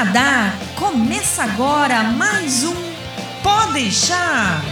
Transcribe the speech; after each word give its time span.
Canadá, 0.00 0.54
começa 0.78 1.42
agora 1.42 2.02
mais 2.04 2.64
um 2.64 2.72
Pode 3.42 3.74
deixar. 3.74 4.62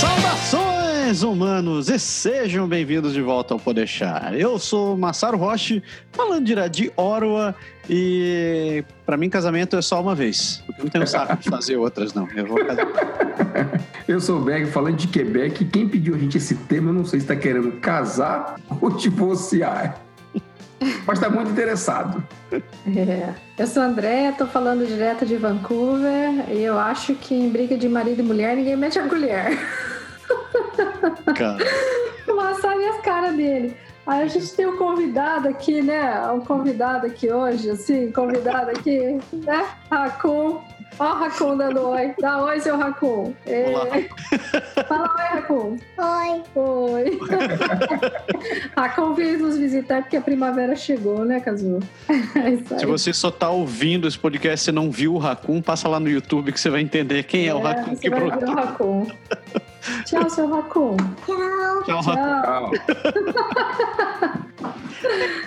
Saudações 0.00 1.22
humanos 1.22 1.90
e 1.90 1.98
sejam 1.98 2.66
bem-vindos 2.66 3.12
de 3.12 3.20
volta 3.20 3.52
ao 3.52 3.60
Podeixar. 3.60 4.32
Eu 4.32 4.58
sou 4.58 4.96
Massaro 4.96 5.36
Roche, 5.36 5.82
falando 6.10 6.46
direto 6.46 6.72
de 6.72 6.90
Orwa 6.96 7.54
e 7.86 8.82
para 9.04 9.18
mim 9.18 9.28
casamento 9.28 9.76
é 9.76 9.82
só 9.82 10.00
uma 10.00 10.14
vez, 10.14 10.62
porque 10.64 10.80
eu 10.80 10.84
não 10.84 10.90
tenho 10.92 11.06
saco 11.06 11.36
de 11.36 11.50
fazer 11.50 11.76
outras 11.76 12.14
não. 12.14 12.26
Eu 12.34 12.46
vou 12.46 12.64
casar. 12.64 12.86
Eu 14.08 14.20
sou 14.20 14.40
o 14.40 14.42
Berg, 14.42 14.66
falando 14.70 14.96
de 14.96 15.06
Quebec. 15.06 15.66
Quem 15.66 15.86
pediu 15.86 16.14
a 16.14 16.18
gente 16.18 16.36
esse 16.36 16.54
tema, 16.54 16.88
eu 16.90 16.94
não 16.94 17.04
sei 17.04 17.20
se 17.20 17.26
está 17.26 17.36
querendo 17.36 17.70
casar 17.80 18.56
ou 18.80 18.90
divorciar. 18.90 20.00
Mas 21.06 21.18
está 21.18 21.28
muito 21.28 21.50
interessado. 21.50 22.22
É. 22.52 23.34
Eu 23.58 23.66
sou 23.66 23.82
a 23.82 23.86
André, 23.86 24.32
tô 24.32 24.46
falando 24.46 24.86
direto 24.86 25.26
de 25.26 25.36
Vancouver 25.36 26.50
e 26.50 26.62
eu 26.62 26.78
acho 26.78 27.14
que 27.14 27.34
em 27.34 27.50
briga 27.50 27.76
de 27.76 27.88
marido 27.88 28.20
e 28.20 28.22
mulher 28.22 28.56
ninguém 28.56 28.76
mete 28.76 28.98
a 28.98 29.06
colher. 29.06 29.58
Cara. 31.36 31.64
Mas 32.34 32.60
sabe 32.60 32.84
as 32.86 33.00
caras 33.02 33.36
dele. 33.36 33.76
Aí 34.06 34.22
a 34.22 34.26
gente 34.26 34.52
tem 34.54 34.66
um 34.66 34.76
convidado 34.76 35.48
aqui, 35.48 35.82
né? 35.82 36.26
Um 36.32 36.40
convidado 36.40 37.06
aqui 37.06 37.30
hoje, 37.30 37.70
assim, 37.70 38.10
convidado 38.10 38.70
aqui, 38.70 39.20
né? 39.32 39.68
Racon. 39.90 40.62
Ó 41.00 41.14
o 41.14 41.14
Racon 41.14 41.56
dando 41.56 41.88
oi. 41.88 42.12
Dá 42.20 42.44
oi, 42.44 42.60
seu 42.60 42.76
Racon. 42.76 43.32
Olá. 43.46 43.86
Fala 44.86 45.10
oi, 45.16 45.40
Racon. 45.40 45.78
Oi. 45.96 46.42
Oi. 46.54 47.18
Racon 48.76 49.14
veio 49.14 49.38
nos 49.38 49.56
visitar 49.56 50.02
porque 50.02 50.18
a 50.18 50.20
primavera 50.20 50.76
chegou, 50.76 51.24
né, 51.24 51.40
Cazu? 51.40 51.80
É. 52.70 52.78
Se 52.78 52.86
você 52.86 53.12
só 53.14 53.30
tá 53.30 53.48
ouvindo 53.48 54.06
esse 54.06 54.18
podcast 54.18 54.68
e 54.68 54.72
não 54.72 54.90
viu 54.90 55.14
o 55.14 55.18
Raccoon, 55.18 55.62
passa 55.62 55.88
lá 55.88 55.98
no 55.98 56.08
YouTube 56.08 56.52
que 56.52 56.60
você 56.60 56.68
vai 56.68 56.82
entender 56.82 57.22
quem 57.22 57.48
é, 57.48 57.54
o 57.54 57.60
Raccoon 57.60 57.96
você 57.96 58.02
que 58.02 58.10
vai 58.10 58.20
ver 58.20 58.26
brotou. 58.26 58.48
o 58.50 58.54
Racon. 58.54 59.06
Tchau, 60.04 60.28
seu 60.28 60.48
Racon. 60.48 60.96
Tchau. 61.24 61.82
Tchau, 61.84 62.00
Raccoon. 62.02 62.70
Tchau. 62.72 64.32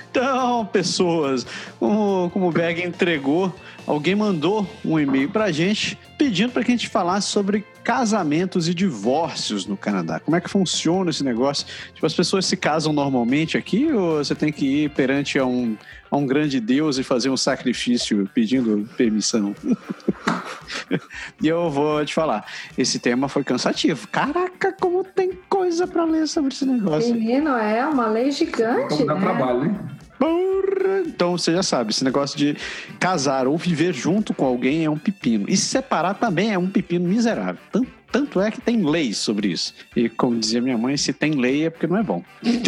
Então, 0.09 0.65
pessoas, 0.67 1.45
como, 1.79 2.29
como 2.31 2.49
o 2.49 2.51
Berg 2.51 2.83
entregou, 2.83 3.53
alguém 3.85 4.15
mandou 4.15 4.67
um 4.83 4.99
e-mail 4.99 5.29
pra 5.29 5.51
gente 5.51 5.97
pedindo 6.17 6.51
para 6.51 6.63
que 6.63 6.71
a 6.71 6.75
gente 6.75 6.87
falasse 6.87 7.27
sobre 7.27 7.65
casamentos 7.83 8.69
e 8.69 8.73
divórcios 8.73 9.65
no 9.65 9.75
Canadá. 9.75 10.19
Como 10.19 10.37
é 10.37 10.41
que 10.41 10.49
funciona 10.49 11.09
esse 11.09 11.23
negócio? 11.23 11.67
Tipo, 11.93 12.05
as 12.05 12.13
pessoas 12.13 12.45
se 12.45 12.55
casam 12.55 12.93
normalmente 12.93 13.57
aqui 13.57 13.91
ou 13.91 14.23
você 14.23 14.33
tem 14.33 14.51
que 14.51 14.83
ir 14.83 14.89
perante 14.91 15.37
a 15.37 15.45
um, 15.45 15.75
a 16.09 16.15
um 16.15 16.25
grande 16.25 16.61
Deus 16.61 16.97
e 16.97 17.03
fazer 17.03 17.29
um 17.29 17.35
sacrifício 17.35 18.29
pedindo 18.33 18.87
permissão? 18.95 19.53
e 21.41 21.47
eu 21.47 21.69
vou 21.69 22.05
te 22.05 22.13
falar, 22.13 22.45
esse 22.77 22.99
tema 22.99 23.27
foi 23.27 23.43
cansativo. 23.43 24.07
Caraca, 24.07 24.71
como 24.79 25.03
tem 25.03 25.31
coisa 25.49 25.85
para 25.85 26.05
ler 26.05 26.27
sobre 26.27 26.53
esse 26.53 26.65
negócio. 26.65 27.13
Menino, 27.13 27.49
é 27.49 27.85
uma 27.85 28.07
lei 28.07 28.31
gigante, 28.31 28.95
Como 28.95 29.05
dá 29.05 29.15
né? 29.15 29.21
trabalho, 29.21 29.59
né? 29.65 29.79
Porra! 30.19 31.03
Então 31.05 31.37
você 31.37 31.51
já 31.51 31.63
sabe, 31.63 31.91
esse 31.91 32.03
negócio 32.03 32.37
de 32.37 32.55
casar 32.99 33.47
ou 33.47 33.57
viver 33.57 33.93
junto 33.93 34.33
com 34.33 34.45
alguém 34.45 34.85
é 34.85 34.89
um 34.89 34.97
pepino. 34.97 35.45
E 35.47 35.57
se 35.57 35.65
separar 35.65 36.15
também 36.15 36.51
é 36.51 36.57
um 36.57 36.69
pepino 36.69 37.07
miserável. 37.07 37.61
Tanto, 37.71 37.91
tanto 38.11 38.41
é 38.41 38.51
que 38.51 38.61
tem 38.61 38.83
leis 38.83 39.17
sobre 39.17 39.49
isso. 39.49 39.73
E 39.95 40.09
como 40.09 40.39
dizia 40.39 40.61
minha 40.61 40.77
mãe, 40.77 40.97
se 40.97 41.13
tem 41.13 41.31
lei 41.31 41.65
é 41.65 41.69
porque 41.69 41.87
não 41.87 41.97
é 41.97 42.03
bom. 42.03 42.23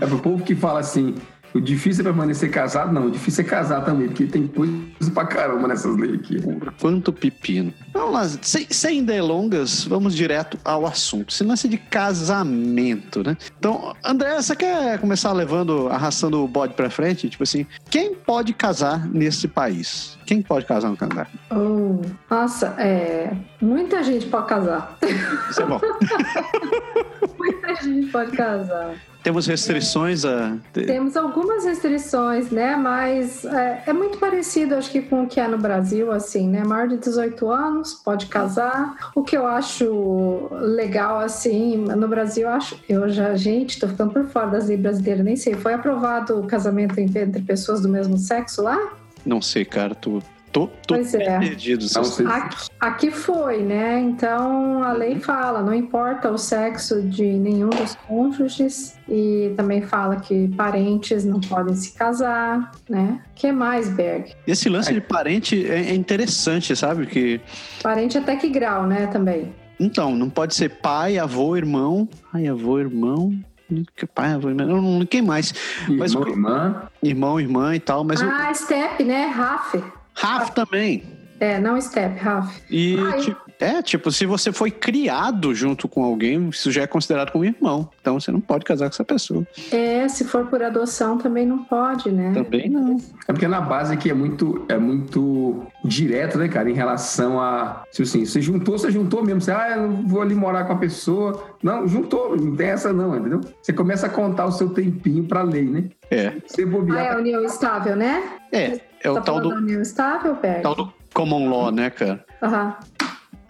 É 0.00 0.06
pro 0.06 0.18
povo 0.18 0.42
que 0.42 0.54
fala 0.54 0.80
assim: 0.80 1.14
o 1.54 1.60
difícil 1.60 2.02
é 2.02 2.04
permanecer 2.04 2.50
casado, 2.50 2.92
não, 2.92 3.06
o 3.06 3.10
difícil 3.10 3.44
é 3.44 3.46
casar 3.46 3.84
também, 3.84 4.08
porque 4.08 4.26
tem 4.26 4.46
coisa 4.46 5.10
pra 5.14 5.24
caramba 5.24 5.68
nessas 5.68 5.96
leis 5.96 6.14
aqui. 6.14 6.38
Quanto 6.80 7.12
pepino. 7.12 7.72
Vamos 8.04 8.34
lá, 8.34 8.38
sem, 8.42 8.66
sem 8.68 9.02
delongas, 9.02 9.82
vamos 9.84 10.14
direto 10.14 10.58
ao 10.62 10.84
assunto. 10.84 11.32
Esse 11.32 11.42
lance 11.42 11.66
de 11.66 11.78
casamento, 11.78 13.22
né? 13.22 13.34
Então, 13.58 13.96
André, 14.04 14.34
você 14.34 14.54
quer 14.54 14.98
começar 14.98 15.32
levando, 15.32 15.88
arrastando 15.88 16.44
o 16.44 16.46
bode 16.46 16.74
pra 16.74 16.90
frente? 16.90 17.30
Tipo 17.30 17.44
assim, 17.44 17.66
quem 17.88 18.14
pode 18.14 18.52
casar 18.52 19.08
nesse 19.08 19.48
país? 19.48 20.18
Quem 20.26 20.42
pode 20.42 20.66
casar 20.66 20.90
no 20.90 20.98
Canadá? 20.98 21.26
Oh, 21.50 21.98
nossa, 22.30 22.74
é, 22.78 23.34
muita 23.58 24.02
gente 24.02 24.26
pode 24.26 24.48
casar. 24.48 24.98
Isso 25.50 25.62
é 25.62 25.64
bom. 25.64 25.80
muita 27.38 27.74
gente 27.82 28.08
pode 28.08 28.32
casar. 28.36 28.94
Temos 29.24 29.46
restrições 29.46 30.22
a. 30.26 30.58
Temos 30.70 31.16
algumas 31.16 31.64
restrições, 31.64 32.50
né? 32.50 32.76
Mas 32.76 33.42
é, 33.46 33.84
é 33.86 33.92
muito 33.94 34.18
parecido, 34.18 34.74
acho 34.74 34.90
que, 34.90 35.00
com 35.00 35.22
o 35.22 35.26
que 35.26 35.40
é 35.40 35.48
no 35.48 35.56
Brasil, 35.56 36.12
assim, 36.12 36.46
né? 36.46 36.62
Maior 36.62 36.86
de 36.86 36.98
18 36.98 37.50
anos, 37.50 37.94
pode 37.94 38.26
casar. 38.26 39.10
O 39.14 39.22
que 39.22 39.34
eu 39.34 39.46
acho 39.46 40.50
legal, 40.60 41.18
assim, 41.18 41.78
no 41.78 42.06
Brasil, 42.06 42.46
eu 42.46 42.50
acho. 42.50 42.78
Eu 42.86 43.08
já, 43.08 43.34
gente, 43.34 43.80
tô 43.80 43.88
ficando 43.88 44.12
por 44.12 44.26
fora 44.26 44.48
das 44.48 44.68
leis 44.68 44.78
brasileiras, 44.78 45.24
nem 45.24 45.36
sei. 45.36 45.54
Foi 45.54 45.72
aprovado 45.72 46.38
o 46.38 46.46
casamento 46.46 46.98
entre 46.98 47.40
pessoas 47.40 47.80
do 47.80 47.88
mesmo 47.88 48.18
sexo 48.18 48.60
lá? 48.60 48.78
Não 49.24 49.40
sei, 49.40 49.64
cara, 49.64 49.94
tô, 49.94 50.22
tô, 50.54 50.68
tô 50.86 50.94
Pois 50.94 51.12
é. 51.14 51.38
perdido. 51.40 51.84
Aqui, 52.28 52.68
aqui 52.80 53.10
foi, 53.10 53.62
né? 53.62 53.98
Então 54.00 54.82
a 54.84 54.92
lei 54.92 55.18
fala, 55.18 55.60
não 55.62 55.74
importa 55.74 56.30
o 56.30 56.38
sexo 56.38 57.02
de 57.02 57.24
nenhum 57.24 57.68
dos 57.70 57.96
cônjuges 58.06 58.94
e 59.08 59.52
também 59.56 59.82
fala 59.82 60.16
que 60.16 60.48
parentes 60.56 61.24
não 61.24 61.40
podem 61.40 61.74
se 61.74 61.92
casar, 61.92 62.70
né? 62.88 63.20
Que 63.34 63.50
mais, 63.50 63.88
Berg? 63.90 64.32
Esse 64.46 64.68
lance 64.68 64.94
de 64.94 65.00
parente 65.00 65.66
é, 65.66 65.90
é 65.90 65.94
interessante, 65.94 66.74
sabe? 66.76 67.06
Que 67.06 67.40
Parente 67.82 68.16
até 68.16 68.36
que 68.36 68.48
grau, 68.48 68.86
né? 68.86 69.08
Também. 69.08 69.52
então 69.80 70.14
não 70.14 70.30
pode 70.30 70.54
ser 70.54 70.68
pai, 70.68 71.18
avô, 71.18 71.56
irmão. 71.56 72.08
Ai, 72.32 72.46
avô, 72.46 72.78
irmão. 72.78 73.34
Que 73.96 74.06
pai, 74.06 74.32
avô, 74.34 74.50
irmão. 74.50 75.04
Quem 75.06 75.22
mais? 75.22 75.52
Mas 75.88 76.12
Irmão, 76.12 76.28
o- 76.28 76.30
irmã, 76.30 76.82
Irmão, 77.02 77.40
irmã 77.40 77.74
e 77.74 77.80
tal. 77.80 78.04
Mas 78.04 78.22
Ah, 78.22 78.52
step, 78.54 79.02
né? 79.02 79.26
Raf. 79.26 79.74
Raf 80.14 80.50
também. 80.54 81.02
É, 81.40 81.58
não 81.58 81.80
step, 81.80 82.18
Raf. 82.20 82.62
E 82.70 82.96
Ah, 82.98 83.16
tipo, 83.18 83.40
é, 83.60 83.82
tipo, 83.82 84.10
se 84.10 84.24
você 84.24 84.52
foi 84.52 84.70
criado 84.70 85.52
junto 85.54 85.88
com 85.88 86.04
alguém, 86.04 86.48
isso 86.48 86.70
já 86.70 86.82
é 86.82 86.86
considerado 86.86 87.32
como 87.32 87.44
irmão. 87.44 87.90
Então 88.00 88.18
você 88.18 88.30
não 88.30 88.40
pode 88.40 88.64
casar 88.64 88.86
com 88.86 88.94
essa 88.94 89.04
pessoa. 89.04 89.46
É, 89.72 90.06
se 90.08 90.24
for 90.24 90.46
por 90.46 90.62
adoção 90.62 91.18
também 91.18 91.44
não 91.44 91.64
pode, 91.64 92.10
né? 92.10 92.32
Também 92.32 92.70
não. 92.70 92.96
É 93.28 93.32
porque 93.32 93.48
na 93.48 93.60
base 93.60 93.92
aqui 93.92 94.10
é 94.10 94.14
muito, 94.14 94.64
é 94.68 94.78
muito 94.78 95.66
direto, 95.84 96.38
né, 96.38 96.48
cara, 96.48 96.70
em 96.70 96.74
relação 96.74 97.40
a. 97.40 97.82
Se 97.90 98.02
assim, 98.02 98.24
você 98.24 98.40
juntou, 98.40 98.78
você 98.78 98.90
juntou 98.90 99.22
mesmo. 99.24 99.40
Você, 99.40 99.50
ah, 99.50 99.76
eu 99.76 99.90
vou 100.06 100.22
ali 100.22 100.34
morar 100.36 100.64
com 100.64 100.72
a 100.72 100.76
pessoa. 100.78 101.44
Não, 101.62 101.86
juntou, 101.86 102.36
não 102.36 102.54
tem 102.54 102.68
essa 102.68 102.92
não, 102.92 103.16
entendeu? 103.16 103.40
Você 103.60 103.72
começa 103.72 104.06
a 104.06 104.10
contar 104.10 104.46
o 104.46 104.52
seu 104.52 104.70
tempinho 104.70 105.24
pra 105.24 105.42
lei, 105.42 105.64
né? 105.64 105.84
É. 106.10 106.32
Você 106.46 106.62
Ah, 106.62 106.66
bobear. 106.66 107.04
é 107.06 107.10
a 107.12 107.16
união 107.18 107.44
estável, 107.44 107.96
né? 107.96 108.22
É. 108.52 108.80
É 109.04 109.10
o 109.10 109.14
tá 109.14 109.20
tal 109.20 109.40
do, 109.40 109.70
estável, 109.82 110.36
tal 110.62 110.74
do 110.74 110.92
common 111.12 111.48
law, 111.50 111.70
né, 111.70 111.90
cara? 111.90 112.24
Aham. 112.42 112.74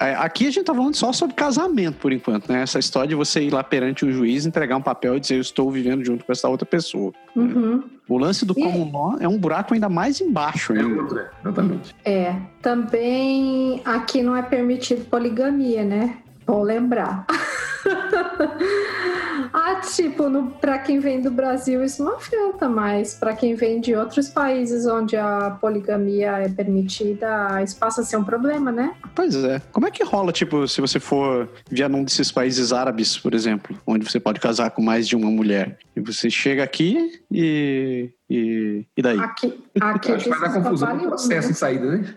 É, 0.00 0.12
Aqui 0.16 0.48
a 0.48 0.50
gente 0.50 0.64
tá 0.64 0.74
falando 0.74 0.96
só 0.96 1.12
sobre 1.12 1.36
casamento, 1.36 1.98
por 1.98 2.12
enquanto, 2.12 2.52
né? 2.52 2.62
Essa 2.62 2.80
história 2.80 3.08
de 3.08 3.14
você 3.14 3.40
ir 3.44 3.52
lá 3.52 3.62
perante 3.62 4.04
um 4.04 4.10
juiz, 4.12 4.44
entregar 4.44 4.76
um 4.76 4.82
papel 4.82 5.16
e 5.16 5.20
dizer 5.20 5.36
eu 5.36 5.40
estou 5.40 5.70
vivendo 5.70 6.04
junto 6.04 6.24
com 6.24 6.32
essa 6.32 6.48
outra 6.48 6.66
pessoa. 6.66 7.12
Uhum. 7.36 7.84
O 8.08 8.18
lance 8.18 8.44
do 8.44 8.52
E- 8.58 8.62
common 8.62 8.90
law 8.92 9.16
é 9.20 9.28
um 9.28 9.38
buraco 9.38 9.72
ainda 9.72 9.88
mais 9.88 10.20
embaixo 10.20 10.74
É 10.74 10.84
outra, 10.84 11.30
exatamente. 11.40 11.94
É, 12.04 12.34
também 12.60 13.80
aqui 13.84 14.20
não 14.22 14.36
é 14.36 14.42
permitido 14.42 15.04
poligamia, 15.08 15.84
né? 15.84 16.18
Bom 16.44 16.62
lembrar. 16.62 17.24
ah, 19.52 19.76
tipo, 19.76 20.28
no, 20.28 20.50
pra 20.52 20.78
quem 20.78 20.98
vem 20.98 21.20
do 21.20 21.30
Brasil 21.30 21.84
isso 21.84 22.02
não 22.02 22.16
afeta, 22.16 22.68
mas 22.68 23.14
pra 23.14 23.34
quem 23.34 23.54
vem 23.54 23.80
de 23.80 23.94
outros 23.94 24.28
países 24.28 24.86
onde 24.86 25.16
a 25.16 25.56
poligamia 25.60 26.38
é 26.38 26.48
permitida, 26.48 27.62
isso 27.62 27.76
passa 27.76 28.00
a 28.00 28.04
ser 28.04 28.16
um 28.16 28.24
problema, 28.24 28.72
né? 28.72 28.94
Pois 29.14 29.34
é. 29.36 29.60
Como 29.72 29.86
é 29.86 29.90
que 29.90 30.02
rola, 30.04 30.32
tipo, 30.32 30.66
se 30.66 30.80
você 30.80 30.98
for 30.98 31.48
via 31.70 31.88
num 31.88 32.04
desses 32.04 32.32
países 32.32 32.72
árabes, 32.72 33.18
por 33.18 33.34
exemplo, 33.34 33.76
onde 33.86 34.08
você 34.08 34.18
pode 34.18 34.40
casar 34.40 34.70
com 34.70 34.82
mais 34.82 35.06
de 35.06 35.16
uma 35.16 35.30
mulher? 35.30 35.78
E 35.94 36.00
você 36.00 36.30
chega 36.30 36.62
aqui 36.62 37.20
e. 37.30 38.10
E, 38.28 38.86
e 38.96 39.02
daí? 39.02 39.18
Aqui, 39.18 39.62
aqui 39.78 40.12
Acho 40.12 40.24
que 40.24 40.30
vai 40.30 40.40
dar 40.40 40.54
confusão 40.54 40.96
no 40.96 41.04
um, 41.04 41.08
processo 41.08 41.48
né? 41.48 41.52
em 41.52 41.54
saída, 41.54 41.90
né? 41.90 42.14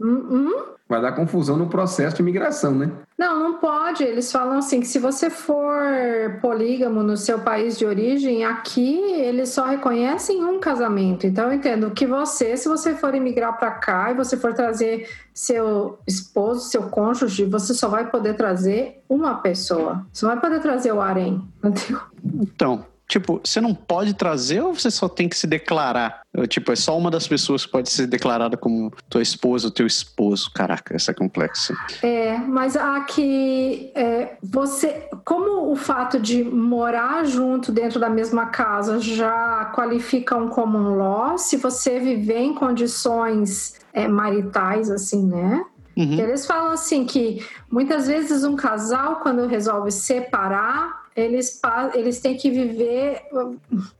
Hum, 0.00 0.26
hum? 0.30 0.75
Vai 0.88 1.02
dar 1.02 1.12
confusão 1.12 1.56
no 1.56 1.68
processo 1.68 2.16
de 2.16 2.22
imigração, 2.22 2.72
né? 2.72 2.92
Não, 3.18 3.40
não 3.40 3.54
pode. 3.58 4.04
Eles 4.04 4.30
falam 4.30 4.58
assim 4.58 4.78
que 4.80 4.86
se 4.86 5.00
você 5.00 5.28
for 5.28 6.38
polígamo 6.40 7.02
no 7.02 7.16
seu 7.16 7.40
país 7.40 7.76
de 7.76 7.84
origem, 7.84 8.44
aqui 8.44 9.00
eles 9.14 9.48
só 9.48 9.66
reconhecem 9.66 10.44
um 10.44 10.60
casamento. 10.60 11.26
Então 11.26 11.46
eu 11.46 11.54
entendo 11.54 11.90
que 11.90 12.06
você, 12.06 12.56
se 12.56 12.68
você 12.68 12.94
for 12.94 13.14
imigrar 13.16 13.58
para 13.58 13.72
cá 13.72 14.12
e 14.12 14.14
você 14.14 14.36
for 14.36 14.54
trazer 14.54 15.08
seu 15.34 15.98
esposo, 16.06 16.68
seu 16.68 16.84
cônjuge, 16.84 17.44
você 17.46 17.74
só 17.74 17.88
vai 17.88 18.08
poder 18.08 18.34
trazer 18.34 19.02
uma 19.08 19.34
pessoa. 19.36 20.06
Você 20.12 20.24
não 20.24 20.32
vai 20.32 20.40
poder 20.40 20.60
trazer 20.60 20.92
o 20.92 21.00
harém, 21.00 21.42
entendeu? 21.64 22.00
Então, 22.22 22.86
tipo, 23.08 23.40
você 23.42 23.60
não 23.60 23.74
pode 23.74 24.14
trazer 24.14 24.60
ou 24.62 24.72
você 24.72 24.90
só 24.90 25.08
tem 25.08 25.28
que 25.28 25.36
se 25.36 25.46
declarar? 25.48 26.20
Tipo, 26.46 26.72
é 26.72 26.76
só 26.76 26.96
uma 26.98 27.10
das 27.10 27.26
pessoas 27.26 27.64
que 27.64 27.72
pode 27.72 27.90
ser 27.90 28.06
declarada 28.06 28.56
como 28.56 28.92
tua 29.08 29.22
esposa 29.22 29.68
ou 29.68 29.70
teu 29.70 29.86
esposo. 29.86 30.50
Caraca, 30.52 30.94
essa 30.94 31.12
é 31.12 31.14
complexa. 31.14 31.74
É, 32.02 32.36
mas 32.38 32.76
aqui 32.76 33.90
é, 33.94 34.36
você, 34.42 35.08
como 35.24 35.70
o 35.70 35.76
fato 35.76 36.18
de 36.18 36.44
morar 36.44 37.24
junto 37.24 37.72
dentro 37.72 37.98
da 37.98 38.10
mesma 38.10 38.46
casa 38.46 38.98
já 39.00 39.66
qualifica 39.74 40.36
um 40.36 40.48
common 40.48 40.96
law, 40.96 41.38
se 41.38 41.56
você 41.56 41.98
viver 41.98 42.40
em 42.40 42.54
condições 42.54 43.74
é, 43.92 44.06
maritais, 44.08 44.90
assim, 44.90 45.26
né? 45.26 45.64
Uhum. 45.96 46.20
Eles 46.20 46.46
falam 46.46 46.72
assim 46.72 47.06
que 47.06 47.42
muitas 47.70 48.06
vezes 48.06 48.44
um 48.44 48.54
casal, 48.54 49.16
quando 49.16 49.46
resolve 49.46 49.90
separar, 49.90 51.05
eles, 51.16 51.60
eles 51.94 52.20
têm 52.20 52.36
que 52.36 52.50
viver, 52.50 53.22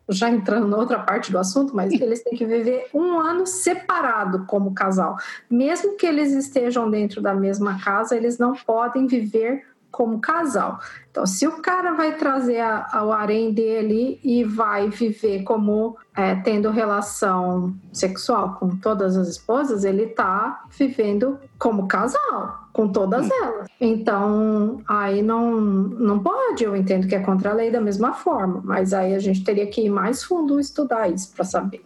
já 0.08 0.28
entrando 0.30 0.68
na 0.68 0.76
outra 0.76 0.98
parte 0.98 1.32
do 1.32 1.38
assunto, 1.38 1.74
mas 1.74 1.92
eles 1.98 2.22
têm 2.22 2.36
que 2.36 2.44
viver 2.44 2.88
um 2.92 3.18
ano 3.18 3.46
separado 3.46 4.44
como 4.46 4.74
casal. 4.74 5.16
Mesmo 5.50 5.96
que 5.96 6.06
eles 6.06 6.32
estejam 6.32 6.90
dentro 6.90 7.22
da 7.22 7.34
mesma 7.34 7.80
casa, 7.82 8.14
eles 8.14 8.38
não 8.38 8.52
podem 8.52 9.06
viver 9.06 9.64
como 9.96 10.20
casal. 10.20 10.78
Então, 11.10 11.24
se 11.24 11.48
o 11.48 11.62
cara 11.62 11.94
vai 11.94 12.16
trazer 12.16 12.60
a, 12.60 12.86
a, 12.92 13.02
o 13.02 13.10
harém 13.10 13.50
dele 13.50 14.20
e 14.22 14.44
vai 14.44 14.90
viver 14.90 15.42
como 15.42 15.96
é, 16.14 16.34
tendo 16.34 16.70
relação 16.70 17.74
sexual 17.94 18.56
com 18.60 18.76
todas 18.76 19.16
as 19.16 19.26
esposas, 19.26 19.84
ele 19.84 20.02
está 20.02 20.64
vivendo 20.78 21.38
como 21.58 21.88
casal 21.88 22.68
com 22.74 22.88
todas 22.88 23.30
elas. 23.30 23.68
Então, 23.80 24.82
aí 24.86 25.22
não, 25.22 25.58
não 25.58 26.18
pode. 26.18 26.62
Eu 26.62 26.76
entendo 26.76 27.08
que 27.08 27.14
é 27.14 27.20
contra 27.20 27.52
a 27.52 27.54
lei 27.54 27.70
da 27.70 27.80
mesma 27.80 28.12
forma, 28.12 28.60
mas 28.62 28.92
aí 28.92 29.14
a 29.14 29.18
gente 29.18 29.42
teria 29.42 29.66
que 29.66 29.80
ir 29.80 29.88
mais 29.88 30.22
fundo 30.22 30.60
estudar 30.60 31.08
isso 31.08 31.32
para 31.34 31.46
saber. 31.46 31.82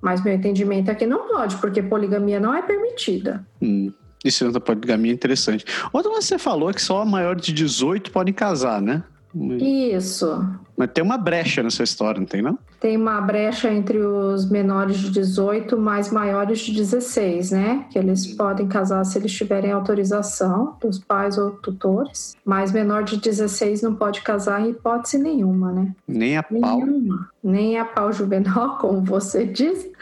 Mas 0.00 0.24
meu 0.24 0.34
entendimento 0.34 0.90
é 0.90 0.94
que 0.96 1.06
não 1.06 1.28
pode, 1.28 1.56
porque 1.58 1.80
poligamia 1.80 2.40
não 2.40 2.52
é 2.52 2.62
permitida. 2.62 3.46
Hum. 3.62 3.92
Isso 4.24 4.50
da 4.50 4.58
poligamia 4.58 5.12
é 5.12 5.14
interessante. 5.14 5.64
Outra 5.92 6.10
coisa 6.10 6.26
que 6.26 6.34
você 6.34 6.38
falou 6.38 6.70
é 6.70 6.72
que 6.72 6.80
só 6.80 7.04
maiores 7.04 7.44
de 7.44 7.52
18 7.52 8.10
podem 8.10 8.32
casar, 8.32 8.80
né? 8.80 9.04
Isso. 9.60 10.42
Mas 10.76 10.90
tem 10.92 11.04
uma 11.04 11.16
brecha 11.16 11.62
nessa 11.62 11.82
história, 11.82 12.18
não 12.18 12.26
tem 12.26 12.42
não? 12.42 12.58
Tem 12.80 12.96
uma 12.96 13.20
brecha 13.20 13.72
entre 13.72 13.98
os 13.98 14.48
menores 14.50 14.98
de 14.98 15.10
18 15.10 15.78
mais 15.78 16.10
maiores 16.10 16.60
de 16.60 16.72
16, 16.72 17.50
né? 17.52 17.86
Que 17.90 17.98
eles 17.98 18.26
podem 18.34 18.66
casar 18.66 19.04
se 19.04 19.18
eles 19.18 19.32
tiverem 19.32 19.72
autorização 19.72 20.76
dos 20.80 20.98
pais 20.98 21.38
ou 21.38 21.52
tutores. 21.52 22.36
Mas 22.44 22.72
menor 22.72 23.04
de 23.04 23.18
16 23.18 23.82
não 23.82 23.94
pode 23.94 24.20
casar 24.22 24.60
em 24.60 24.70
hipótese 24.70 25.18
nenhuma, 25.18 25.72
né? 25.72 25.94
Nem 26.06 26.36
a 26.36 26.42
pau. 26.42 26.78
Nenhuma. 26.78 27.30
Nem 27.42 27.78
a 27.78 27.84
pau 27.84 28.12
juvenal, 28.12 28.78
como 28.80 29.02
você 29.02 29.46
disse. 29.46 29.92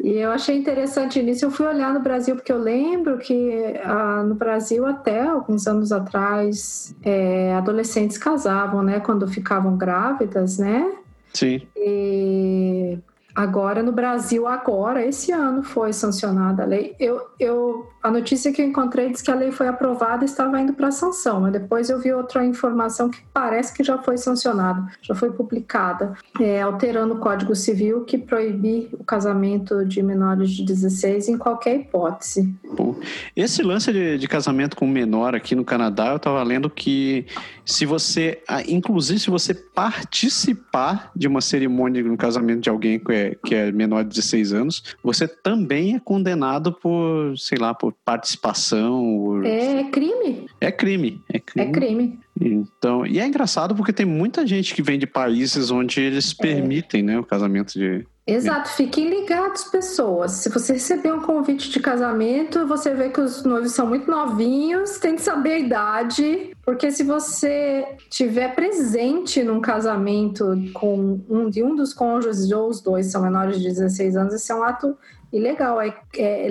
E 0.00 0.12
eu 0.12 0.30
achei 0.30 0.56
interessante 0.56 1.20
nisso. 1.22 1.44
Eu 1.44 1.50
fui 1.50 1.66
olhar 1.66 1.92
no 1.92 2.00
Brasil, 2.00 2.36
porque 2.36 2.52
eu 2.52 2.58
lembro 2.58 3.18
que 3.18 3.74
ah, 3.84 4.22
no 4.22 4.34
Brasil, 4.34 4.86
até 4.86 5.22
alguns 5.22 5.66
anos 5.66 5.90
atrás, 5.90 6.94
é, 7.02 7.54
adolescentes 7.54 8.16
casavam, 8.16 8.82
né? 8.82 9.00
Quando 9.00 9.26
ficavam 9.26 9.76
grávidas, 9.78 10.58
né? 10.58 10.92
Sim. 11.32 11.62
E 11.76 12.98
agora 13.34 13.82
no 13.82 13.92
Brasil, 13.92 14.46
agora, 14.46 15.06
esse 15.06 15.32
ano 15.32 15.62
foi 15.62 15.92
sancionada 15.92 16.64
a 16.64 16.66
lei. 16.66 16.96
Eu, 16.98 17.28
eu 17.38 17.88
a 18.02 18.10
notícia 18.10 18.52
que 18.52 18.62
eu 18.62 18.66
encontrei 18.66 19.10
diz 19.10 19.22
que 19.22 19.30
a 19.30 19.34
lei 19.34 19.50
foi 19.50 19.66
aprovada 19.66 20.24
e 20.24 20.26
estava 20.26 20.60
indo 20.60 20.72
para 20.72 20.90
sanção, 20.90 21.40
mas 21.40 21.52
depois 21.52 21.90
eu 21.90 21.98
vi 21.98 22.12
outra 22.12 22.44
informação 22.44 23.10
que 23.10 23.20
parece 23.32 23.74
que 23.74 23.82
já 23.82 23.98
foi 23.98 24.16
sancionada, 24.16 24.86
já 25.02 25.14
foi 25.14 25.30
publicada, 25.30 26.14
é, 26.40 26.62
alterando 26.62 27.14
o 27.14 27.18
Código 27.18 27.54
Civil 27.54 28.04
que 28.04 28.16
proíbe 28.16 28.88
o 28.92 29.04
casamento 29.04 29.84
de 29.84 30.02
menores 30.02 30.50
de 30.50 30.64
16 30.64 31.28
em 31.28 31.38
qualquer 31.38 31.76
hipótese. 31.76 32.54
Bom, 32.76 32.96
esse 33.34 33.62
lance 33.62 33.92
de, 33.92 34.16
de 34.16 34.28
casamento 34.28 34.76
com 34.76 34.86
menor 34.86 35.34
aqui 35.34 35.54
no 35.54 35.64
Canadá, 35.64 36.08
eu 36.08 36.16
estava 36.16 36.42
lendo 36.42 36.70
que 36.70 37.26
se 37.64 37.84
você, 37.84 38.42
inclusive 38.66 39.18
se 39.18 39.30
você 39.30 39.52
participar 39.52 41.10
de 41.14 41.26
uma 41.26 41.40
cerimônia 41.40 42.02
no 42.02 42.16
casamento 42.16 42.60
de 42.60 42.70
alguém 42.70 42.98
que 42.98 43.12
é, 43.12 43.36
que 43.44 43.54
é 43.54 43.72
menor 43.72 44.04
de 44.04 44.10
16 44.10 44.52
anos, 44.52 44.82
você 45.02 45.26
também 45.28 45.96
é 45.96 46.00
condenado 46.00 46.72
por, 46.72 47.36
sei 47.36 47.58
lá, 47.58 47.74
por 47.74 47.92
participação. 48.04 49.42
É 49.44 49.84
crime. 49.84 50.46
É 50.60 50.72
crime. 50.72 51.22
É 51.32 51.38
crime. 51.38 51.68
É 51.68 51.72
crime. 51.72 52.20
Então, 52.40 53.06
e 53.06 53.18
é 53.18 53.26
engraçado 53.26 53.74
porque 53.74 53.92
tem 53.92 54.06
muita 54.06 54.46
gente 54.46 54.74
que 54.74 54.82
vem 54.82 54.98
de 54.98 55.06
países 55.06 55.70
onde 55.70 56.00
eles 56.00 56.34
é. 56.38 56.42
permitem, 56.42 57.00
é. 57.00 57.04
né, 57.04 57.18
o 57.18 57.24
casamento 57.24 57.72
de 57.72 58.06
Exato, 58.28 58.68
fiquem 58.68 59.08
ligados, 59.08 59.64
pessoas. 59.64 60.32
Se 60.32 60.50
você 60.50 60.74
receber 60.74 61.10
um 61.10 61.20
convite 61.20 61.70
de 61.70 61.80
casamento, 61.80 62.66
você 62.66 62.92
vê 62.92 63.08
que 63.08 63.22
os 63.22 63.42
noivos 63.42 63.72
são 63.72 63.86
muito 63.86 64.10
novinhos, 64.10 64.98
tem 64.98 65.16
que 65.16 65.22
saber 65.22 65.52
a 65.52 65.58
idade, 65.58 66.54
porque 66.62 66.90
se 66.90 67.04
você 67.04 67.96
tiver 68.10 68.54
presente 68.54 69.42
num 69.42 69.62
casamento 69.62 70.44
com 70.74 71.18
um 71.26 71.48
de 71.48 71.62
um 71.62 71.74
dos 71.74 71.94
cônjuges 71.94 72.52
ou 72.52 72.68
os 72.68 72.82
dois 72.82 73.06
são 73.06 73.22
menores 73.22 73.62
de 73.62 73.68
16 73.68 74.14
anos, 74.14 74.34
esse 74.34 74.52
é 74.52 74.54
um 74.54 74.62
ato 74.62 74.94
ilegal, 75.32 75.80
é, 75.80 75.94
é, 76.16 76.48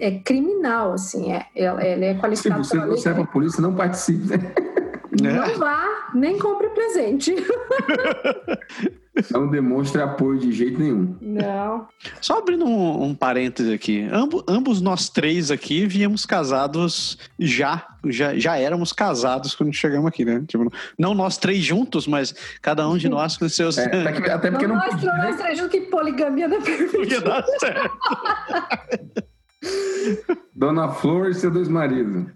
é 0.00 0.18
criminal, 0.20 0.92
assim, 0.92 1.32
é, 1.32 1.46
ele 1.54 2.04
é 2.04 2.14
qualificado. 2.14 2.64
Se 2.64 2.78
você, 2.78 2.86
você 2.86 3.08
é 3.10 3.12
para 3.14 3.22
a 3.24 3.26
polícia, 3.26 3.60
não 3.60 3.74
participe. 3.74 4.26
Né? 4.26 4.38
Não 5.20 5.58
vá, 5.58 6.10
nem 6.14 6.38
compre 6.38 6.68
presente. 6.70 7.34
Não 9.30 9.46
demonstre 9.46 10.00
apoio 10.00 10.38
de 10.38 10.52
jeito 10.52 10.80
nenhum. 10.80 11.14
Não. 11.20 11.86
Só 12.18 12.38
abrindo 12.38 12.64
um, 12.64 13.04
um 13.04 13.14
parêntese 13.14 13.72
aqui. 13.72 14.08
Ambo, 14.10 14.42
ambos 14.48 14.80
nós 14.80 15.10
três 15.10 15.50
aqui 15.50 15.86
viemos 15.86 16.24
casados 16.24 17.18
já, 17.38 17.86
já. 18.06 18.38
Já 18.38 18.56
éramos 18.56 18.90
casados 18.90 19.54
quando 19.54 19.72
chegamos 19.74 20.06
aqui, 20.06 20.24
né? 20.24 20.42
Tipo, 20.48 20.72
não 20.98 21.12
nós 21.12 21.36
três 21.36 21.62
juntos, 21.62 22.06
mas 22.06 22.34
cada 22.62 22.88
um 22.88 22.96
de 22.96 23.06
nós 23.06 23.36
com 23.36 23.46
seus. 23.50 23.76
É, 23.76 23.84
até 23.84 24.50
porque 24.50 24.66
não. 24.66 24.76
não 24.76 24.82
nós, 24.82 24.94
podia, 24.94 25.12
nós 25.12 25.36
três 25.36 25.58
juntos 25.58 25.72
que 25.72 25.86
poligamia 25.88 26.48
não 26.48 26.56
é 26.56 26.60
permitida. 26.62 27.20
Dá 27.20 27.44
certo. 27.60 27.98
Dona 30.54 30.88
Flor 30.88 31.30
e 31.30 31.34
seus 31.34 31.52
dois 31.52 31.68
maridos. 31.68 32.26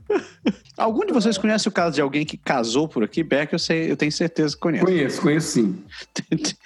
Algum 0.77 1.05
de 1.05 1.13
vocês 1.13 1.37
conhece 1.39 1.69
o 1.69 1.73
caso 1.73 1.95
de 1.95 2.01
alguém 2.01 2.25
que 2.25 2.37
casou 2.37 2.89
por 2.89 3.03
aqui? 3.03 3.23
Beck, 3.23 3.53
eu, 3.53 3.59
sei, 3.59 3.91
eu 3.91 3.97
tenho 3.97 4.13
certeza 4.13 4.55
que 4.55 4.61
conhece. 4.61 4.85
Conheço, 4.85 5.23
conheço 5.23 5.49
sim. 5.49 5.85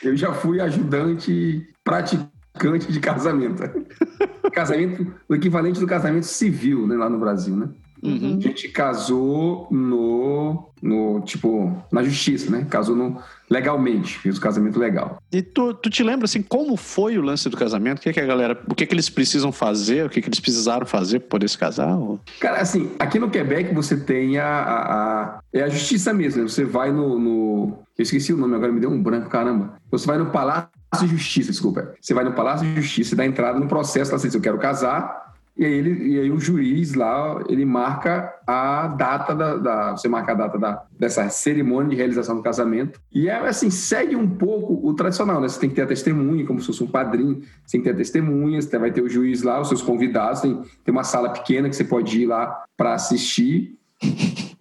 eu 0.02 0.16
já 0.16 0.32
fui 0.32 0.61
ajudante 0.61 1.66
praticante 1.84 2.90
de 2.90 3.00
casamento. 3.00 3.62
casamento, 4.52 5.14
o 5.28 5.34
equivalente 5.34 5.80
do 5.80 5.87
casamento 5.87 6.26
civil, 6.26 6.87
né, 6.87 6.96
lá 6.96 7.08
no 7.08 7.18
Brasil, 7.18 7.56
né? 7.56 7.68
Uhum. 8.02 8.38
A 8.38 8.40
gente 8.40 8.69
casou 8.69 9.69
no, 9.71 10.71
no, 10.83 11.21
tipo, 11.21 11.76
na 11.92 12.02
justiça, 12.02 12.50
né? 12.50 12.66
Casou 12.69 12.97
no, 12.97 13.21
legalmente, 13.49 14.19
fez 14.19 14.38
o 14.38 14.40
casamento 14.40 14.78
legal. 14.78 15.23
E 15.30 15.42
tu, 15.42 15.75
tu 15.75 15.90
te 15.90 16.02
lembra, 16.02 16.25
assim, 16.25 16.42
como 16.42 16.76
foi 16.76 17.19
o 17.19 17.23
lance 17.23 17.49
do 17.49 17.57
casamento? 17.57 17.99
O 17.99 18.02
que, 18.02 18.12
que 18.12 18.21
a 18.21 18.26
galera, 18.26 18.59
o 18.69 18.75
que, 18.75 18.87
que 18.87 18.95
eles 18.95 19.11
precisam 19.11 19.52
fazer? 19.52 20.07
O 20.07 20.09
que, 20.09 20.23
que 20.23 20.28
eles 20.28 20.40
precisaram 20.40 20.87
fazer 20.87 21.21
para 21.21 21.28
poder 21.28 21.49
se 21.49 21.59
casar? 21.59 21.95
Ou... 21.97 22.19
Cara, 22.40 22.61
assim, 22.61 22.90
aqui 22.99 23.19
no 23.19 23.30
Quebec 23.30 23.75
você 23.75 23.97
tem 23.97 24.38
a, 24.38 24.47
a, 24.47 25.23
a 25.23 25.40
é 25.52 25.62
a 25.62 25.69
justiça 25.69 26.12
mesmo, 26.14 26.42
né? 26.42 26.49
Você 26.49 26.64
vai 26.64 26.90
no, 26.92 27.19
no, 27.19 27.78
eu 27.99 28.02
esqueci 28.02 28.33
o 28.33 28.37
nome, 28.37 28.54
agora 28.54 28.73
me 28.73 28.80
deu 28.80 28.90
um 28.90 29.02
branco, 29.02 29.28
caramba. 29.28 29.75
Você 29.90 30.07
vai 30.07 30.16
no 30.16 30.26
Palácio 30.26 30.71
de 31.00 31.07
Justiça, 31.09 31.50
desculpa. 31.50 31.95
Você 32.00 32.14
vai 32.14 32.25
no 32.25 32.33
Palácio 32.33 32.66
de 32.66 32.80
Justiça 32.80 33.14
e 33.14 33.16
dá 33.16 33.26
entrada 33.26 33.59
no 33.59 33.69
processo, 33.69 34.11
lá, 34.11 34.16
assim, 34.16 34.30
eu 34.33 34.40
quero 34.40 34.59
casar, 34.59 35.29
e 35.57 35.64
aí, 35.64 35.73
ele, 35.73 36.14
e 36.14 36.21
aí 36.21 36.30
o 36.30 36.40
juiz 36.40 36.95
lá, 36.95 37.42
ele 37.49 37.64
marca 37.64 38.33
a 38.47 38.87
data 38.88 39.35
da, 39.35 39.57
da, 39.57 39.90
Você 39.92 40.09
marca 40.09 40.33
a 40.33 40.35
data 40.35 40.59
da, 40.59 40.83
dessa 40.99 41.28
cerimônia 41.28 41.90
de 41.90 41.97
realização 41.97 42.37
do 42.37 42.42
casamento. 42.42 43.00
E 43.12 43.28
é 43.28 43.37
assim, 43.37 43.69
segue 43.69 44.16
um 44.16 44.28
pouco 44.28 44.80
o 44.83 44.95
tradicional, 44.95 45.40
né? 45.40 45.49
Você 45.49 45.61
tem 45.61 45.69
que 45.69 45.76
ter 45.76 45.83
a 45.83 45.87
testemunha, 45.87 46.47
como 46.47 46.61
se 46.61 46.66
fosse 46.66 46.83
um 46.83 46.87
padrinho, 46.87 47.42
você 47.66 47.73
tem 47.73 47.80
que 47.80 47.88
ter 47.88 47.95
a 47.95 47.97
testemunha, 47.97 48.61
você 48.61 48.78
vai 48.78 48.90
ter 48.90 49.02
o 49.02 49.09
juiz 49.09 49.42
lá, 49.42 49.61
os 49.61 49.69
seus 49.69 49.83
convidados, 49.83 50.40
tem, 50.40 50.62
tem 50.85 50.92
uma 50.92 51.04
sala 51.04 51.30
pequena 51.30 51.69
que 51.69 51.76
você 51.76 51.85
pode 51.85 52.23
ir 52.23 52.26
lá 52.26 52.64
para 52.76 52.95
assistir. 52.95 53.78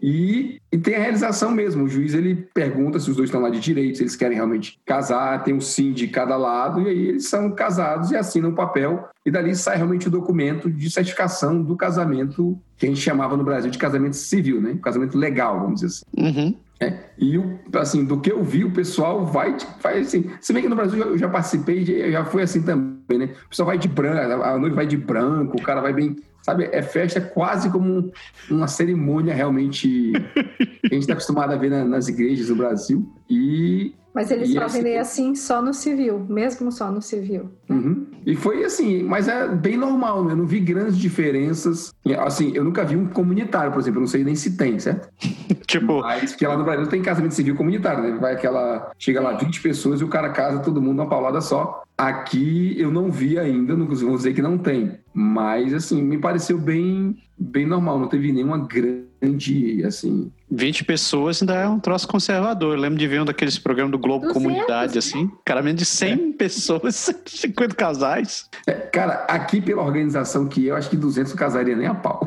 E, 0.01 0.61
e, 0.71 0.77
tem 0.77 0.95
a 0.95 0.99
realização 0.99 1.51
mesmo. 1.51 1.83
O 1.83 1.89
juiz 1.89 2.13
ele 2.13 2.47
pergunta 2.53 2.99
se 2.99 3.09
os 3.09 3.15
dois 3.15 3.27
estão 3.27 3.41
lá 3.41 3.49
de 3.49 3.59
direito, 3.59 3.97
se 3.97 4.03
eles 4.03 4.15
querem 4.15 4.35
realmente 4.35 4.79
casar, 4.85 5.43
tem 5.43 5.53
um 5.53 5.59
sim 5.59 5.91
de 5.91 6.07
cada 6.07 6.37
lado, 6.37 6.81
e 6.81 6.87
aí 6.87 7.07
eles 7.09 7.27
são 7.27 7.51
casados 7.51 8.11
e 8.11 8.15
assinam 8.15 8.51
o 8.51 8.55
papel. 8.55 9.09
E 9.25 9.31
dali 9.31 9.53
sai 9.55 9.75
realmente 9.75 10.07
o 10.07 10.11
documento 10.11 10.69
de 10.69 10.89
certificação 10.89 11.61
do 11.61 11.75
casamento 11.75 12.57
que 12.77 12.85
a 12.85 12.89
gente 12.89 13.01
chamava 13.01 13.35
no 13.35 13.43
Brasil 13.43 13.69
de 13.69 13.77
casamento 13.77 14.15
civil, 14.15 14.61
né? 14.61 14.77
Casamento 14.81 15.17
legal, 15.17 15.59
vamos 15.59 15.81
dizer 15.81 15.87
assim. 15.87 16.05
Uhum. 16.17 16.55
É, 16.81 16.93
e 17.17 17.37
assim, 17.75 18.05
do 18.05 18.21
que 18.21 18.31
eu 18.31 18.41
vi, 18.41 18.63
o 18.63 18.71
pessoal 18.71 19.25
vai, 19.25 19.55
vai 19.81 19.99
assim. 19.99 20.31
Se 20.39 20.53
bem 20.53 20.63
que 20.63 20.69
no 20.69 20.77
Brasil 20.77 20.97
eu 20.97 21.17
já 21.17 21.27
participei, 21.27 22.09
já 22.09 22.23
foi 22.23 22.43
assim 22.43 22.61
também, 22.61 23.17
né? 23.17 23.29
O 23.45 23.49
pessoal 23.49 23.67
vai 23.67 23.77
de 23.77 23.89
branco, 23.89 24.41
a 24.41 24.57
noiva 24.57 24.77
vai 24.77 24.87
de 24.87 24.95
branco, 24.95 25.57
o 25.57 25.61
cara 25.61 25.81
vai 25.81 25.91
bem 25.91 26.15
sabe, 26.49 26.69
é 26.71 26.81
festa 26.81 27.21
quase 27.21 27.69
como 27.69 28.11
uma 28.49 28.67
cerimônia 28.67 29.33
realmente 29.33 29.87
que 29.87 30.87
a 30.87 30.93
gente 30.93 31.01
está 31.01 31.13
acostumado 31.13 31.53
a 31.53 31.55
ver 31.57 31.69
na, 31.69 31.85
nas 31.85 32.07
igrejas 32.07 32.47
do 32.47 32.55
Brasil. 32.55 33.07
E 33.29 33.93
Mas 34.13 34.31
eles 34.31 34.49
E 34.49 34.55
fazem 34.55 34.81
esse- 34.81 34.97
assim 34.97 35.35
só 35.35 35.61
no 35.61 35.73
civil, 35.73 36.25
mesmo 36.27 36.71
só 36.71 36.91
no 36.91 37.01
civil. 37.01 37.51
Uhum. 37.69 38.07
E 38.25 38.35
foi 38.35 38.63
assim, 38.65 39.03
mas 39.03 39.27
é 39.27 39.47
bem 39.47 39.77
normal, 39.77 40.25
né? 40.25 40.33
Eu 40.33 40.37
não 40.37 40.45
vi 40.47 40.59
grandes 40.59 40.97
diferenças. 40.97 41.93
Assim, 42.19 42.51
eu 42.55 42.63
nunca 42.63 42.83
vi 42.83 42.95
um 42.95 43.07
comunitário, 43.07 43.71
por 43.71 43.79
exemplo, 43.79 43.99
eu 43.99 44.01
não 44.01 44.07
sei 44.07 44.23
nem 44.23 44.35
se 44.35 44.57
tem, 44.57 44.79
certo? 44.79 45.07
Tipo, 45.69 46.01
Mas 46.01 46.31
porque 46.31 46.47
lá 46.47 46.57
no 46.57 46.63
Brasil 46.63 46.87
tem 46.87 46.99
casamento 47.01 47.35
civil 47.35 47.55
comunitário, 47.55 48.01
né? 48.01 48.17
Vai 48.19 48.33
aquela. 48.33 48.91
Chega 48.97 49.21
lá 49.21 49.33
20 49.33 49.61
pessoas 49.61 50.01
e 50.01 50.03
o 50.03 50.07
cara 50.07 50.29
casa 50.29 50.59
todo 50.59 50.81
mundo 50.81 50.99
uma 50.99 51.07
paulada 51.07 51.39
só. 51.41 51.83
Aqui 51.99 52.75
eu 52.79 52.89
não 52.89 53.11
vi 53.11 53.37
ainda, 53.37 53.75
não 53.75 53.85
vou 53.85 54.15
dizer 54.15 54.33
que 54.33 54.41
não 54.41 54.57
tem. 54.57 54.97
Mas 55.13 55.73
assim, 55.73 56.01
me 56.01 56.17
pareceu 56.17 56.57
bem, 56.57 57.17
bem 57.37 57.65
normal, 57.65 57.99
não 57.99 58.07
teve 58.07 58.31
nenhuma 58.31 58.57
grande, 58.57 59.83
assim. 59.85 60.31
20 60.49 60.85
pessoas 60.85 61.41
ainda 61.41 61.55
é 61.55 61.67
um 61.67 61.77
troço 61.77 62.07
conservador. 62.07 62.73
Eu 62.75 62.79
lembro 62.79 62.97
de 62.97 63.05
ver 63.05 63.21
um 63.21 63.25
daqueles 63.25 63.59
programas 63.59 63.91
do 63.91 63.97
Globo 63.99 64.27
200, 64.27 64.41
Comunidade, 64.41 64.93
né? 64.93 64.99
assim. 64.99 65.29
Caramento 65.43 65.79
de 65.79 65.85
100 65.85 66.31
pessoas, 66.37 67.09
50 67.27 67.75
casais. 67.75 68.49
É, 68.65 68.71
cara, 68.71 69.25
aqui 69.27 69.59
pela 69.59 69.83
organização 69.83 70.47
que 70.47 70.67
eu, 70.67 70.77
acho 70.77 70.89
que 70.89 70.95
200 70.95 71.33
não 71.33 71.37
casaria 71.37 71.75
nem 71.75 71.87
a 71.87 71.95
pau. 71.95 72.25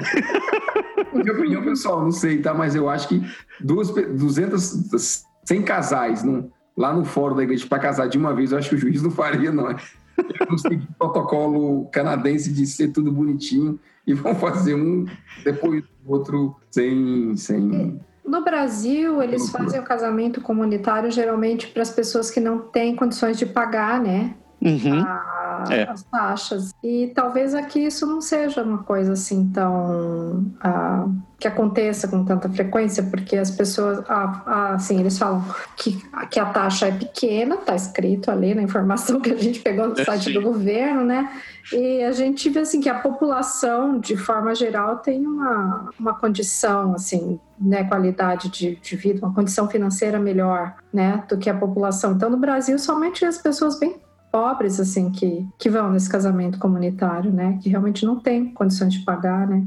Minha 1.14 1.32
opinião 1.32 1.62
pessoal, 1.62 2.02
não 2.02 2.12
sei, 2.12 2.42
tá? 2.42 2.52
Mas 2.52 2.74
eu 2.74 2.90
acho 2.90 3.08
que 3.08 3.22
duas, 3.58 3.90
pe- 3.90 4.04
200, 4.06 5.24
100 5.46 5.62
casais 5.62 6.22
num- 6.22 6.50
lá 6.76 6.92
no 6.92 7.04
fórum 7.04 7.36
da 7.36 7.42
igreja 7.42 7.66
para 7.66 7.78
casar 7.78 8.08
de 8.08 8.16
uma 8.18 8.34
vez, 8.34 8.52
eu 8.52 8.58
acho 8.58 8.68
que 8.70 8.74
o 8.74 8.78
juiz 8.78 9.02
não 9.02 9.10
faria, 9.10 9.52
não. 9.52 9.70
Eu 9.70 10.46
não 10.50 10.58
sei 10.58 10.76
o 10.76 10.94
protocolo 10.98 11.86
canadense 11.86 12.52
de 12.52 12.66
ser 12.66 12.88
tudo 12.88 13.10
bonitinho 13.10 13.78
e 14.06 14.12
vão 14.14 14.34
fazer 14.34 14.74
um 14.74 15.06
depois 15.44 15.82
do 15.82 16.12
outro 16.12 16.56
sem. 16.70 17.34
sem... 17.36 18.00
No 18.24 18.44
Brasil, 18.44 19.22
eles 19.22 19.50
fazem 19.50 19.80
o 19.80 19.82
casamento 19.82 20.40
comunitário 20.40 21.10
geralmente 21.10 21.66
para 21.68 21.82
as 21.82 21.90
pessoas 21.90 22.30
que 22.30 22.40
não 22.40 22.58
têm 22.58 22.94
condições 22.94 23.36
de 23.38 23.46
pagar, 23.46 24.00
né? 24.00 24.34
Uhum. 24.60 25.00
a- 25.00 25.41
É. 25.70 25.82
as 25.88 26.02
taxas. 26.04 26.74
E 26.82 27.12
talvez 27.14 27.54
aqui 27.54 27.80
isso 27.86 28.06
não 28.06 28.20
seja 28.20 28.62
uma 28.62 28.82
coisa 28.82 29.12
assim 29.12 29.48
tão. 29.52 30.44
ah, 30.60 31.06
que 31.38 31.48
aconteça 31.48 32.06
com 32.06 32.24
tanta 32.24 32.48
frequência, 32.48 33.02
porque 33.02 33.36
as 33.36 33.50
pessoas. 33.50 33.98
ah, 34.08 34.42
ah, 34.46 34.74
assim, 34.74 35.00
eles 35.00 35.18
falam 35.18 35.44
que, 35.76 36.00
que 36.30 36.38
a 36.38 36.46
taxa 36.46 36.86
é 36.86 36.92
pequena, 36.92 37.56
está 37.56 37.74
escrito 37.74 38.30
ali 38.30 38.54
na 38.54 38.62
informação 38.62 39.20
que 39.20 39.32
a 39.32 39.36
gente 39.36 39.60
pegou 39.60 39.88
no 39.88 39.98
É, 39.98 40.04
site 40.04 40.26
sim. 40.26 40.32
do 40.32 40.42
governo, 40.42 41.04
né? 41.04 41.28
E 41.72 42.02
a 42.04 42.12
gente 42.12 42.48
vê 42.48 42.60
assim 42.60 42.80
que 42.80 42.88
a 42.88 42.98
população, 42.98 43.98
de 43.98 44.16
forma 44.16 44.54
geral, 44.54 44.98
tem 44.98 45.26
uma, 45.26 45.90
uma 45.98 46.14
condição, 46.14 46.94
assim, 46.94 47.38
né, 47.60 47.84
qualidade 47.84 48.48
de, 48.48 48.76
de 48.76 48.96
vida, 48.96 49.24
uma 49.24 49.34
condição 49.34 49.68
financeira 49.68 50.18
melhor, 50.18 50.74
né, 50.92 51.22
do 51.28 51.38
que 51.38 51.48
a 51.48 51.54
população. 51.54 52.12
Então, 52.12 52.28
no 52.30 52.36
Brasil, 52.36 52.78
somente 52.78 53.24
as 53.24 53.38
pessoas 53.38 53.78
bem 53.78 53.96
pobres, 54.32 54.80
assim, 54.80 55.10
que, 55.10 55.46
que 55.58 55.68
vão 55.68 55.92
nesse 55.92 56.08
casamento 56.08 56.58
comunitário, 56.58 57.30
né, 57.30 57.58
que 57.62 57.68
realmente 57.68 58.06
não 58.06 58.18
têm 58.18 58.52
condições 58.52 58.94
de 58.94 59.00
pagar, 59.00 59.46
né. 59.46 59.64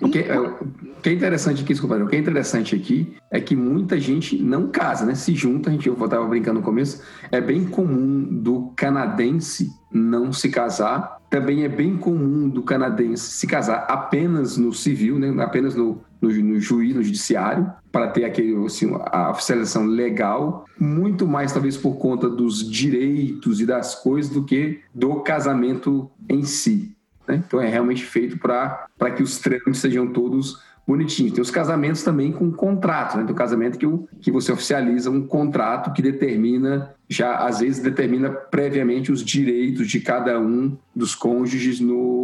O 0.00 0.08
que, 0.08 0.18
é, 0.18 0.38
o 0.38 0.66
que 1.02 1.08
é 1.08 1.12
interessante 1.12 1.62
aqui, 1.62 1.72
desculpa, 1.72 1.96
o 1.96 2.06
que 2.06 2.16
é 2.16 2.18
interessante 2.18 2.74
aqui 2.74 3.16
é 3.30 3.40
que 3.40 3.56
muita 3.56 3.98
gente 3.98 4.40
não 4.42 4.68
casa, 4.68 5.04
né? 5.04 5.14
Se 5.14 5.34
junta, 5.34 5.70
a 5.70 5.72
gente, 5.72 5.88
eu 5.88 5.94
estava 5.94 6.26
brincando 6.26 6.60
no 6.60 6.64
começo, 6.64 7.02
é 7.30 7.40
bem 7.40 7.64
comum 7.64 8.22
do 8.22 8.72
canadense 8.76 9.70
não 9.92 10.32
se 10.32 10.48
casar. 10.48 11.16
Também 11.30 11.64
é 11.64 11.68
bem 11.68 11.96
comum 11.96 12.48
do 12.48 12.62
canadense 12.62 13.30
se 13.30 13.46
casar 13.46 13.86
apenas 13.88 14.56
no 14.56 14.72
civil, 14.72 15.18
né? 15.18 15.34
apenas 15.42 15.74
no, 15.74 16.00
no, 16.20 16.30
no 16.30 16.60
juiz, 16.60 16.94
no 16.94 17.02
judiciário, 17.02 17.70
para 17.90 18.08
ter 18.08 18.24
aquele, 18.24 18.64
assim, 18.64 18.94
a 19.06 19.30
oficialização 19.30 19.86
legal. 19.86 20.64
Muito 20.78 21.26
mais, 21.26 21.52
talvez, 21.52 21.76
por 21.76 21.96
conta 21.96 22.28
dos 22.28 22.68
direitos 22.70 23.60
e 23.60 23.66
das 23.66 23.94
coisas 23.94 24.30
do 24.30 24.44
que 24.44 24.80
do 24.94 25.20
casamento 25.20 26.10
em 26.28 26.44
si. 26.44 26.95
Né? 27.26 27.42
Então 27.46 27.60
é 27.60 27.68
realmente 27.68 28.04
feito 28.04 28.38
para 28.38 29.10
que 29.14 29.22
os 29.22 29.38
trâmites 29.38 29.80
sejam 29.80 30.06
todos 30.06 30.64
bonitinhos. 30.86 31.32
Tem 31.32 31.42
os 31.42 31.50
casamentos 31.50 32.02
também 32.02 32.30
com 32.30 32.50
contrato, 32.52 33.16
né? 33.16 33.24
Tem 33.24 33.32
o 33.32 33.36
casamento 33.36 33.76
que, 33.76 33.86
o, 33.86 34.08
que 34.20 34.30
você 34.30 34.52
oficializa 34.52 35.10
um 35.10 35.26
contrato 35.26 35.92
que 35.92 36.00
determina, 36.00 36.94
já 37.08 37.38
às 37.38 37.58
vezes 37.58 37.82
determina 37.82 38.30
previamente 38.30 39.10
os 39.10 39.24
direitos 39.24 39.88
de 39.88 40.00
cada 40.00 40.38
um 40.38 40.76
dos 40.94 41.14
cônjuges 41.14 41.80
no, 41.80 42.15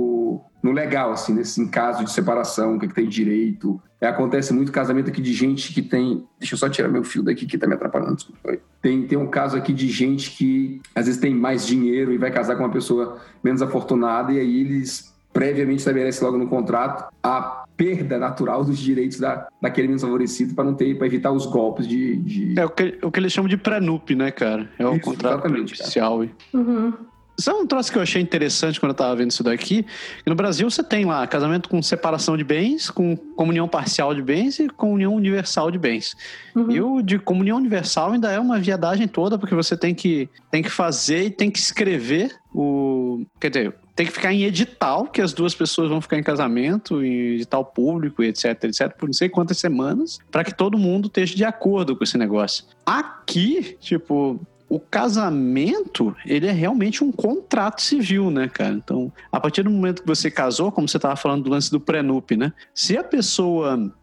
no 0.63 0.71
legal, 0.71 1.13
assim, 1.13 1.35
nesse, 1.35 1.61
em 1.61 1.67
caso 1.67 2.05
de 2.05 2.11
separação, 2.13 2.77
o 2.77 2.79
que, 2.79 2.87
que 2.87 2.95
tem 2.95 3.09
direito. 3.09 3.81
É, 4.01 4.07
acontece 4.07 4.53
muito 4.53 4.71
casamento 4.71 5.11
aqui 5.11 5.21
de 5.21 5.33
gente 5.33 5.73
que 5.73 5.83
tem. 5.83 6.25
Deixa 6.39 6.55
eu 6.55 6.59
só 6.59 6.69
tirar 6.69 6.89
meu 6.89 7.03
fio 7.03 7.23
daqui 7.23 7.47
que 7.47 7.59
tá 7.59 7.67
me 7.67 7.75
atrapalhando. 7.75 8.17
desculpa. 8.17 8.59
Tem, 8.81 9.07
tem 9.07 9.19
um 9.19 9.27
caso 9.27 9.57
aqui 9.57 9.73
de 9.73 9.89
gente 9.89 10.31
que 10.31 10.81
às 10.95 11.07
vezes 11.07 11.21
tem 11.21 11.35
mais 11.35 11.67
dinheiro 11.67 12.13
e 12.13 12.19
vai 12.19 12.31
casar 12.31 12.57
com 12.57 12.63
uma 12.63 12.73
pessoa 12.73 13.21
menos 13.43 13.63
afortunada, 13.63 14.33
e 14.33 14.39
aí 14.39 14.61
eles 14.61 15.13
previamente 15.33 15.79
estabelecem 15.79 16.25
logo 16.25 16.37
no 16.37 16.47
contrato 16.47 17.13
a 17.23 17.65
perda 17.77 18.19
natural 18.19 18.65
dos 18.65 18.79
direitos 18.79 19.19
da, 19.19 19.49
daquele 19.61 19.89
menos 19.89 20.03
favorecido 20.03 20.55
para 20.55 20.65
não 20.65 20.75
ter, 20.75 20.97
para 20.97 21.07
evitar 21.07 21.33
os 21.33 21.47
golpes 21.47 21.89
de. 21.89 22.17
de... 22.17 22.59
É 22.59 22.65
o 22.65 22.71
que, 22.71 22.99
o 23.03 23.11
que 23.11 23.19
eles 23.19 23.33
chamam 23.33 23.49
de 23.49 23.57
pré-nup, 23.57 24.15
né, 24.15 24.31
cara? 24.31 24.71
É 24.79 24.87
o 24.87 24.95
Isso, 24.95 25.01
contrato 25.01 25.35
exatamente, 25.35 25.75
oficial. 25.75 26.25
Uhum. 26.53 26.93
Sabe 27.39 27.61
um 27.61 27.67
troço 27.67 27.91
que 27.91 27.99
eu 27.99 28.03
achei 28.03 28.21
interessante 28.21 28.79
quando 28.79 28.91
eu 28.91 28.97
tava 28.97 29.17
vendo 29.17 29.31
isso 29.31 29.43
daqui? 29.43 29.87
No 30.27 30.35
Brasil 30.35 30.71
você 30.71 30.83
tem 30.83 31.05
lá 31.05 31.27
casamento 31.27 31.69
com 31.69 31.83
separação 31.83 32.37
de 32.37 32.45
bens, 32.45 32.91
com 32.91 33.17
comunhão 33.17 33.67
parcial 33.67 34.15
de 34.15 34.23
bens 34.23 34.59
e 34.59 34.69
comunhão 34.69 35.15
universal 35.15 35.71
de 35.71 35.79
bens. 35.79 36.15
Uhum. 36.55 36.71
E 36.71 36.81
o 36.81 37.03
de 37.03 37.19
comunhão 37.19 37.57
universal 37.57 38.13
ainda 38.13 38.31
é 38.31 38.39
uma 38.39 38.59
viadagem 38.59 39.09
toda, 39.09 39.39
porque 39.39 39.55
você 39.55 39.77
tem 39.77 39.95
que, 39.95 40.29
tem 40.51 40.63
que 40.63 40.71
fazer 40.71 41.25
e 41.25 41.31
tem 41.31 41.51
que 41.51 41.59
escrever 41.59 42.37
o. 42.55 43.25
Quer 43.41 43.51
dizer, 43.51 43.75
tem 43.95 44.07
que 44.07 44.13
ficar 44.13 44.33
em 44.33 44.45
edital, 44.45 45.07
que 45.07 45.21
as 45.21 45.33
duas 45.33 45.55
pessoas 45.55 45.89
vão 45.89 46.01
ficar 46.01 46.19
em 46.19 46.23
casamento, 46.23 47.05
em 47.05 47.35
edital 47.35 47.65
público, 47.65 48.23
etc, 48.23 48.65
etc, 48.65 48.97
por 48.97 49.07
não 49.07 49.13
sei 49.13 49.29
quantas 49.29 49.59
semanas, 49.59 50.19
para 50.31 50.45
que 50.45 50.55
todo 50.55 50.79
mundo 50.79 51.07
esteja 51.07 51.35
de 51.35 51.45
acordo 51.45 51.97
com 51.97 52.05
esse 52.05 52.17
negócio. 52.17 52.65
Aqui, 52.87 53.77
tipo, 53.81 54.41
o 54.73 54.81
casamento, 54.81 56.17
ele 56.25 56.47
é 56.47 56.51
realmente 56.51 57.05
um 57.05 57.13
contrato 57.13 57.83
civil, 57.83 58.31
né, 58.31 58.49
cara? 58.49 58.73
Então, 58.73 59.13
a 59.31 59.39
partir 59.39 59.63
do 59.63 59.71
momento 59.71 60.01
que 60.01 60.09
você 60.09 60.31
casou, 60.31 60.73
como 60.73 60.89
você 60.89 60.97
estava 60.97 61.15
falando 61.15 61.45
do 61.45 61.51
lance 61.51 61.71
do 61.71 61.79
prenup, 61.79 62.35
né? 62.35 62.55
Se 62.75 62.97
a 62.97 63.05
pessoa, 63.05 63.95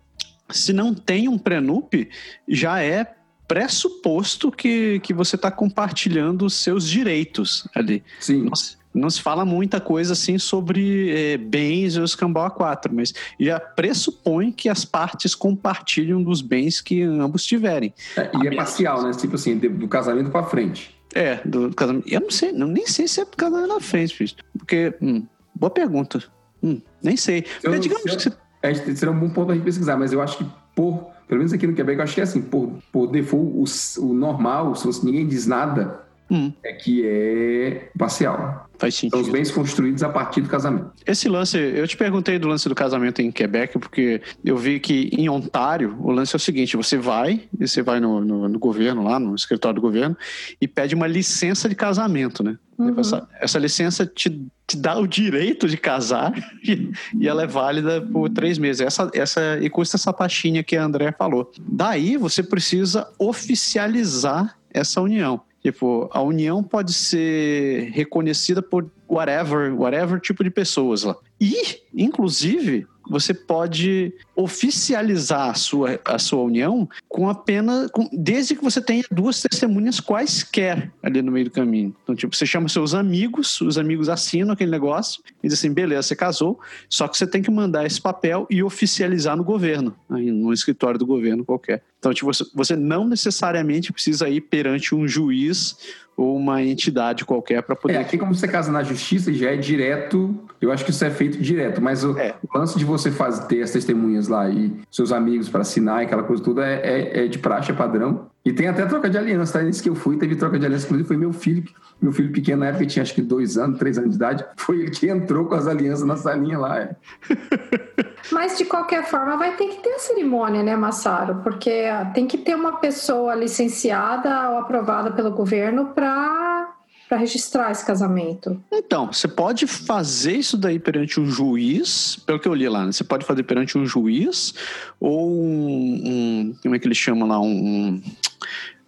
se 0.47 0.71
não 0.71 0.93
tem 0.93 1.27
um 1.27 1.39
prenup, 1.39 2.07
já 2.47 2.83
é 2.83 3.15
pressuposto 3.47 4.51
que, 4.51 4.99
que 4.99 5.11
você 5.11 5.37
está 5.37 5.49
compartilhando 5.49 6.45
os 6.45 6.53
seus 6.53 6.87
direitos 6.87 7.67
ali. 7.73 8.03
Sim. 8.19 8.47
Se, 8.53 8.77
não 8.93 9.09
se 9.09 9.21
fala 9.21 9.45
muita 9.45 9.79
coisa 9.79 10.13
assim 10.13 10.37
sobre 10.39 11.09
eh, 11.11 11.37
bens 11.37 11.95
e 11.95 11.99
os 11.99 12.15
cambau 12.15 12.45
a 12.45 12.49
quatro, 12.49 12.93
mas 12.93 13.13
já 13.39 13.59
pressupõe 13.59 14.51
que 14.51 14.67
as 14.69 14.83
partes 14.85 15.35
compartilham 15.35 16.21
dos 16.23 16.41
bens 16.41 16.81
que 16.81 17.01
ambos 17.03 17.45
tiverem. 17.45 17.93
É, 18.17 18.29
e 18.43 18.47
é 18.47 18.55
parcial, 18.55 19.03
né? 19.03 19.11
Tipo 19.11 19.35
assim, 19.35 19.57
do 19.57 19.87
casamento 19.87 20.29
para 20.31 20.43
frente. 20.43 20.95
É, 21.13 21.35
do 21.45 21.73
casamento. 21.73 22.07
Eu 22.07 22.21
não 22.21 22.31
sei, 22.31 22.51
não, 22.51 22.67
nem 22.67 22.85
sei 22.87 23.07
se 23.07 23.21
é 23.21 23.25
casamento 23.25 23.67
na 23.69 23.79
frente, 23.79 24.15
bicho. 24.17 24.35
Porque, 24.57 24.93
hum, 25.01 25.23
boa 25.55 25.69
pergunta. 25.69 26.23
Hum, 26.61 26.81
nem 27.01 27.15
sei. 27.15 27.39
Eu 27.39 27.43
Porque 27.43 27.69
não 27.69 27.79
digamos 27.79 28.03
sei. 28.03 28.15
que 28.15 28.23
você. 28.23 28.33
É, 28.61 28.73
seria 28.73 29.11
um 29.11 29.19
bom 29.19 29.29
ponto 29.29 29.51
a 29.51 29.55
gente 29.55 29.63
pesquisar, 29.63 29.97
mas 29.97 30.11
eu 30.11 30.21
acho 30.21 30.37
que 30.37 30.45
por, 30.75 31.07
pelo 31.27 31.37
menos 31.39 31.53
aqui 31.53 31.65
no 31.65 31.73
Quebec, 31.73 31.97
eu 31.97 32.03
acho 32.03 32.13
que 32.13 32.19
é 32.21 32.23
assim, 32.23 32.41
por, 32.41 32.73
por 32.91 33.07
default, 33.07 33.99
o, 33.99 34.05
o 34.05 34.13
normal, 34.13 34.75
se 34.75 34.85
você- 34.85 35.05
ninguém 35.05 35.25
diz 35.27 35.47
nada, 35.47 36.01
Hum, 36.31 36.53
é 36.63 36.73
que 36.73 37.05
é 37.05 37.89
parcial. 37.97 38.69
faz 38.77 38.95
São 38.95 39.09
sentido. 39.09 39.21
os 39.21 39.29
bens 39.29 39.51
construídos 39.51 40.03
a 40.03 40.09
partir 40.09 40.41
do 40.41 40.49
casamento. 40.49 40.91
Esse 41.05 41.27
lance, 41.27 41.57
eu 41.57 41.87
te 41.87 41.97
perguntei 41.97 42.37
do 42.37 42.47
lance 42.47 42.69
do 42.69 42.75
casamento 42.75 43.21
em 43.21 43.31
Quebec, 43.31 43.79
porque 43.79 44.21
eu 44.45 44.55
vi 44.55 44.79
que 44.79 45.09
em 45.11 45.27
Ontário 45.27 45.97
o 45.99 46.11
lance 46.11 46.35
é 46.35 46.37
o 46.37 46.39
seguinte: 46.39 46.77
você 46.77 46.97
vai, 46.97 47.41
e 47.59 47.67
você 47.67 47.81
vai 47.81 47.99
no, 47.99 48.23
no, 48.23 48.47
no 48.47 48.59
governo, 48.59 49.03
lá 49.03 49.19
no 49.19 49.33
escritório 49.33 49.75
do 49.75 49.81
governo, 49.81 50.15
e 50.61 50.67
pede 50.67 50.93
uma 50.93 51.07
licença 51.07 51.67
de 51.67 51.75
casamento, 51.75 52.43
né? 52.43 52.57
Uhum. 52.77 52.97
Essa, 52.97 53.27
essa 53.41 53.59
licença 53.59 54.05
te, 54.05 54.41
te 54.65 54.77
dá 54.77 54.97
o 54.97 55.05
direito 55.05 55.67
de 55.67 55.75
casar 55.75 56.31
e, 56.63 56.91
e 57.19 57.27
ela 57.27 57.43
é 57.43 57.47
válida 57.47 58.01
por 58.01 58.29
três 58.29 58.57
meses. 58.57 58.81
Essa, 58.81 59.09
essa, 59.13 59.59
e 59.59 59.69
custa 59.69 59.97
essa 59.97 60.13
taxinha 60.13 60.63
que 60.63 60.77
a 60.77 60.83
André 60.83 61.11
falou. 61.11 61.51
Daí 61.59 62.15
você 62.15 62.41
precisa 62.41 63.11
oficializar 63.17 64.55
essa 64.73 65.01
união. 65.01 65.41
Tipo, 65.61 66.09
a 66.11 66.21
união 66.21 66.63
pode 66.63 66.93
ser 66.93 67.91
reconhecida 67.91 68.61
por 68.61 68.89
whatever, 69.09 69.73
whatever 69.73 70.19
tipo 70.19 70.43
de 70.43 70.49
pessoas 70.49 71.03
lá. 71.03 71.15
E, 71.39 71.81
inclusive, 71.93 72.87
você 73.09 73.33
pode 73.33 74.13
oficializar 74.35 75.49
a 75.49 75.53
sua, 75.53 75.99
a 76.05 76.19
sua 76.19 76.43
união 76.43 76.87
com 77.07 77.27
apenas 77.27 77.89
com, 77.91 78.07
desde 78.13 78.55
que 78.55 78.63
você 78.63 78.79
tenha 78.79 79.03
duas 79.11 79.41
testemunhas 79.41 79.99
quaisquer 79.99 80.91
ali 81.01 81.21
no 81.21 81.31
meio 81.31 81.45
do 81.45 81.51
caminho. 81.51 81.95
Então, 82.03 82.15
tipo, 82.15 82.35
você 82.35 82.45
chama 82.45 82.69
seus 82.69 82.93
amigos, 82.93 83.59
os 83.61 83.77
amigos 83.77 84.07
assinam 84.07 84.53
aquele 84.53 84.71
negócio 84.71 85.21
e 85.43 85.47
diz 85.47 85.57
assim, 85.57 85.73
beleza, 85.73 86.03
você 86.03 86.15
casou, 86.15 86.59
só 86.87 87.07
que 87.07 87.17
você 87.17 87.25
tem 87.25 87.41
que 87.41 87.51
mandar 87.51 87.85
esse 87.85 87.99
papel 87.99 88.45
e 88.49 88.61
oficializar 88.61 89.35
no 89.35 89.43
governo, 89.43 89.95
aí, 90.09 90.31
no 90.31 90.53
escritório 90.53 90.99
do 90.99 91.05
governo 91.05 91.43
qualquer. 91.43 91.83
Então, 91.99 92.13
tipo, 92.13 92.31
você 92.53 92.75
não 92.77 93.05
necessariamente 93.05 93.91
precisa 93.91 94.29
ir 94.29 94.41
perante 94.41 94.95
um 94.95 95.05
juiz 95.05 95.75
ou 96.19 96.35
uma 96.35 96.61
entidade 96.61 97.23
qualquer 97.23 97.63
para 97.63 97.77
poder. 97.77 97.93
É, 97.93 97.97
aqui 97.99 98.17
como 98.17 98.35
você 98.35 98.45
casa 98.45 98.69
na 98.69 98.83
justiça 98.83 99.31
já 99.31 99.51
é 99.51 99.55
direto, 99.55 100.35
eu 100.59 100.69
acho 100.69 100.83
que 100.83 100.91
isso 100.91 101.05
é 101.05 101.09
feito 101.09 101.41
direto, 101.41 101.81
mas 101.81 102.03
o, 102.03 102.17
é. 102.19 102.35
lance 102.53 102.77
de 102.77 102.83
você 102.83 103.09
fazer, 103.09 103.47
ter 103.47 103.61
as 103.61 103.71
testemunhas 103.71 104.27
lá 104.27 104.49
e 104.49 104.73
seus 104.91 105.13
amigos 105.13 105.47
para 105.47 105.61
assinar 105.61 106.01
aquela 106.01 106.23
coisa 106.23 106.43
toda 106.43 106.67
é, 106.67 106.81
é, 106.83 107.23
é, 107.23 107.27
de 107.27 107.39
praxe, 107.39 107.71
é 107.71 107.73
padrão. 107.73 108.27
E 108.49 108.53
tem 108.53 108.67
até 108.67 108.83
troca 108.83 109.07
de 109.07 109.15
aliança, 109.15 109.59
tá? 109.59 109.63
Nesse 109.63 109.83
que 109.83 109.89
eu 109.89 109.93
fui, 109.93 110.17
teve 110.17 110.35
troca 110.35 110.57
de 110.57 110.65
aliança, 110.65 110.85
inclusive 110.85 111.07
foi 111.07 111.17
meu 111.17 111.31
filho, 111.31 111.63
meu 112.01 112.11
filho 112.11 112.31
pequeno 112.31 112.61
na 112.61 112.69
época, 112.69 112.87
tinha 112.87 113.03
acho 113.03 113.13
que 113.13 113.21
dois 113.21 113.59
anos, 113.59 113.77
três 113.77 113.95
anos 113.95 114.09
de 114.09 114.15
idade, 114.15 114.43
foi 114.57 114.79
ele 114.79 114.89
que 114.89 115.07
entrou 115.07 115.45
com 115.45 115.53
as 115.53 115.67
alianças 115.67 116.03
na 116.03 116.17
salinha 116.17 116.57
lá. 116.57 116.79
É. 116.79 116.95
Mas 118.33 118.57
de 118.57 118.65
qualquer 118.65 119.05
forma 119.05 119.37
vai 119.37 119.55
ter 119.55 119.67
que 119.67 119.83
ter 119.83 119.91
a 119.91 119.99
cerimônia, 119.99 120.63
né, 120.63 120.75
Massaro? 120.75 121.41
Porque 121.43 121.83
tem 122.15 122.25
que 122.25 122.39
ter 122.39 122.55
uma 122.55 122.77
pessoa 122.77 123.35
licenciada 123.35 124.49
ou 124.49 124.57
aprovada 124.57 125.11
pelo 125.11 125.29
governo 125.29 125.93
para 125.93 126.68
para 127.09 127.17
registrar 127.17 127.71
esse 127.71 127.83
casamento? 127.83 128.63
Então, 128.71 129.11
você 129.11 129.27
pode 129.27 129.65
fazer 129.65 130.33
isso 130.33 130.55
daí 130.55 130.77
perante 130.77 131.19
um 131.19 131.25
juiz, 131.25 132.15
pelo 132.23 132.39
que 132.39 132.47
eu 132.47 132.53
li 132.53 132.69
lá, 132.69 132.85
né? 132.85 132.91
Você 132.91 133.03
pode 133.03 133.25
fazer 133.25 133.41
perante 133.43 133.79
um 133.79 133.85
juiz 133.85 134.53
ou 134.99 135.27
um, 135.27 136.01
um 136.05 136.55
como 136.61 136.75
é 136.75 136.79
que 136.79 136.85
ele 136.85 136.93
chama 136.93 137.25
lá, 137.25 137.41
um, 137.41 137.47
um 137.47 138.01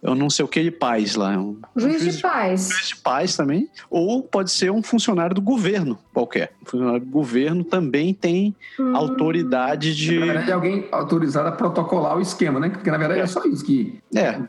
eu 0.02 0.16
não 0.16 0.28
sei 0.28 0.44
o 0.44 0.48
que 0.48 0.60
de 0.60 0.70
paz 0.72 1.14
lá. 1.14 1.38
Um, 1.38 1.60
juiz, 1.76 2.02
juiz 2.02 2.16
de 2.16 2.22
paz. 2.22 2.68
Juiz 2.68 2.88
de 2.88 2.96
paz 2.96 3.36
também. 3.36 3.70
Ou 3.88 4.20
pode 4.20 4.50
ser 4.50 4.72
um 4.72 4.82
funcionário 4.82 5.32
do 5.32 5.40
governo 5.40 5.96
qualquer. 6.12 6.52
Um 6.60 6.64
funcionário 6.66 7.00
do 7.00 7.10
governo 7.10 7.62
também 7.62 8.12
tem 8.12 8.54
hum. 8.80 8.96
autoridade 8.96 9.94
de. 9.94 10.18
Na 10.18 10.26
verdade, 10.26 10.50
é 10.50 10.54
alguém 10.54 10.88
autorizado 10.90 11.48
a 11.48 11.52
protocolar 11.52 12.16
o 12.16 12.20
esquema, 12.20 12.58
né? 12.58 12.68
Porque 12.68 12.90
na 12.90 12.98
verdade 12.98 13.20
é, 13.20 13.22
é 13.22 13.26
só 13.26 13.44
isso 13.44 13.64
que. 13.64 14.00
É. 14.12 14.40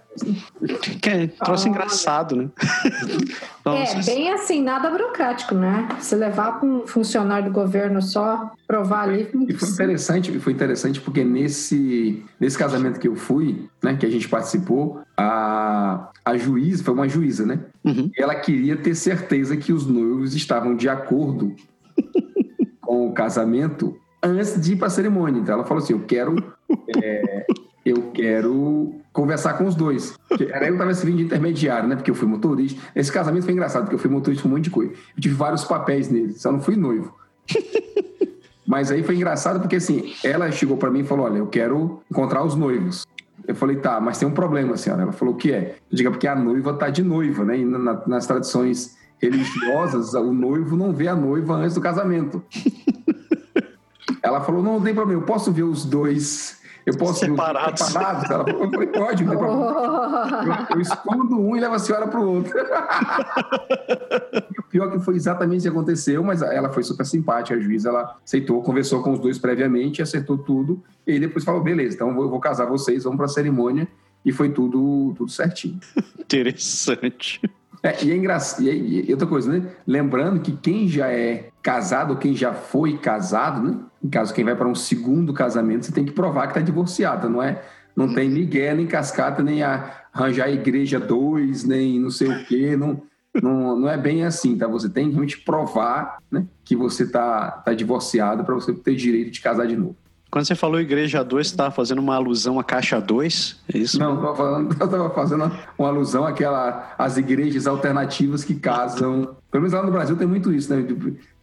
Que 0.99 1.09
é 1.09 1.27
troço 1.27 1.67
ah, 1.67 1.69
engraçado, 1.69 2.35
né? 2.35 2.49
então, 3.61 3.77
é, 3.77 4.01
bem 4.03 4.31
assim, 4.31 4.61
nada 4.61 4.89
burocrático, 4.89 5.53
né? 5.53 5.87
Se 5.99 6.15
levar 6.15 6.59
para 6.59 6.67
um 6.67 6.87
funcionário 6.87 7.45
do 7.45 7.53
governo 7.53 8.01
só 8.01 8.51
provar 8.67 9.03
ali. 9.03 9.29
E 9.47 9.53
foi 9.53 9.69
interessante, 9.69 10.39
foi 10.39 10.53
interessante 10.53 10.99
porque 10.99 11.23
nesse, 11.23 12.23
nesse 12.39 12.57
casamento 12.57 12.99
que 12.99 13.07
eu 13.07 13.15
fui, 13.15 13.67
né, 13.83 13.95
que 13.95 14.05
a 14.05 14.09
gente 14.09 14.27
participou, 14.27 15.02
a, 15.17 16.09
a 16.25 16.37
juíza, 16.37 16.83
foi 16.83 16.93
uma 16.93 17.07
juíza, 17.07 17.45
né? 17.45 17.59
Uhum. 17.83 18.11
Ela 18.17 18.35
queria 18.35 18.75
ter 18.75 18.95
certeza 18.95 19.55
que 19.55 19.71
os 19.71 19.85
noivos 19.85 20.35
estavam 20.35 20.75
de 20.75 20.89
acordo 20.89 21.55
com 22.81 23.07
o 23.07 23.13
casamento 23.13 23.95
antes 24.21 24.59
de 24.59 24.73
ir 24.73 24.75
para 24.77 24.87
a 24.87 24.91
cerimônia. 24.91 25.39
Então 25.39 25.55
ela 25.55 25.65
falou 25.65 25.83
assim: 25.83 25.93
Eu 25.93 26.01
quero. 26.01 26.35
É, 27.01 27.45
eu 27.85 28.11
quero 28.13 28.95
conversar 29.11 29.57
com 29.57 29.65
os 29.65 29.75
dois. 29.75 30.17
Era 30.49 30.67
eu 30.67 30.73
estava 30.73 30.93
servindo 30.93 31.17
de 31.17 31.23
intermediário, 31.23 31.87
né? 31.87 31.95
Porque 31.95 32.09
eu 32.09 32.15
fui 32.15 32.27
motorista. 32.27 32.81
Esse 32.95 33.11
casamento 33.11 33.43
foi 33.43 33.53
engraçado, 33.53 33.83
porque 33.83 33.95
eu 33.95 33.99
fui 33.99 34.09
motorista 34.09 34.43
com 34.43 34.49
um 34.49 34.53
monte 34.53 34.65
de 34.65 34.69
coisa. 34.69 34.93
Eu 35.15 35.21
tive 35.21 35.35
vários 35.35 35.65
papéis 35.65 36.09
nele, 36.09 36.33
só 36.33 36.51
não 36.51 36.61
fui 36.61 36.75
noivo. 36.75 37.13
Mas 38.65 38.89
aí 38.89 39.03
foi 39.03 39.15
engraçado 39.15 39.59
porque 39.59 39.75
assim, 39.75 40.13
ela 40.23 40.49
chegou 40.49 40.77
para 40.77 40.89
mim 40.89 41.01
e 41.01 41.03
falou: 41.03 41.25
Olha, 41.25 41.37
eu 41.37 41.47
quero 41.47 42.01
encontrar 42.09 42.43
os 42.43 42.55
noivos. 42.55 43.05
Eu 43.47 43.55
falei, 43.55 43.75
tá, 43.77 43.99
mas 43.99 44.17
tem 44.17 44.27
um 44.27 44.31
problema, 44.31 44.77
senhora. 44.77 45.03
Ela 45.03 45.11
falou, 45.11 45.33
o 45.33 45.37
que 45.37 45.51
é? 45.51 45.75
Eu 45.91 45.97
digo, 45.97 46.09
é 46.09 46.11
porque 46.11 46.27
a 46.27 46.35
noiva 46.35 46.73
tá 46.73 46.89
de 46.89 47.03
noiva, 47.03 47.43
né? 47.43 47.57
E 47.57 47.65
na, 47.65 48.01
nas 48.07 48.25
tradições 48.25 48.97
religiosas, 49.19 50.13
o 50.13 50.33
noivo 50.33 50.75
não 50.75 50.93
vê 50.93 51.07
a 51.07 51.15
noiva 51.15 51.55
antes 51.55 51.75
do 51.75 51.81
casamento. 51.81 52.43
Ela 54.21 54.41
falou, 54.41 54.63
não, 54.63 54.73
não 54.75 54.81
tem 54.81 54.93
problema, 54.93 55.21
eu 55.21 55.25
posso 55.25 55.51
ver 55.51 55.63
os 55.63 55.83
dois 55.85 56.61
eu 56.85 56.97
posso 56.97 57.19
separados. 57.19 57.81
separados. 57.81 58.29
Ela 58.29 58.45
falou, 58.45 58.69
pode, 58.69 59.23
não 59.23 59.31
tem 59.31 59.39
problema. 59.39 59.73
Eu, 60.69 60.75
eu 60.75 60.81
escondo 60.81 61.39
um 61.39 61.55
e 61.55 61.59
levo 61.59 61.75
a 61.75 61.79
senhora 61.79 62.07
para 62.07 62.19
o 62.19 62.35
outro. 62.35 62.53
pior 64.73 64.89
que 64.89 64.97
foi 64.97 65.15
exatamente 65.15 65.59
o 65.59 65.61
que 65.61 65.67
aconteceu, 65.67 66.23
mas 66.23 66.41
ela 66.41 66.67
foi 66.71 66.81
super 66.81 67.05
simpática, 67.05 67.55
a 67.55 67.61
juíza, 67.61 67.89
ela 67.89 68.17
aceitou, 68.25 68.59
conversou 68.63 69.03
com 69.03 69.11
os 69.11 69.19
dois 69.19 69.37
previamente, 69.37 70.01
acertou 70.01 70.35
tudo, 70.35 70.81
e 71.05 71.19
depois 71.19 71.45
falou, 71.45 71.61
beleza, 71.61 71.93
então 71.93 72.09
eu 72.19 72.27
vou 72.27 72.39
casar 72.39 72.65
vocês, 72.65 73.03
vamos 73.03 73.17
para 73.17 73.27
a 73.27 73.29
cerimônia, 73.29 73.87
e 74.25 74.31
foi 74.31 74.49
tudo, 74.49 75.13
tudo 75.15 75.29
certinho. 75.29 75.79
Interessante. 76.19 77.39
É, 77.83 78.03
e 78.03 78.11
é 78.11 78.15
engraçado. 78.15 78.63
E, 78.63 79.07
e, 79.07 79.11
outra 79.11 79.27
coisa, 79.27 79.51
né? 79.51 79.69
Lembrando 79.85 80.39
que 80.39 80.53
quem 80.53 80.87
já 80.87 81.07
é 81.11 81.49
casado 81.61 82.15
quem 82.15 82.33
já 82.33 82.53
foi 82.53 82.97
casado, 82.97 83.61
né? 83.61 83.77
Em 84.03 84.09
caso 84.09 84.33
quem 84.33 84.43
vai 84.43 84.55
para 84.55 84.67
um 84.67 84.73
segundo 84.73 85.33
casamento, 85.33 85.85
você 85.85 85.91
tem 85.91 86.05
que 86.05 86.13
provar 86.13 86.47
que 86.47 86.53
está 86.57 86.61
divorciado, 86.61 87.29
não 87.29 87.43
é? 87.43 87.61
Não 87.95 88.11
tem 88.11 88.27
Miguel, 88.27 88.77
nem 88.77 88.87
cascata, 88.87 89.43
nem 89.43 89.61
arranjar 89.61 90.45
a 90.45 90.51
igreja 90.51 90.99
dois, 90.99 91.63
nem 91.63 91.99
não 91.99 92.09
sei 92.09 92.29
o 92.29 92.45
quê, 92.45 92.75
não, 92.75 93.03
não, 93.41 93.79
não 93.79 93.89
é 93.89 93.97
bem 93.97 94.23
assim, 94.23 94.57
tá? 94.57 94.67
Você 94.67 94.89
tem 94.89 95.05
que 95.05 95.11
realmente 95.11 95.39
provar 95.39 96.17
né, 96.31 96.45
que 96.63 96.75
você 96.75 97.03
está 97.03 97.51
tá 97.51 97.73
divorciado 97.73 98.43
para 98.43 98.53
você 98.53 98.73
ter 98.73 98.95
direito 98.95 99.31
de 99.31 99.41
casar 99.41 99.65
de 99.65 99.75
novo. 99.75 99.95
Quando 100.33 100.45
você 100.45 100.55
falou 100.55 100.81
Igreja 100.81 101.23
2, 101.23 101.47
você 101.47 101.53
estava 101.53 101.69
fazendo 101.69 101.99
uma 101.99 102.15
alusão 102.15 102.59
à 102.59 102.63
Caixa 102.63 102.99
2? 102.99 103.61
É 103.71 103.77
isso? 103.77 103.99
Não, 103.99 104.19
eu 104.19 104.67
estava 104.71 105.09
fazendo 105.13 105.51
uma 105.77 105.87
alusão 105.87 106.25
àquela, 106.25 106.95
às 106.97 107.17
igrejas 107.17 107.67
alternativas 107.67 108.43
que 108.43 108.55
casam. 108.55 109.35
Pelo 109.51 109.61
menos 109.61 109.73
lá 109.73 109.83
no 109.83 109.91
Brasil 109.91 110.17
tem 110.17 110.25
muito 110.25 110.51
isso, 110.51 110.73
né? 110.73 110.83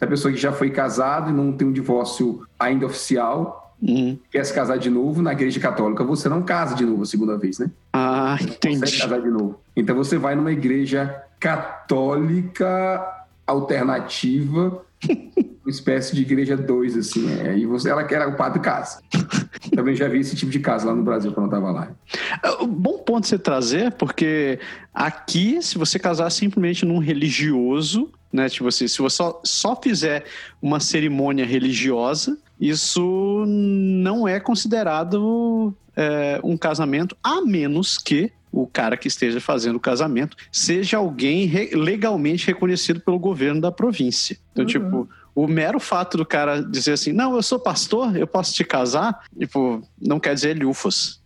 A 0.01 0.07
pessoa 0.09 0.35
que 0.35 0.41
já 0.41 0.51
foi 0.51 0.71
casado 0.71 1.31
e 1.31 1.33
não 1.33 1.53
tem 1.53 1.69
um 1.69 1.73
divórcio 1.73 2.45
ainda 2.59 2.85
oficial, 2.85 3.77
uhum. 3.81 4.19
quer 4.29 4.45
se 4.45 4.53
casar 4.53 4.77
de 4.77 4.91
novo 4.91 5.23
na 5.23 5.31
igreja 5.35 5.61
católica, 5.61 6.03
você 6.03 6.29
não 6.29 6.43
casa 6.43 6.75
de 6.75 6.85
novo 6.85 7.05
a 7.05 7.07
segunda 7.07 7.39
vez, 7.39 7.61
né? 7.61 7.71
Ah, 7.93 8.37
entendi. 8.41 8.81
Você 8.81 8.99
casar 8.99 9.21
de 9.21 9.31
novo. 9.31 9.61
Então 9.77 9.95
você 9.95 10.19
vai 10.19 10.35
numa 10.35 10.51
igreja 10.51 11.23
católica 11.41 13.27
alternativa 13.47 14.85
uma 15.65 15.71
espécie 15.71 16.15
de 16.15 16.23
igreja 16.23 16.57
2, 16.57 16.97
assim. 16.97 17.31
É, 17.41 17.57
e 17.57 17.67
você, 17.67 17.91
ela 17.91 18.03
era 18.03 18.29
o 18.29 18.37
padre 18.37 18.61
casa. 18.61 19.01
Também 19.75 19.95
já 19.95 20.09
vi 20.09 20.19
esse 20.19 20.35
tipo 20.35 20.51
de 20.51 20.59
casa 20.59 20.87
lá 20.87 20.95
no 20.95 21.03
Brasil 21.03 21.33
quando 21.33 21.53
eu 21.53 21.59
estava 21.59 21.71
lá. 21.71 21.91
É, 22.43 22.67
bom 22.67 22.99
ponto 22.99 23.27
você 23.27 23.39
trazer, 23.39 23.93
porque 23.93 24.59
aqui, 24.93 25.63
se 25.63 25.79
você 25.79 25.99
casar 25.99 26.31
simplesmente 26.31 26.85
num 26.85 26.99
religioso, 26.99 28.11
né? 28.33 28.49
Tipo 28.49 28.69
assim, 28.69 28.89
se 28.89 28.99
você 28.99 29.17
só, 29.17 29.41
só 29.45 29.77
fizer 29.77 30.25
uma 30.61 30.81
cerimônia 30.81 31.47
religiosa, 31.47 32.39
isso 32.61 33.45
não 33.47 34.29
é 34.29 34.39
considerado 34.39 35.75
é, 35.97 36.39
um 36.45 36.57
casamento, 36.57 37.17
a 37.23 37.41
menos 37.41 37.97
que 37.97 38.31
o 38.53 38.67
cara 38.67 38.97
que 38.97 39.09
esteja 39.09 39.41
fazendo 39.41 39.77
o 39.77 39.81
casamento 39.81 40.37
seja 40.51 40.99
alguém 40.99 41.47
re 41.47 41.71
legalmente 41.73 42.47
reconhecido 42.47 43.01
pelo 43.01 43.19
governo 43.19 43.61
da 43.61 43.71
província. 43.71 44.37
Então, 44.53 44.65
uhum. 44.65 44.69
tipo, 44.69 45.09
o 45.35 45.47
mero 45.47 45.79
fato 45.79 46.17
do 46.17 46.27
cara 46.27 46.61
dizer 46.61 46.93
assim, 46.93 47.13
não, 47.13 47.35
eu 47.35 47.43
sou 47.43 47.59
pastor, 47.59 48.17
eu 48.17 48.27
posso 48.27 48.53
te 48.53 48.65
casar, 48.65 49.25
tipo, 49.39 49.83
não 50.01 50.19
quer 50.19 50.35
dizer 50.35 50.59
lufos. 50.59 51.23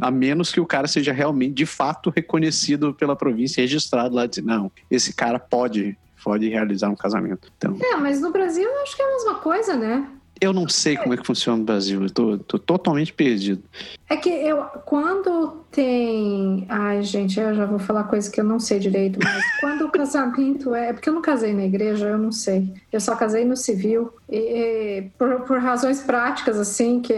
A 0.00 0.10
menos 0.10 0.52
que 0.52 0.60
o 0.60 0.66
cara 0.66 0.86
seja 0.86 1.12
realmente, 1.12 1.54
de 1.54 1.66
fato, 1.66 2.12
reconhecido 2.14 2.94
pela 2.94 3.16
província, 3.16 3.60
registrado 3.60 4.14
lá, 4.14 4.26
dizer, 4.26 4.42
não, 4.42 4.70
esse 4.90 5.12
cara 5.12 5.38
pode, 5.38 5.98
pode 6.22 6.48
realizar 6.48 6.88
um 6.88 6.96
casamento. 6.96 7.52
Então... 7.58 7.76
É, 7.82 7.96
mas 7.96 8.20
no 8.20 8.30
Brasil 8.30 8.62
eu 8.62 8.82
acho 8.82 8.94
que 8.94 9.02
é 9.02 9.04
a 9.04 9.10
mesma 9.10 9.34
coisa, 9.36 9.76
né? 9.76 10.06
Eu 10.40 10.54
não 10.54 10.66
sei 10.68 10.96
como 10.96 11.12
é 11.12 11.16
que 11.18 11.26
funciona 11.26 11.58
no 11.58 11.64
Brasil, 11.64 12.02
eu 12.02 12.10
tô, 12.10 12.38
tô, 12.38 12.58
totalmente 12.58 13.12
perdido. 13.12 13.62
É 14.08 14.16
que 14.16 14.30
eu, 14.30 14.62
quando 14.86 15.64
tem. 15.70 16.64
Ai, 16.68 17.02
gente, 17.02 17.38
eu 17.38 17.54
já 17.54 17.66
vou 17.66 17.78
falar 17.78 18.04
coisa 18.04 18.30
que 18.30 18.40
eu 18.40 18.44
não 18.44 18.58
sei 18.58 18.78
direito, 18.78 19.18
mas 19.22 19.44
quando 19.60 19.82
o 19.82 19.90
casamento 19.90 20.74
é. 20.74 20.94
Porque 20.94 21.10
eu 21.10 21.12
não 21.12 21.20
casei 21.20 21.52
na 21.52 21.64
igreja, 21.64 22.08
eu 22.08 22.16
não 22.16 22.32
sei. 22.32 22.72
Eu 22.90 23.00
só 23.00 23.14
casei 23.14 23.44
no 23.44 23.56
civil. 23.56 24.14
E, 24.30 24.38
e 24.38 25.02
por, 25.18 25.42
por 25.42 25.58
razões 25.58 26.00
práticas, 26.00 26.58
assim, 26.58 27.00
que 27.00 27.12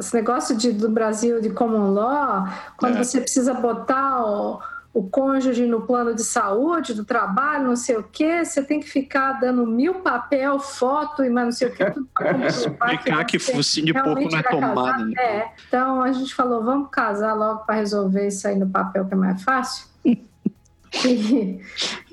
esse 0.00 0.12
negócio 0.14 0.56
de, 0.56 0.72
do 0.72 0.88
Brasil 0.88 1.40
de 1.40 1.50
common 1.50 1.92
law, 1.92 2.48
quando 2.76 2.96
é. 2.96 3.04
você 3.04 3.20
precisa 3.20 3.54
botar 3.54 4.24
o 4.24 4.60
o 4.94 5.02
cônjuge 5.02 5.66
no 5.66 5.82
plano 5.82 6.14
de 6.14 6.22
saúde, 6.22 6.94
do 6.94 7.04
trabalho, 7.04 7.64
não 7.64 7.74
sei 7.74 7.96
o 7.96 8.04
quê, 8.04 8.44
você 8.44 8.62
tem 8.62 8.78
que 8.78 8.88
ficar 8.88 9.40
dando 9.40 9.66
mil 9.66 9.94
papel, 9.94 10.60
foto 10.60 11.24
e 11.24 11.28
mais 11.28 11.46
não 11.46 11.52
sei 11.52 11.68
o 11.68 11.72
quê. 11.74 11.90
Tudo 11.90 12.08
Explicar 12.46 13.24
que 13.24 13.40
focinho 13.40 13.86
de 13.86 13.92
pouco 13.92 14.30
na 14.30 14.42
tomada. 14.44 15.04
Né? 15.04 15.14
É. 15.18 15.52
Então 15.66 16.00
a 16.00 16.12
gente 16.12 16.32
falou, 16.32 16.62
vamos 16.62 16.90
casar 16.92 17.34
logo 17.34 17.64
para 17.64 17.74
resolver 17.74 18.28
isso 18.28 18.46
aí 18.46 18.56
no 18.56 18.68
papel 18.68 19.04
que 19.04 19.14
é 19.14 19.16
mais 19.16 19.42
fácil. 19.42 19.93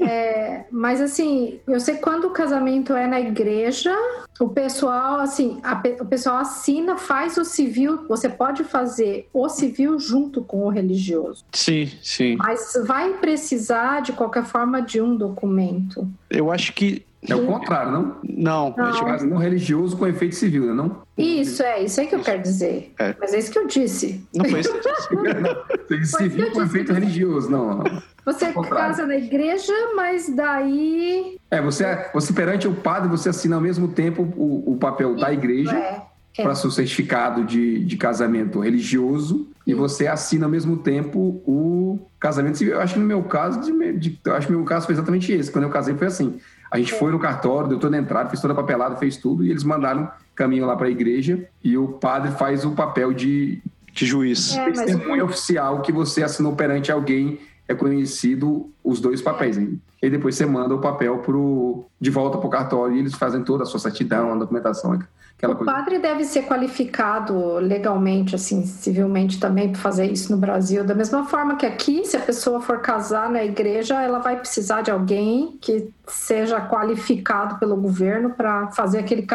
É, 0.01 0.65
mas 0.71 0.99
assim, 0.99 1.59
eu 1.67 1.79
sei 1.79 1.93
que 1.93 2.01
quando 2.01 2.25
o 2.25 2.31
casamento 2.31 2.93
é 2.93 3.05
na 3.05 3.19
igreja, 3.19 3.95
o 4.39 4.49
pessoal, 4.49 5.19
assim, 5.19 5.59
a, 5.61 5.79
o 5.99 6.05
pessoal 6.07 6.37
assina, 6.37 6.97
faz 6.97 7.37
o 7.37 7.45
civil, 7.45 8.07
você 8.07 8.27
pode 8.27 8.63
fazer 8.63 9.29
o 9.31 9.47
civil 9.47 9.99
junto 9.99 10.41
com 10.41 10.65
o 10.65 10.69
religioso. 10.69 11.45
Sim, 11.51 11.91
sim. 12.01 12.35
Mas 12.35 12.73
vai 12.87 13.13
precisar, 13.19 14.01
de 14.01 14.11
qualquer 14.11 14.43
forma, 14.43 14.81
de 14.81 14.99
um 14.99 15.15
documento. 15.15 16.07
Eu 16.31 16.51
acho 16.51 16.73
que 16.73 17.05
é 17.29 17.35
o 17.35 17.45
contrário, 17.45 17.91
não? 17.91 18.15
Não. 18.23 18.75
não. 18.75 19.07
É 19.09 19.23
não 19.23 19.37
religioso 19.37 19.95
com 19.95 20.07
efeito 20.07 20.35
civil, 20.35 20.65
né, 20.65 20.73
não? 20.73 21.03
Isso, 21.15 21.61
é, 21.61 21.83
isso 21.83 22.01
é 22.01 22.05
que 22.07 22.15
eu 22.15 22.21
quero 22.21 22.41
dizer. 22.41 22.91
É. 22.97 23.15
Mas 23.19 23.33
é 23.33 23.37
isso 23.37 23.51
que 23.51 23.59
eu 23.59 23.67
disse. 23.67 24.25
Não 24.33 24.45
foi 24.45 24.61
isso 24.61 24.71
que 24.71 25.15
eu 25.15 25.99
disse. 25.99 26.17
civil 26.17 26.51
com 26.51 26.63
efeito 26.63 26.91
religioso, 26.91 27.49
não. 27.49 27.83
Você 28.25 28.53
casa 28.53 29.05
na 29.05 29.15
igreja, 29.15 29.73
mas 29.95 30.29
daí. 30.29 31.37
É, 31.49 31.61
você, 31.61 32.09
você 32.13 32.31
perante 32.33 32.67
o 32.67 32.73
padre, 32.73 33.09
você 33.09 33.29
assina 33.29 33.55
ao 33.55 33.61
mesmo 33.61 33.87
tempo 33.87 34.21
o, 34.35 34.73
o 34.73 34.77
papel 34.77 35.15
da 35.15 35.31
igreja. 35.31 35.75
É. 35.75 36.11
É. 36.37 36.43
para 36.43 36.55
seu 36.55 36.71
certificado 36.71 37.43
de, 37.43 37.83
de 37.83 37.97
casamento 37.97 38.61
religioso 38.61 39.49
e 39.67 39.73
você 39.73 40.07
assina 40.07 40.45
ao 40.45 40.49
mesmo 40.49 40.77
tempo 40.77 41.41
o 41.45 41.99
casamento 42.17 42.57
civil. 42.57 42.75
Eu 42.75 42.81
acho 42.81 42.93
que 42.93 42.99
no 43.01 43.05
meu 43.05 43.21
caso, 43.23 43.59
de, 43.59 43.93
de, 43.97 44.19
eu 44.23 44.35
acho 44.35 44.47
que 44.47 44.53
no 44.53 44.59
meu 44.59 44.65
caso 44.65 44.85
foi 44.85 44.95
exatamente 44.95 45.31
esse. 45.31 45.51
Quando 45.51 45.65
eu 45.65 45.69
casei 45.69 45.93
foi 45.95 46.07
assim. 46.07 46.39
A 46.71 46.77
gente 46.77 46.93
foi 46.93 47.11
no 47.11 47.19
cartório, 47.19 47.67
deu 47.67 47.79
toda 47.79 47.97
a 47.97 47.99
entrada, 47.99 48.29
fez 48.29 48.41
toda 48.41 48.53
a 48.53 48.55
papelada, 48.55 48.95
fez 48.95 49.17
tudo, 49.17 49.43
e 49.43 49.51
eles 49.51 49.63
mandaram 49.63 50.09
caminho 50.33 50.65
lá 50.65 50.75
para 50.77 50.87
a 50.87 50.89
igreja, 50.89 51.45
e 51.61 51.77
o 51.77 51.89
padre 51.89 52.31
faz 52.31 52.63
o 52.63 52.71
papel 52.71 53.11
de, 53.11 53.61
de 53.93 54.05
juiz. 54.05 54.55
É, 54.55 54.71
Testemunha 54.71 55.25
oficial 55.25 55.81
que 55.81 55.91
você 55.91 56.23
assinou 56.23 56.55
perante 56.55 56.89
alguém 56.89 57.39
reconhecido 57.73 58.69
os 58.83 58.99
dois 58.99 59.21
papéis. 59.21 59.57
É. 59.57 59.67
E 60.01 60.09
depois 60.09 60.35
você 60.35 60.45
manda 60.45 60.73
o 60.73 60.79
papel 60.79 61.19
pro, 61.19 61.85
de 61.99 62.09
volta 62.09 62.37
para 62.37 62.47
o 62.47 62.49
cartório 62.49 62.95
e 62.95 62.99
eles 62.99 63.13
fazem 63.13 63.43
toda 63.43 63.63
a 63.63 63.65
sua 63.65 63.79
certidão, 63.79 64.31
a 64.31 64.35
documentação. 64.35 64.99
Aquela 65.37 65.53
o 65.53 65.57
coisa. 65.57 65.71
padre 65.71 65.99
deve 65.99 66.23
ser 66.23 66.43
qualificado 66.43 67.55
legalmente, 67.55 68.35
assim, 68.35 68.63
civilmente 68.65 69.39
também 69.39 69.71
para 69.71 69.81
fazer 69.81 70.05
isso 70.05 70.31
no 70.31 70.37
Brasil. 70.37 70.83
Da 70.83 70.95
mesma 70.95 71.25
forma 71.25 71.55
que 71.55 71.65
aqui, 71.65 72.05
se 72.05 72.17
a 72.17 72.19
pessoa 72.19 72.61
for 72.61 72.79
casar 72.79 73.29
na 73.29 73.43
igreja, 73.43 74.01
ela 74.01 74.19
vai 74.19 74.37
precisar 74.37 74.81
de 74.81 74.91
alguém 74.91 75.57
que 75.61 75.89
seja 76.07 76.61
qualificado 76.61 77.57
pelo 77.59 77.75
governo 77.75 78.31
para 78.31 78.67
fazer 78.71 78.99
aquele 78.99 79.25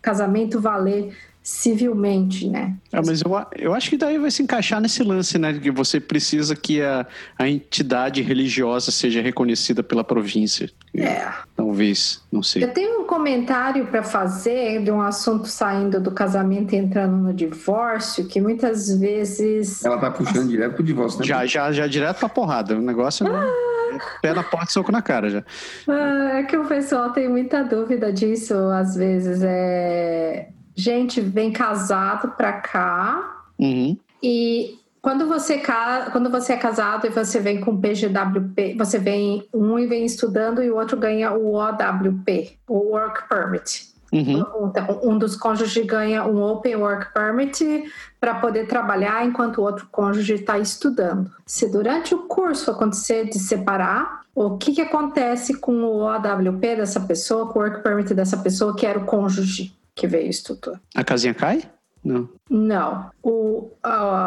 casamento 0.00 0.60
valer 0.60 1.14
civilmente, 1.42 2.48
né? 2.48 2.76
Ah, 2.92 3.00
mas 3.04 3.20
eu, 3.20 3.30
eu 3.58 3.74
acho 3.74 3.90
que 3.90 3.96
daí 3.96 4.16
vai 4.16 4.30
se 4.30 4.42
encaixar 4.42 4.80
nesse 4.80 5.02
lance, 5.02 5.38
né? 5.38 5.52
Que 5.58 5.72
você 5.72 5.98
precisa 5.98 6.54
que 6.54 6.80
a, 6.80 7.04
a 7.36 7.48
entidade 7.48 8.22
religiosa 8.22 8.92
seja 8.92 9.20
reconhecida 9.20 9.82
pela 9.82 10.04
província. 10.04 10.70
É. 10.94 11.26
Talvez, 11.56 12.22
não 12.30 12.42
sei. 12.42 12.62
Eu 12.62 12.72
tenho 12.72 13.00
um 13.00 13.06
comentário 13.06 13.86
para 13.86 14.04
fazer 14.04 14.84
de 14.84 14.90
um 14.92 15.00
assunto 15.00 15.48
saindo 15.48 16.00
do 16.00 16.12
casamento 16.12 16.74
e 16.74 16.78
entrando 16.78 17.16
no 17.16 17.34
divórcio, 17.34 18.26
que 18.26 18.40
muitas 18.40 18.96
vezes. 18.96 19.84
Ela 19.84 19.98
tá 19.98 20.10
puxando 20.12 20.48
direto 20.48 20.74
pro 20.74 20.84
divórcio, 20.84 21.20
né? 21.20 21.26
Já, 21.26 21.44
já, 21.44 21.72
já 21.72 21.86
direto 21.88 22.20
pra 22.20 22.28
porrada. 22.28 22.76
O 22.76 22.80
negócio 22.80 23.26
ah. 23.26 23.44
é 23.94 24.20
pé 24.20 24.32
na 24.32 24.44
porta 24.44 24.70
e 24.70 24.72
soco 24.72 24.92
na 24.92 25.02
cara 25.02 25.28
já. 25.28 25.44
Ah, 25.88 26.38
é 26.38 26.42
que 26.44 26.56
o 26.56 26.64
pessoal 26.66 27.10
tem 27.10 27.28
muita 27.28 27.64
dúvida 27.64 28.12
disso, 28.12 28.54
às 28.54 28.94
vezes. 28.94 29.42
É 29.42 30.50
gente 30.74 31.20
vem 31.20 31.52
casado 31.52 32.32
para 32.36 32.52
cá 32.52 33.42
uhum. 33.58 33.96
e 34.22 34.78
quando 35.02 35.26
você, 35.26 35.60
quando 36.12 36.30
você 36.30 36.52
é 36.52 36.56
casado 36.56 37.08
e 37.08 37.10
você 37.10 37.40
vem 37.40 37.60
com 37.60 37.76
PGWP, 37.76 38.76
você 38.78 39.00
vem 39.00 39.44
um 39.52 39.76
e 39.76 39.86
vem 39.86 40.04
estudando 40.04 40.62
e 40.62 40.70
o 40.70 40.76
outro 40.76 40.96
ganha 40.96 41.32
o 41.32 41.54
OWP, 41.54 42.56
o 42.68 42.92
Work 42.92 43.28
Permit. 43.28 43.92
Uhum. 44.12 44.44
Então, 44.68 45.00
um 45.02 45.18
dos 45.18 45.34
cônjuges 45.34 45.84
ganha 45.86 46.24
um 46.24 46.40
Open 46.42 46.76
Work 46.76 47.12
Permit 47.12 47.84
para 48.20 48.34
poder 48.34 48.68
trabalhar 48.68 49.24
enquanto 49.26 49.58
o 49.58 49.62
outro 49.62 49.88
cônjuge 49.90 50.34
está 50.34 50.58
estudando. 50.58 51.30
Se 51.44 51.68
durante 51.68 52.14
o 52.14 52.18
curso 52.28 52.70
acontecer 52.70 53.24
de 53.24 53.40
separar, 53.40 54.20
o 54.34 54.56
que, 54.56 54.72
que 54.72 54.82
acontece 54.82 55.54
com 55.54 55.82
o 55.82 56.02
OWP 56.02 56.76
dessa 56.76 57.00
pessoa, 57.00 57.48
com 57.48 57.58
o 57.58 57.62
Work 57.62 57.82
Permit 57.82 58.14
dessa 58.14 58.36
pessoa 58.36 58.76
que 58.76 58.86
era 58.86 58.98
o 58.98 59.04
cônjuge? 59.04 59.74
Que 59.94 60.06
veio 60.06 60.28
estudar. 60.28 60.80
A 60.94 61.04
casinha 61.04 61.34
cai? 61.34 61.62
Não. 62.04 62.28
Não. 62.50 63.10
O, 63.22 63.70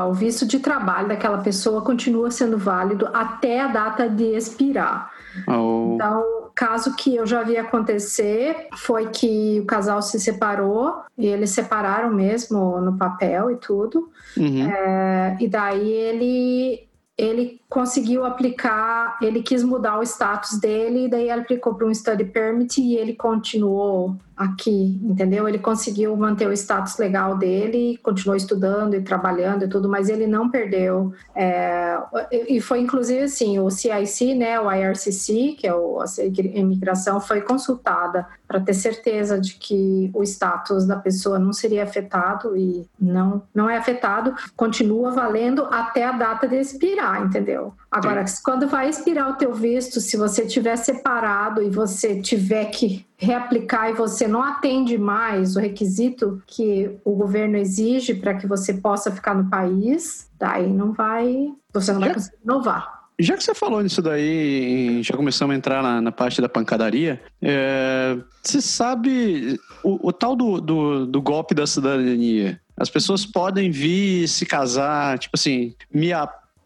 o 0.08 0.14
visto 0.14 0.46
de 0.46 0.60
trabalho 0.60 1.10
daquela 1.10 1.40
pessoa 1.40 1.82
continua 1.82 2.32
sendo 2.32 2.58
válido 2.58 3.10
até 3.14 3.62
a 3.62 3.68
data 3.68 4.10
de 4.10 4.36
expirar. 4.36 5.12
Oh. 5.48 5.92
Então, 5.94 6.24
caso 6.56 6.96
que 6.96 7.16
eu 7.16 7.26
já 7.26 7.44
vi 7.44 7.58
acontecer 7.58 8.70
foi 8.78 9.10
que 9.10 9.60
o 9.60 9.66
casal 9.66 10.02
se 10.02 10.20
separou 10.20 11.04
e 11.18 11.28
eles 11.28 11.50
separaram 11.50 12.12
mesmo 12.12 12.80
no 12.80 12.98
papel 12.98 13.52
e 13.52 13.58
tudo. 13.58 14.10
Uhum. 14.38 14.66
É, 14.66 15.38
e 15.40 15.48
daí 15.48 15.92
ele 15.92 16.86
ele 17.18 17.62
conseguiu 17.70 18.26
aplicar, 18.26 19.18
ele 19.22 19.42
quis 19.42 19.64
mudar 19.64 19.98
o 19.98 20.04
status 20.04 20.60
dele, 20.60 21.06
e 21.06 21.10
daí 21.10 21.30
ele 21.30 21.42
aplicou 21.42 21.74
para 21.74 21.88
um 21.88 21.94
study 21.94 22.26
permit 22.26 22.82
e 22.82 22.98
ele 22.98 23.14
continuou 23.14 24.18
aqui, 24.36 25.00
entendeu? 25.02 25.48
Ele 25.48 25.60
conseguiu 25.60 26.16
manter 26.16 26.48
o 26.48 26.52
status 26.52 26.98
legal 26.98 27.38
dele, 27.38 27.98
continuou 28.04 28.36
estudando 28.36 28.94
e 28.96 29.02
trabalhando 29.02 29.64
e 29.64 29.68
tudo, 29.68 29.88
mas 29.88 30.10
ele 30.10 30.28
não 30.28 30.50
perdeu. 30.50 31.14
É, 31.34 31.98
e 32.32 32.60
foi 32.60 32.80
inclusive 32.80 33.24
assim, 33.24 33.60
o 33.60 33.70
CIC, 33.70 34.36
né, 34.36 34.60
o 34.60 34.72
IRCC, 34.72 35.56
que 35.58 35.68
é 35.68 35.74
o, 35.74 36.02
a 36.02 36.06
imigração, 36.36 37.22
foi 37.22 37.42
consultada 37.42 38.28
para 38.48 38.60
ter 38.60 38.74
certeza 38.74 39.40
de 39.40 39.56
que 39.56 40.12
o 40.14 40.22
status 40.24 40.86
da 40.86 40.98
pessoa 40.98 41.40
não 41.40 41.54
seria 41.54 41.84
afetado 41.84 42.56
e 42.56 42.86
não, 43.00 43.42
não 43.54 43.70
é 43.70 43.78
afetado, 43.78 44.36
continua 44.56 45.12
valendo 45.12 45.66
até 45.72 46.06
a 46.06 46.12
data 46.12 46.48
de 46.48 46.58
expirar, 46.58 47.26
entendeu? 47.26 47.74
Agora, 47.90 48.28
Sim. 48.28 48.42
quando 48.44 48.68
vai 48.68 48.90
expirar 48.90 49.30
o 49.30 49.36
teu 49.36 49.54
visto, 49.54 50.02
se 50.02 50.18
você 50.18 50.46
tiver 50.46 50.76
separado 50.76 51.62
e 51.62 51.70
você 51.70 52.20
tiver 52.22 52.66
que 52.66 53.06
reaplicar 53.18 53.90
e 53.90 53.94
você 53.94 54.28
não 54.28 54.42
atende 54.42 54.98
mais 54.98 55.56
o 55.56 55.60
requisito 55.60 56.42
que 56.46 56.92
o 57.04 57.16
governo 57.16 57.58
exige 57.58 58.14
para 58.14 58.34
que 58.36 58.48
você 58.48 58.74
possa 58.74 59.12
ficar 59.12 59.34
no 59.34 59.50
país, 59.50 60.30
daí 60.38 60.68
não 60.68 60.92
vai, 60.92 61.52
você 61.74 61.94
não 61.94 62.00
vai 62.02 62.14
conseguir 62.14 62.38
renovar. 62.46 62.96
Já 63.18 63.38
que 63.38 63.44
você 63.44 63.56
falou 63.56 63.82
nisso 63.82 64.02
daí, 64.02 65.02
já 65.02 65.16
começamos 65.16 65.54
a 65.54 65.58
entrar 65.58 65.82
na, 65.82 66.02
na 66.02 66.12
parte 66.12 66.42
da 66.42 66.50
pancadaria, 66.50 67.22
é, 67.42 68.18
você 68.44 68.60
sabe 68.60 69.58
o, 69.82 70.10
o 70.10 70.12
tal 70.12 70.36
do, 70.36 70.60
do, 70.60 71.06
do 71.06 71.22
golpe 71.22 71.56
da 71.56 71.66
cidadania? 71.66 72.60
As 72.78 72.90
pessoas 72.90 73.26
podem 73.26 73.72
vir 73.72 74.28
se 74.28 74.46
casar, 74.46 75.18
tipo 75.18 75.32
assim, 75.36 75.74
me 75.94 76.12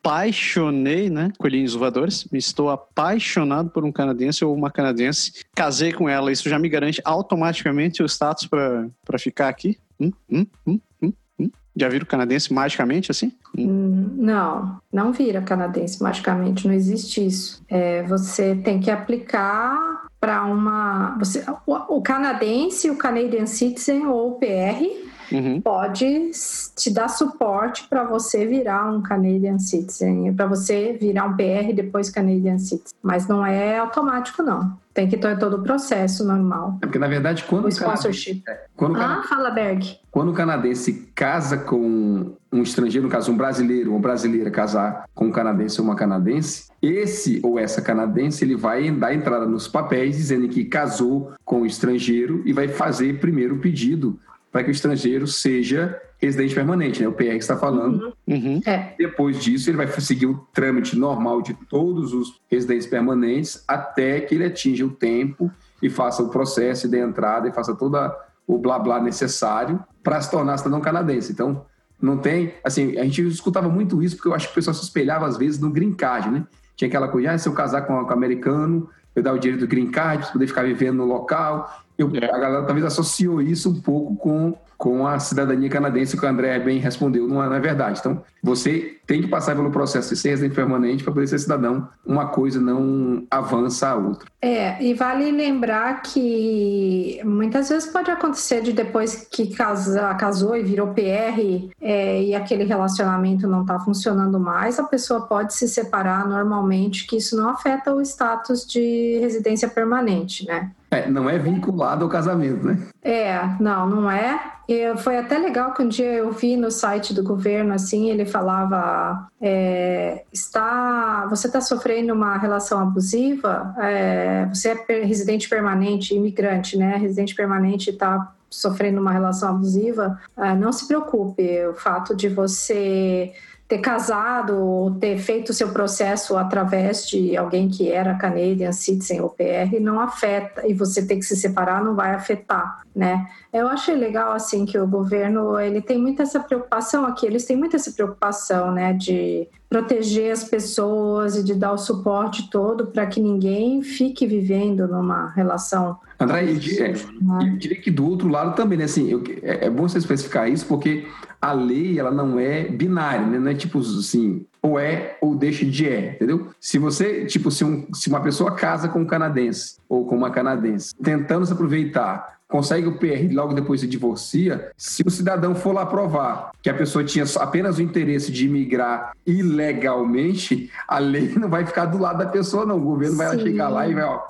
apaixonei, 0.10 1.08
né? 1.10 1.32
Coelhinhos 1.38 1.76
voadores. 1.76 2.28
Estou 2.34 2.70
apaixonado 2.70 3.70
por 3.70 3.86
um 3.86 3.92
canadense 3.92 4.44
ou 4.44 4.56
uma 4.56 4.72
canadense. 4.72 5.34
Casei 5.56 5.94
com 5.94 6.10
ela. 6.10 6.32
Isso 6.32 6.50
já 6.50 6.58
me 6.58 6.68
garante 6.68 7.00
automaticamente 7.06 8.02
o 8.02 8.08
status 8.08 8.48
para 8.48 9.20
ficar 9.20 9.50
aqui? 9.50 9.78
Hum, 10.00 10.12
hum, 10.32 10.48
hum, 10.66 10.80
hum, 11.04 11.14
hum. 11.40 11.52
Já 11.76 11.88
vira 11.90 12.06
canadense 12.06 12.52
magicamente 12.52 13.12
assim? 13.12 13.32
Hum. 13.56 14.16
Não, 14.18 14.80
não 14.92 15.14
vira 15.14 15.42
canadense 15.42 16.02
magicamente. 16.02 16.68
Não 16.68 16.74
existe 16.74 17.24
isso. 17.24 17.64
É, 17.70 18.02
você 18.04 18.56
tem 18.56 18.80
que 18.80 18.90
aplicar 18.90 19.78
para 20.20 20.44
uma. 20.44 21.16
Você, 21.20 21.46
o, 21.68 21.98
o 21.98 22.02
canadense, 22.02 22.90
o 22.90 22.98
Canadian 22.98 23.46
Citizen 23.46 24.08
ou 24.08 24.32
o 24.32 24.40
PR 24.40 25.09
uhum. 25.32 25.62
pode 25.62 26.32
te 26.76 26.90
dar 26.90 27.08
suporte 27.08 27.88
para 27.90 28.04
você 28.04 28.46
virar 28.46 28.92
um 28.92 29.02
Canadian 29.02 29.60
Citizen, 29.60 30.34
para 30.34 30.46
você 30.46 30.98
virar 31.00 31.26
um 31.26 31.36
PR 31.36 31.70
e 31.70 31.74
depois 31.74 32.10
Canadian 32.10 32.58
Citizen. 32.58 32.96
Mas 33.02 33.28
não 33.28 33.46
é 33.46 33.78
automático, 33.78 34.44
não. 34.44 34.78
Tem 34.94 35.08
que 35.08 35.18
ter 35.18 35.38
todo 35.38 35.58
o 35.58 35.64
processo 35.64 36.26
normal. 36.26 36.78
É 36.82 36.86
porque, 36.86 37.00
na 37.00 37.08
verdade, 37.08 37.46
quando 37.46 37.66
o 37.66 37.70
sponsorship. 37.70 38.42
Canadense, 38.42 38.70
quando 38.76 38.98
ah, 38.98 39.24
fala, 39.30 39.50
Berg. 39.52 39.98
Quando 40.12 40.32
o 40.32 40.34
canadense 40.34 41.12
casa 41.14 41.58
com 41.58 42.34
um 42.52 42.62
estrangeiro, 42.64 43.06
no 43.08 43.12
caso, 43.12 43.32
um 43.32 43.38
brasileiro 43.38 43.94
ou 43.94 44.00
brasileira 44.00 44.50
casar 44.50 45.06
com 45.14 45.28
um 45.28 45.32
canadense 45.32 45.80
ou 45.80 45.88
uma 45.88 45.96
canadense, 45.96 46.70
esse 46.82 47.40
ou 47.44 47.60
essa 47.60 47.82
canadense 47.82 48.44
ele 48.44 48.56
vai 48.56 48.90
dar 48.92 49.14
entrada 49.14 49.46
nos 49.46 49.68
papéis 49.68 50.18
dizendo 50.18 50.50
que 50.50 50.66
casou 50.66 51.32
com 51.46 51.62
o 51.62 51.66
estrangeiro 51.66 52.42
e 52.46 52.52
vai 52.52 52.68
fazer 52.68 53.20
primeiro 53.20 53.56
o 53.56 53.60
pedido 53.60 54.20
para 54.52 54.64
que 54.64 54.70
o 54.70 54.72
estrangeiro 54.72 55.28
seja 55.28 56.00
residente 56.18 56.54
permanente, 56.54 57.02
né? 57.02 57.08
O 57.08 57.14
PR 57.14 57.36
está 57.36 57.56
falando. 57.56 58.14
Uhum. 58.28 58.36
Uhum. 58.36 58.62
É. 58.66 58.94
Depois 58.98 59.42
disso, 59.42 59.70
ele 59.70 59.78
vai 59.78 59.88
seguir 60.00 60.26
o 60.26 60.36
trâmite 60.54 60.98
normal 60.98 61.42
de 61.42 61.54
todos 61.54 62.14
os 62.14 62.42
residentes 62.50 62.88
permanentes 62.88 63.64
até 63.68 64.20
que 64.20 64.36
ele 64.36 64.46
atinja 64.46 64.86
o 64.86 64.90
tempo 64.90 65.52
e 65.82 65.90
faça 65.90 66.22
o 66.22 66.30
processo 66.30 66.90
de 66.90 67.00
entrada 67.00 67.48
e 67.48 67.54
faça 67.54 67.74
toda 67.76 68.14
o 68.46 68.58
blá 68.58 68.80
blá 68.80 69.00
necessário 69.00 69.80
para 70.04 70.20
se 70.20 70.30
tornar 70.30 70.58
cidadão 70.58 70.82
canadense. 70.82 71.32
Então, 71.32 71.66
não 72.02 72.18
tem, 72.18 72.54
assim, 72.64 72.98
a 72.98 73.04
gente 73.04 73.26
escutava 73.28 73.70
muito 73.70 74.02
isso 74.02 74.16
porque 74.16 74.28
eu 74.30 74.34
acho 74.34 74.48
que 74.48 74.52
o 74.54 74.56
pessoal 74.56 74.74
se 74.74 74.84
espelhava 74.84 75.28
às 75.28 75.38
vezes 75.38 75.60
no 75.60 75.70
green 75.70 75.94
card, 75.94 76.30
né? 76.30 76.46
tinha 76.80 76.88
aquela 76.88 77.10
coisa, 77.10 77.32
ah, 77.32 77.38
se 77.38 77.50
eu 77.50 77.54
casar 77.54 77.82
com, 77.82 78.06
com 78.06 78.14
americano, 78.14 78.90
eu 79.14 79.22
dar 79.22 79.34
o 79.34 79.38
direito 79.38 79.60
do 79.60 79.68
green 79.68 79.92
card 79.92 80.24
para 80.24 80.32
poder 80.32 80.48
ficar 80.48 80.64
vivendo 80.64 80.96
no 80.96 81.06
local. 81.06 81.84
Eu, 82.00 82.10
é. 82.16 82.26
A 82.26 82.40
galera 82.40 82.64
talvez 82.64 82.86
associou 82.86 83.42
isso 83.42 83.70
um 83.70 83.82
pouco 83.82 84.16
com 84.16 84.58
com 84.80 85.06
a 85.06 85.20
cidadania 85.20 85.70
canadense, 85.70 86.18
que 86.18 86.26
o 86.26 86.30
André 86.30 86.58
bem 86.58 86.80
respondeu, 86.80 87.28
não 87.28 87.44
é, 87.44 87.48
não 87.48 87.56
é 87.56 87.60
verdade. 87.60 88.00
Então, 88.00 88.24
você 88.42 88.99
tem 89.10 89.24
que 89.24 89.28
passar 89.28 89.56
pelo 89.56 89.72
processo 89.72 90.14
de 90.14 90.20
ser 90.20 90.30
residente 90.30 90.54
permanente 90.54 91.04
para 91.04 91.12
poder 91.12 91.26
ser 91.26 91.40
cidadão. 91.40 91.90
Uma 92.06 92.28
coisa 92.28 92.62
não 92.62 93.26
avança 93.32 93.90
a 93.90 93.96
outra. 93.96 94.30
É, 94.40 94.80
e 94.84 94.94
vale 94.94 95.32
lembrar 95.32 96.04
que 96.04 97.20
muitas 97.26 97.70
vezes 97.70 97.92
pode 97.92 98.12
acontecer 98.12 98.62
de 98.62 98.72
depois 98.72 99.28
que 99.32 99.48
casa, 99.56 100.14
casou 100.14 100.56
e 100.56 100.62
virou 100.62 100.90
PR 100.90 101.72
é, 101.82 102.22
e 102.22 102.36
aquele 102.36 102.66
relacionamento 102.66 103.48
não 103.48 103.62
está 103.62 103.80
funcionando 103.80 104.40
mais, 104.40 104.78
a 104.78 104.84
pessoa 104.84 105.22
pode 105.22 105.56
se 105.56 105.68
separar 105.68 106.28
normalmente, 106.28 107.08
que 107.08 107.18
isso 107.18 107.36
não 107.36 107.50
afeta 107.50 107.92
o 107.92 108.02
status 108.02 108.64
de 108.64 109.18
residência 109.20 109.68
permanente, 109.68 110.46
né? 110.46 110.70
É, 110.92 111.10
não 111.10 111.28
é 111.28 111.40
vinculado 111.40 112.04
ao 112.04 112.10
casamento, 112.12 112.64
né? 112.64 112.78
É, 113.02 113.40
não, 113.60 113.90
não 113.90 114.12
é. 114.12 114.59
E 114.70 114.96
foi 114.98 115.18
até 115.18 115.40
legal 115.40 115.74
que 115.74 115.82
um 115.82 115.88
dia 115.88 116.14
eu 116.14 116.32
vi 116.32 116.56
no 116.56 116.70
site 116.70 117.12
do 117.12 117.24
governo, 117.24 117.74
assim, 117.74 118.12
ele 118.12 118.24
falava, 118.24 119.28
é, 119.42 120.24
está, 120.32 121.26
você 121.28 121.48
está 121.48 121.60
sofrendo 121.60 122.14
uma 122.14 122.38
relação 122.38 122.80
abusiva, 122.80 123.74
é, 123.80 124.46
você 124.46 124.80
é 124.88 125.04
residente 125.04 125.50
permanente, 125.50 126.14
imigrante, 126.14 126.78
né? 126.78 126.98
Residente 126.98 127.34
permanente 127.34 127.90
está 127.90 128.32
sofrendo 128.48 129.02
uma 129.02 129.12
relação 129.12 129.50
abusiva, 129.50 130.20
é, 130.38 130.54
não 130.54 130.72
se 130.72 130.88
preocupe, 130.88 131.66
o 131.66 131.74
fato 131.74 132.16
de 132.16 132.30
você 132.30 133.34
ter 133.70 133.78
casado 133.78 134.58
ou 134.58 134.92
ter 134.96 135.20
feito 135.20 135.50
o 135.50 135.54
seu 135.54 135.70
processo 135.70 136.36
através 136.36 137.08
de 137.08 137.38
alguém 137.38 137.70
que 137.70 137.92
era 137.92 138.16
Canadian 138.16 138.72
Citizen 138.72 139.22
ou 139.22 139.30
PR 139.30 139.80
não 139.80 140.00
afeta 140.00 140.68
e 140.68 140.74
você 140.74 141.06
ter 141.06 141.18
que 141.18 141.22
se 141.22 141.36
separar 141.36 141.84
não 141.84 141.96
vai 141.96 142.16
afetar, 142.16 142.82
né? 142.96 143.28
Eu 143.54 143.68
achei 143.68 143.96
legal 143.96 144.32
assim 144.32 144.66
que 144.66 144.76
o 144.78 144.88
governo 144.88 145.60
ele 145.60 145.84
tem 145.84 146.00
muita 146.00 146.24
essa 146.24 146.40
preocupação 146.40 147.06
aqui, 147.06 147.28
eles 147.28 147.46
têm 147.46 147.56
muita 147.56 147.76
essa 147.76 147.92
preocupação, 147.92 148.72
né, 148.72 148.92
de 148.92 149.48
proteger 149.70 150.32
as 150.32 150.44
pessoas 150.44 151.36
e 151.36 151.44
de 151.44 151.54
dar 151.54 151.72
o 151.72 151.78
suporte 151.78 152.50
todo 152.50 152.88
para 152.88 153.06
que 153.06 153.22
ninguém 153.22 153.84
fique 153.84 154.26
vivendo 154.26 154.88
numa 154.88 155.30
relação. 155.30 155.96
André, 156.20 156.50
eu, 156.50 156.56
diria, 156.56 156.92
eu 156.92 157.58
diria 157.58 157.80
que 157.80 157.92
do 157.92 158.10
outro 158.10 158.28
lado 158.28 158.56
também, 158.56 158.80
né? 158.80 158.86
Assim, 158.86 159.10
eu, 159.10 159.24
é, 159.44 159.68
é 159.68 159.70
bom 159.70 159.88
você 159.88 160.00
especificar 160.00 160.50
isso 160.50 160.66
porque 160.66 161.08
a 161.42 161.54
lei 161.54 162.00
ela 162.00 162.12
não 162.12 162.40
é 162.40 162.64
binária, 162.64 163.26
né? 163.26 163.40
Não 163.40 163.50
é 163.50 163.54
tipo 163.54 163.80
assim, 163.80 164.46
ou 164.62 164.80
é 164.80 165.18
ou 165.22 165.36
deixa 165.36 165.66
de 165.66 165.88
é, 165.88 166.12
entendeu? 166.12 166.48
Se 166.60 166.78
você, 166.78 167.26
tipo, 167.26 167.50
se, 167.50 167.64
um, 167.64 167.88
se 167.94 168.10
uma 168.10 168.22
pessoa 168.22 168.52
casa 168.52 168.88
com 168.88 169.02
um 169.02 169.06
canadense 169.06 169.78
ou 169.88 170.06
com 170.06 170.16
uma 170.16 170.32
canadense, 170.32 170.94
tentando 170.96 171.46
se 171.46 171.54
aproveitar 171.54 172.40
consegue 172.50 172.88
o 172.88 172.98
PR 172.98 173.24
e 173.24 173.34
logo 173.34 173.54
depois 173.54 173.80
se 173.80 173.88
divorcia, 173.88 174.72
se 174.76 175.04
o 175.06 175.12
cidadão 175.12 175.54
for 175.54 175.72
lá 175.72 175.86
provar 175.86 176.52
que 176.64 176.70
a 176.70 176.74
pessoa 176.74 177.04
tinha 177.04 177.24
apenas 177.38 177.78
o 177.78 177.82
interesse 177.82 178.32
de 178.32 178.48
imigrar 178.48 179.12
ilegalmente, 179.26 180.70
a 180.88 180.98
lei 180.98 181.32
não 181.38 181.48
vai 181.48 181.64
ficar 181.64 181.86
do 181.86 182.00
lado 182.00 182.18
da 182.18 182.26
pessoa, 182.26 182.66
não. 182.66 182.78
O 182.78 182.82
governo 182.82 183.16
Sim. 183.16 183.24
vai 183.24 183.40
chegar 183.40 183.70
lá 183.70 183.88
e 183.88 183.94
vai 183.94 184.04
ó, 184.04 184.24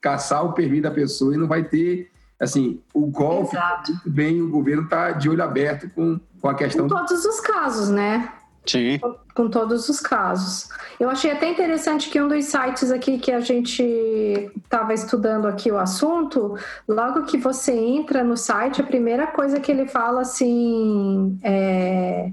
caçar 0.00 0.44
o 0.44 0.54
permissão 0.54 0.82
da 0.82 0.90
pessoa 0.90 1.34
e 1.34 1.38
não 1.38 1.46
vai 1.46 1.62
ter. 1.62 2.10
Assim, 2.40 2.80
o 2.94 3.06
golpe, 3.06 3.54
muito 3.86 4.08
bem, 4.08 4.40
o 4.40 4.48
governo 4.48 4.84
está 4.84 5.10
de 5.10 5.28
olho 5.28 5.44
aberto 5.44 5.90
com, 5.94 6.18
com 6.40 6.48
a 6.48 6.54
questão. 6.54 6.86
Em 6.86 6.88
todos 6.88 7.24
os 7.24 7.40
casos, 7.40 7.88
né? 7.90 8.32
Sim. 8.66 9.00
Com 9.34 9.48
todos 9.48 9.88
os 9.88 10.00
casos. 10.00 10.68
Eu 10.98 11.08
achei 11.08 11.30
até 11.30 11.48
interessante 11.48 12.10
que 12.10 12.20
um 12.20 12.28
dos 12.28 12.44
sites 12.44 12.90
aqui 12.90 13.18
que 13.18 13.32
a 13.32 13.40
gente 13.40 13.82
estava 14.62 14.92
estudando 14.92 15.46
aqui 15.48 15.70
o 15.70 15.78
assunto, 15.78 16.56
logo 16.86 17.22
que 17.22 17.38
você 17.38 17.72
entra 17.72 18.22
no 18.22 18.36
site, 18.36 18.80
a 18.80 18.84
primeira 18.84 19.26
coisa 19.28 19.58
que 19.58 19.72
ele 19.72 19.86
fala 19.86 20.20
assim 20.20 21.38
é 21.42 22.30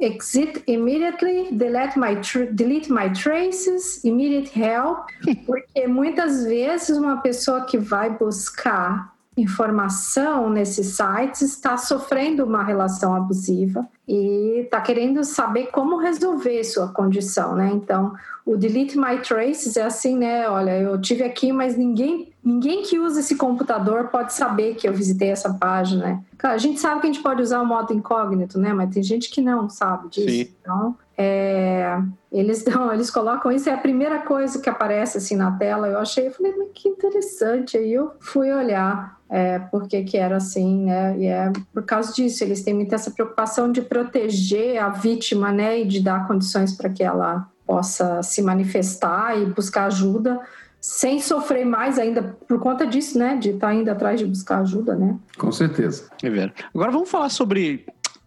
exit 0.00 0.62
immediately, 0.66 1.48
delete 1.52 1.98
my, 1.98 2.16
delete 2.50 2.92
my 2.92 3.10
traces, 3.12 4.02
immediate 4.04 4.50
help, 4.58 5.06
porque 5.46 5.86
muitas 5.86 6.44
vezes 6.44 6.98
uma 6.98 7.18
pessoa 7.18 7.64
que 7.64 7.78
vai 7.78 8.10
buscar 8.10 9.16
informação 9.40 10.50
nesses 10.50 10.96
sites 10.96 11.42
está 11.42 11.76
sofrendo 11.76 12.44
uma 12.44 12.62
relação 12.62 13.14
abusiva 13.14 13.86
e 14.06 14.60
está 14.64 14.80
querendo 14.80 15.22
saber 15.22 15.66
como 15.66 15.98
resolver 15.98 16.64
sua 16.64 16.88
condição, 16.88 17.54
né? 17.54 17.70
Então, 17.72 18.14
o 18.44 18.56
Delete 18.56 18.98
My 18.98 19.18
Traces 19.20 19.76
é 19.76 19.82
assim, 19.82 20.16
né? 20.16 20.48
Olha, 20.48 20.78
eu 20.80 21.00
tive 21.00 21.22
aqui, 21.22 21.52
mas 21.52 21.76
ninguém, 21.76 22.32
ninguém 22.48 22.82
que 22.82 22.98
usa 22.98 23.20
esse 23.20 23.36
computador 23.36 24.08
pode 24.08 24.32
saber 24.32 24.74
que 24.74 24.88
eu 24.88 24.92
visitei 24.94 25.28
essa 25.28 25.52
página. 25.52 26.06
Né? 26.06 26.24
Claro, 26.38 26.56
a 26.56 26.58
gente 26.58 26.80
sabe 26.80 27.02
que 27.02 27.06
a 27.06 27.12
gente 27.12 27.22
pode 27.22 27.42
usar 27.42 27.60
o 27.60 27.66
modo 27.66 27.92
incógnito, 27.92 28.58
né? 28.58 28.72
Mas 28.72 28.94
tem 28.94 29.02
gente 29.02 29.28
que 29.28 29.42
não 29.42 29.68
sabe 29.68 30.08
disso. 30.08 30.30
Sim. 30.30 30.54
Então, 30.62 30.96
é, 31.18 32.00
eles 32.32 32.64
dão, 32.64 32.90
eles 32.94 33.10
colocam 33.10 33.52
isso, 33.52 33.68
é 33.68 33.74
a 33.74 33.78
primeira 33.78 34.20
coisa 34.20 34.58
que 34.60 34.70
aparece 34.70 35.18
assim 35.18 35.36
na 35.36 35.52
tela. 35.52 35.88
Eu 35.88 35.98
achei, 35.98 36.28
eu 36.28 36.32
falei, 36.32 36.54
mas 36.56 36.68
que 36.72 36.88
interessante. 36.88 37.76
Aí 37.76 37.92
eu 37.92 38.12
fui 38.18 38.50
olhar 38.50 39.18
é, 39.28 39.58
porque 39.58 40.02
que 40.04 40.16
era 40.16 40.38
assim, 40.38 40.84
né? 40.84 41.18
E 41.18 41.26
é 41.26 41.52
por 41.74 41.82
causa 41.82 42.14
disso, 42.14 42.42
eles 42.42 42.62
têm 42.62 42.72
muita 42.72 42.94
essa 42.94 43.10
preocupação 43.10 43.70
de 43.70 43.82
proteger 43.82 44.82
a 44.82 44.88
vítima, 44.88 45.52
né? 45.52 45.80
E 45.80 45.84
de 45.84 46.00
dar 46.00 46.26
condições 46.26 46.72
para 46.74 46.88
que 46.88 47.04
ela 47.04 47.46
possa 47.66 48.22
se 48.22 48.40
manifestar 48.40 49.38
e 49.38 49.44
buscar 49.44 49.84
ajuda 49.84 50.40
sem 50.80 51.20
sofrer 51.20 51.64
mais 51.64 51.98
ainda 51.98 52.36
por 52.46 52.58
conta 52.60 52.86
disso, 52.86 53.18
né? 53.18 53.36
De 53.36 53.50
estar 53.50 53.68
tá 53.68 53.74
indo 53.74 53.90
atrás 53.90 54.18
de 54.18 54.26
buscar 54.26 54.60
ajuda, 54.60 54.94
né? 54.94 55.18
Com 55.36 55.50
certeza. 55.52 56.08
É 56.22 56.30
verdade. 56.30 56.54
Agora 56.74 56.90
vamos 56.90 57.10
falar 57.10 57.28
sobre 57.28 57.86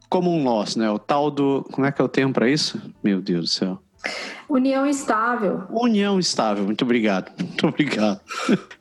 common 0.09 0.43
loss, 0.43 0.75
né? 0.75 0.89
O 0.89 0.99
tal 0.99 1.31
do. 1.31 1.63
Como 1.71 1.87
é 1.87 1.91
que 1.91 2.01
é 2.01 2.05
o 2.05 2.09
termo 2.09 2.33
para 2.33 2.49
isso? 2.49 2.79
Meu 3.03 3.21
Deus 3.21 3.45
do 3.45 3.47
céu. 3.47 3.79
União 4.49 4.85
estável. 4.85 5.63
União 5.69 6.19
estável, 6.19 6.65
muito 6.65 6.83
obrigado. 6.83 7.31
Muito 7.39 7.67
obrigado. 7.67 8.19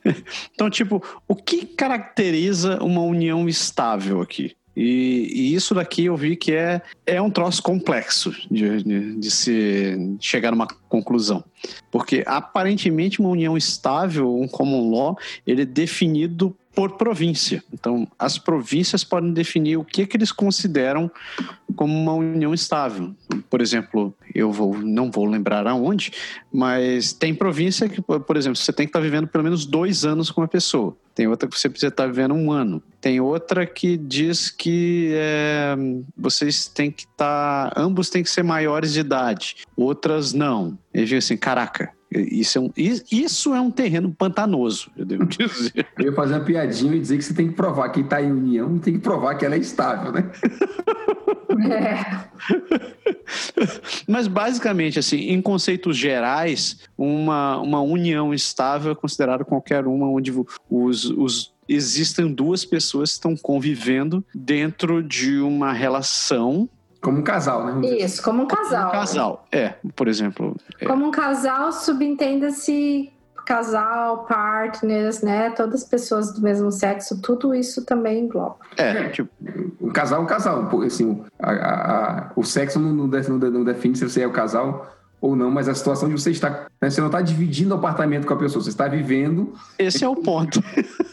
então, 0.53 0.69
tipo, 0.69 1.01
o 1.27 1.35
que 1.35 1.65
caracteriza 1.65 2.83
uma 2.83 3.01
união 3.01 3.47
estável 3.47 4.21
aqui? 4.21 4.55
E, 4.75 5.29
e, 5.33 5.53
isso 5.53 5.75
daqui 5.75 6.05
eu 6.05 6.15
vi 6.15 6.35
que 6.35 6.53
é, 6.53 6.81
é 7.05 7.21
um 7.21 7.29
troço 7.29 7.61
complexo 7.61 8.31
de, 8.49 8.83
de, 8.83 9.15
de 9.17 9.31
se 9.31 10.17
chegar 10.19 10.51
numa 10.51 10.67
conclusão. 10.87 11.43
Porque 11.91 12.23
aparentemente 12.25 13.19
uma 13.19 13.29
união 13.29 13.57
estável, 13.57 14.39
um 14.39 14.47
common 14.47 14.89
law, 14.91 15.17
ele 15.45 15.63
é 15.63 15.65
definido 15.65 16.55
por 16.73 16.97
província. 16.97 17.63
Então, 17.73 18.07
as 18.17 18.37
províncias 18.37 19.03
podem 19.03 19.33
definir 19.33 19.77
o 19.77 19.83
que, 19.83 20.05
que 20.05 20.17
eles 20.17 20.31
consideram 20.31 21.11
como 21.75 21.93
uma 21.93 22.13
união 22.13 22.53
estável. 22.53 23.13
Por 23.49 23.61
exemplo, 23.61 24.13
eu 24.33 24.51
vou, 24.51 24.77
não 24.77 25.11
vou 25.11 25.25
lembrar 25.25 25.67
aonde, 25.67 26.11
mas 26.51 27.13
tem 27.13 27.33
província 27.33 27.89
que, 27.89 28.01
por 28.01 28.37
exemplo, 28.37 28.55
você 28.55 28.71
tem 28.71 28.85
que 28.85 28.89
estar 28.89 28.99
vivendo 28.99 29.27
pelo 29.27 29.43
menos 29.43 29.65
dois 29.65 30.05
anos 30.05 30.31
com 30.31 30.41
uma 30.41 30.47
pessoa. 30.47 30.95
Tem 31.13 31.27
outra 31.27 31.47
que 31.47 31.59
você 31.59 31.69
precisa 31.69 31.89
estar 31.89 32.07
vivendo 32.07 32.33
um 32.33 32.51
ano. 32.51 32.81
Tem 33.01 33.19
outra 33.19 33.65
que 33.65 33.97
diz 33.97 34.49
que 34.49 35.11
é, 35.13 35.75
vocês 36.17 36.67
têm 36.67 36.89
que 36.89 37.03
estar, 37.03 37.73
ambos 37.75 38.09
têm 38.09 38.23
que 38.23 38.29
ser 38.29 38.43
maiores 38.43 38.93
de 38.93 39.01
idade. 39.01 39.57
Outras 39.75 40.33
não. 40.33 40.77
Digo 40.93 41.17
assim, 41.17 41.35
caraca, 41.35 41.91
isso 42.11 42.57
é, 42.57 42.61
um, 42.61 42.71
isso 42.75 43.55
é 43.55 43.61
um 43.61 43.71
terreno 43.71 44.13
pantanoso, 44.13 44.91
eu 44.97 45.05
devo 45.05 45.25
dizer. 45.27 45.87
Eu 45.97 46.05
ia 46.05 46.13
fazer 46.13 46.33
uma 46.33 46.43
piadinha 46.43 46.95
e 46.95 46.99
dizer 46.99 47.17
que 47.17 47.23
você 47.23 47.33
tem 47.33 47.47
que 47.47 47.55
provar 47.55 47.89
que 47.89 48.01
está 48.01 48.21
em 48.21 48.31
união, 48.31 48.77
tem 48.79 48.95
que 48.95 48.99
provar 48.99 49.35
que 49.35 49.45
ela 49.45 49.55
é 49.55 49.59
estável, 49.59 50.11
né? 50.11 50.29
É. 51.69 52.21
Mas 54.07 54.27
basicamente, 54.27 54.99
assim, 54.99 55.29
em 55.29 55.41
conceitos 55.41 55.97
gerais, 55.97 56.79
uma, 56.97 57.57
uma 57.59 57.81
união 57.81 58.33
estável 58.33 58.91
é 58.91 58.95
considerada 58.95 59.45
qualquer 59.45 59.85
uma 59.85 60.07
onde 60.09 60.31
os, 60.69 61.05
os 61.05 61.53
existem 61.67 62.33
duas 62.33 62.65
pessoas 62.65 63.11
que 63.11 63.15
estão 63.15 63.35
convivendo 63.35 64.25
dentro 64.33 65.01
de 65.01 65.39
uma 65.39 65.71
relação 65.71 66.69
como 67.01 67.19
um 67.19 67.23
casal, 67.23 67.65
né? 67.65 67.87
Isso, 67.97 68.21
como 68.21 68.43
um 68.43 68.47
casal. 68.47 68.89
Como 68.89 68.89
um 68.89 68.99
casal, 68.99 69.47
é, 69.51 69.73
por 69.95 70.07
exemplo. 70.07 70.55
É. 70.79 70.85
Como 70.85 71.05
um 71.05 71.11
casal, 71.11 71.71
subentenda-se 71.71 73.11
casal, 73.45 74.25
partners, 74.25 75.21
né? 75.21 75.49
Todas 75.49 75.81
as 75.81 75.89
pessoas 75.89 76.31
do 76.31 76.41
mesmo 76.41 76.71
sexo, 76.71 77.19
tudo 77.21 77.55
isso 77.55 77.83
também 77.85 78.25
engloba. 78.25 78.55
É, 78.77 79.09
tipo. 79.09 79.29
Um 79.81 79.89
casal 79.89 80.21
é 80.21 80.23
um 80.23 80.27
casal. 80.27 80.69
Assim, 80.85 81.23
a, 81.39 81.51
a, 81.51 82.19
a, 82.19 82.31
o 82.35 82.43
sexo 82.43 82.79
não, 82.79 83.07
não, 83.07 83.07
não 83.07 83.63
define 83.63 83.95
se 83.95 84.07
você 84.07 84.21
é 84.21 84.27
o 84.27 84.31
casal 84.31 84.95
ou 85.19 85.35
não, 85.35 85.51
mas 85.51 85.67
a 85.67 85.75
situação 85.75 86.07
de 86.07 86.19
você 86.19 86.31
estar. 86.31 86.67
Né, 86.81 86.89
você 86.89 87.01
não 87.01 87.07
está 87.07 87.21
dividindo 87.21 87.73
o 87.73 87.77
apartamento 87.77 88.25
com 88.25 88.33
a 88.33 88.37
pessoa, 88.37 88.63
você 88.63 88.69
está 88.69 88.87
vivendo. 88.87 89.53
Esse 89.77 90.03
é 90.03 90.09
o 90.09 90.15
ponto. 90.15 90.61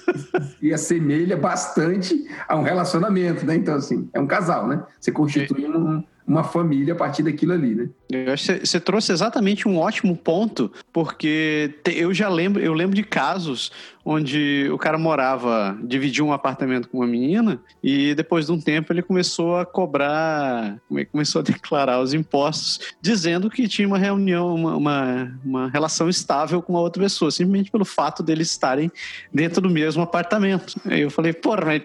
e 0.61 0.73
assemelha 0.73 1.37
bastante 1.37 2.27
a 2.49 2.57
um 2.57 2.63
relacionamento, 2.63 3.47
né? 3.47 3.57
Então, 3.57 3.75
assim, 3.75 4.09
é 4.13 4.21
um 4.21 4.27
casal, 4.27 4.67
né? 4.67 4.83
Você 5.01 5.13
constitui 5.13 5.67
um, 5.67 6.03
uma 6.27 6.45
família 6.45 6.93
a 6.93 6.97
partir 6.97 7.23
daquilo 7.23 7.53
ali, 7.53 7.75
né? 7.75 7.89
Eu 8.11 8.33
acho 8.33 8.59
que 8.59 8.67
você 8.67 8.79
trouxe 8.79 9.13
exatamente 9.13 9.67
um 9.67 9.79
ótimo 9.79 10.15
ponto, 10.17 10.71
porque 10.93 11.75
eu 11.87 12.13
já 12.13 12.29
lembro, 12.29 12.63
eu 12.63 12.75
lembro 12.75 12.95
de 12.95 13.03
casos 13.03 13.73
onde 14.11 14.71
o 14.73 14.79
cara 14.79 14.97
morava, 14.97 15.77
dividia 15.83 16.25
um 16.25 16.33
apartamento 16.33 16.89
com 16.89 16.97
uma 16.97 17.07
menina 17.07 17.61
e 17.83 18.15
depois 18.15 18.47
de 18.47 18.53
um 18.53 18.59
tempo 18.59 18.91
ele 18.91 19.03
começou 19.03 19.59
a 19.59 19.67
cobrar, 19.67 20.79
é 20.97 21.05
começou 21.05 21.41
a 21.41 21.43
declarar 21.45 22.01
os 22.01 22.15
impostos, 22.15 22.95
dizendo 23.03 23.51
que 23.51 23.69
tinha 23.69 23.87
uma 23.87 23.99
reunião, 23.99 24.55
uma, 24.55 24.77
uma, 24.77 25.41
uma 25.45 25.69
relação 25.69 26.09
estável 26.09 26.63
com 26.63 26.73
uma 26.73 26.81
outra 26.81 27.03
pessoa, 27.03 27.31
simplesmente 27.31 27.71
pelo 27.71 27.85
fato 27.85 28.23
deles 28.23 28.51
estarem 28.51 28.91
dentro 29.31 29.61
do 29.61 29.69
mesmo 29.69 30.01
apartamento. 30.01 30.81
Aí 30.87 31.03
eu 31.03 31.11
falei, 31.11 31.35
porra, 31.35 31.67
mas... 31.67 31.83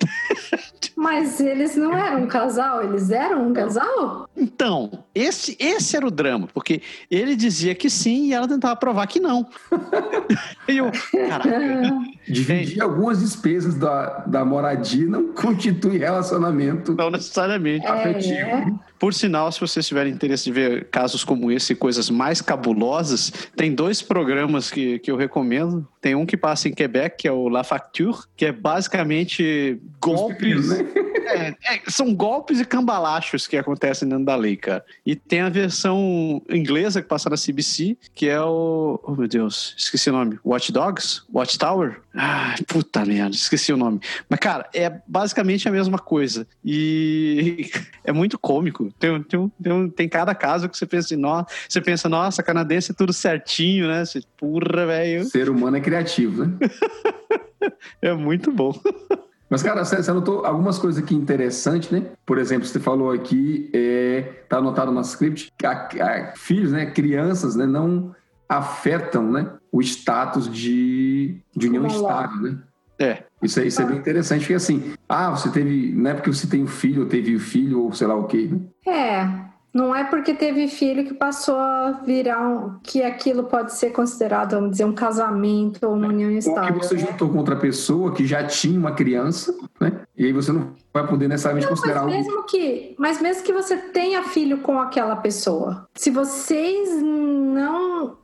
mas 0.96 1.40
eles 1.42 1.76
não 1.76 1.98
eram 1.98 2.24
um 2.24 2.28
casal, 2.28 2.86
eles 2.86 3.10
eram 3.10 3.50
um 3.50 3.54
casal? 3.54 4.30
Então, 4.38 5.04
esse, 5.14 5.58
esse 5.60 5.98
era 5.98 6.08
o 6.08 6.12
drama, 6.12 6.48
porque 6.54 6.82
ele 7.12 7.36
dizia 7.36 7.76
que 7.76 7.90
sim 7.90 8.28
e 8.28 8.34
ela 8.34 8.48
tentava 8.48 8.78
provar 8.78 9.08
que 9.08 9.20
não. 9.20 9.46
e 10.70 10.78
eu, 10.78 10.90
caraca. 11.28 12.12
Dividir 12.28 12.82
algumas 12.82 13.19
despesas 13.19 13.76
da, 13.76 14.23
da 14.26 14.45
moradia 14.45 15.06
não 15.08 15.34
constitui 15.34 15.97
relacionamento. 15.97 16.93
Não 16.95 17.10
necessariamente. 17.10 17.86
Afetivo. 17.86 18.34
É. 18.34 18.73
Por 19.04 19.13
sinal, 19.13 19.52
se 19.52 19.60
vocês 19.60 19.86
tiverem 19.86 20.13
interesse 20.13 20.46
de 20.46 20.54
ver 20.54 20.86
casos 20.86 21.26
como 21.26 21.52
esse 21.52 21.74
e 21.74 21.76
coisas 21.76 22.10
mais 22.10 22.39
cabulosas, 22.39 23.34
tem 23.54 23.76
dois 23.76 24.02
programas 24.02 24.72
que, 24.72 24.98
que 25.00 25.12
eu 25.12 25.18
recomendo. 25.18 25.86
Tem 26.00 26.16
um 26.16 26.26
que 26.26 26.38
passa 26.38 26.70
em 26.70 26.74
Quebec, 26.74 27.18
que 27.18 27.28
é 27.28 27.32
o 27.32 27.50
La 27.50 27.66
Facture, 27.66 28.20
que 28.38 28.46
é 28.46 28.54
basicamente 28.54 29.78
golpes. 30.00 30.70
Né? 30.70 30.86
É, 31.26 31.76
é, 31.76 31.82
são 31.88 32.13
golpes 32.13 32.60
e 32.60 32.66
cambalachos 32.66 33.48
que 33.48 33.58
acontecem 33.58 34.08
dentro 34.08 34.26
da 34.26 34.36
lei, 34.36 34.56
cara. 34.56 34.86
E 35.06 35.16
tem 35.16 35.42
a 35.42 35.50
versão 35.50 36.42
inglesa 36.50 37.02
que 37.02 37.08
passa 37.08 37.30
na 37.30 37.38
CBC, 37.38 37.98
que 38.13 38.28
é 38.28 38.42
o. 38.42 39.00
Oh, 39.04 39.16
meu 39.16 39.28
Deus, 39.28 39.74
esqueci 39.78 40.10
o 40.10 40.13
nome. 40.13 40.39
Watch 40.46 40.72
Dogs? 40.72 41.24
Watchtower? 41.34 42.02
Ah, 42.16 42.56
puta 42.68 43.04
merda, 43.06 43.36
esqueci 43.36 43.74
o 43.74 43.78
nome. 43.78 44.00
Mas, 44.30 44.39
cara, 44.39 44.70
é 44.74 45.02
basicamente 45.08 45.68
a 45.68 45.72
mesma 45.72 45.98
coisa. 45.98 46.46
E 46.63 47.70
é 48.04 48.12
muito 48.12 48.38
cômico. 48.38 48.93
Tem, 49.00 49.22
tem, 49.24 49.52
tem, 49.62 49.90
tem 49.90 50.10
cada 50.10 50.34
caso 50.34 50.70
que 50.70 50.78
você 50.78 50.86
pensa 50.86 51.08
assim, 51.08 51.22
nossa, 51.22 51.48
você 51.68 51.82
pensa, 51.82 52.10
nossa, 52.10 52.44
canadense 52.44 52.92
é 52.92 52.96
tudo 52.96 53.14
certinho, 53.14 53.88
né? 53.88 54.06
Você, 54.06 54.22
porra, 54.38 54.86
velho. 54.86 55.26
Ser 55.26 55.50
humano 55.50 55.78
é 55.78 55.82
criativo, 55.82 56.46
né? 56.46 56.58
é 58.02 58.14
muito 58.14 58.52
bom. 58.52 58.74
Mas, 59.50 59.62
cara, 59.62 59.86
você 59.86 60.10
anotou 60.10 60.44
algumas 60.46 60.80
coisas 60.80 61.04
aqui 61.04 61.14
interessantes, 61.14 61.92
né? 61.92 62.08
Por 62.26 62.40
exemplo, 62.40 62.68
você 62.68 62.80
falou 62.80 63.12
aqui, 63.12 63.70
é, 63.72 64.22
tá 64.50 64.58
anotado 64.58 64.92
no 64.92 65.00
script, 65.02 65.52
que 65.56 65.66
a, 65.68 65.90
a, 66.02 66.36
filhos, 66.36 66.72
né, 66.72 66.88
crianças, 66.88 67.56
né, 67.56 67.68
não 67.68 68.16
afetam, 68.50 69.32
né, 69.32 69.52
o 69.72 69.80
status 69.80 70.52
de, 70.52 71.38
de 71.56 71.68
união 71.68 71.86
estável, 71.86 72.42
né? 72.42 72.58
É. 73.00 73.24
Isso, 73.42 73.60
é, 73.60 73.66
isso 73.66 73.82
é 73.82 73.86
bem 73.86 73.98
interessante, 73.98 74.42
porque 74.42 74.54
assim, 74.54 74.94
ah, 75.10 75.32
você 75.32 75.50
teve, 75.50 75.92
não 75.94 76.12
é 76.12 76.14
porque 76.14 76.32
você 76.32 76.48
tem 76.48 76.64
um 76.64 76.68
filho, 76.68 77.04
ou 77.04 77.08
teve 77.08 77.36
um 77.36 77.40
filho, 77.40 77.84
ou 77.84 77.94
sei 77.94 78.08
lá 78.08 78.16
o 78.16 78.26
quê, 78.26 78.50
né? 78.50 78.60
É, 78.88 79.28
não 79.74 79.96
é 79.96 80.04
porque 80.04 80.36
teve 80.36 80.68
filho 80.68 81.04
que 81.04 81.16
passou 81.16 81.58
a 81.58 81.92
virar 82.06 82.48
um, 82.48 82.78
que 82.84 83.02
aquilo 83.02 83.46
pode 83.46 83.74
ser 83.74 83.90
considerado, 83.90 84.52
vamos 84.52 84.72
dizer, 84.72 84.86
um 84.86 84.94
casamento 84.94 85.88
ou 85.88 85.96
uma 85.96 86.08
união 86.08 86.30
estável. 86.30 86.76
Ou 86.76 86.80
que 86.80 86.86
você 86.86 86.96
né? 86.96 87.08
juntou 87.10 87.30
com 87.30 87.40
outra 87.40 87.56
pessoa 87.56 88.14
que 88.14 88.26
já 88.26 88.46
tinha 88.46 88.80
uma 88.80 88.92
criança, 88.92 89.54
né? 89.82 90.03
E 90.24 90.28
aí 90.28 90.34
você 90.34 90.52
não 90.54 90.72
vai 90.94 91.06
poder 91.06 91.28
necessariamente 91.28 91.66
não, 91.66 91.76
considerar 91.76 92.04
mas 92.04 92.16
mesmo 92.16 92.44
que 92.44 92.96
Mas 92.98 93.22
mesmo 93.22 93.44
que 93.44 93.52
você 93.52 93.76
tenha 93.76 94.24
filho 94.24 94.60
com 94.60 94.80
aquela 94.80 95.18
pessoa, 95.18 95.88
se 95.94 96.10
vocês 96.10 97.02
não, 97.02 98.18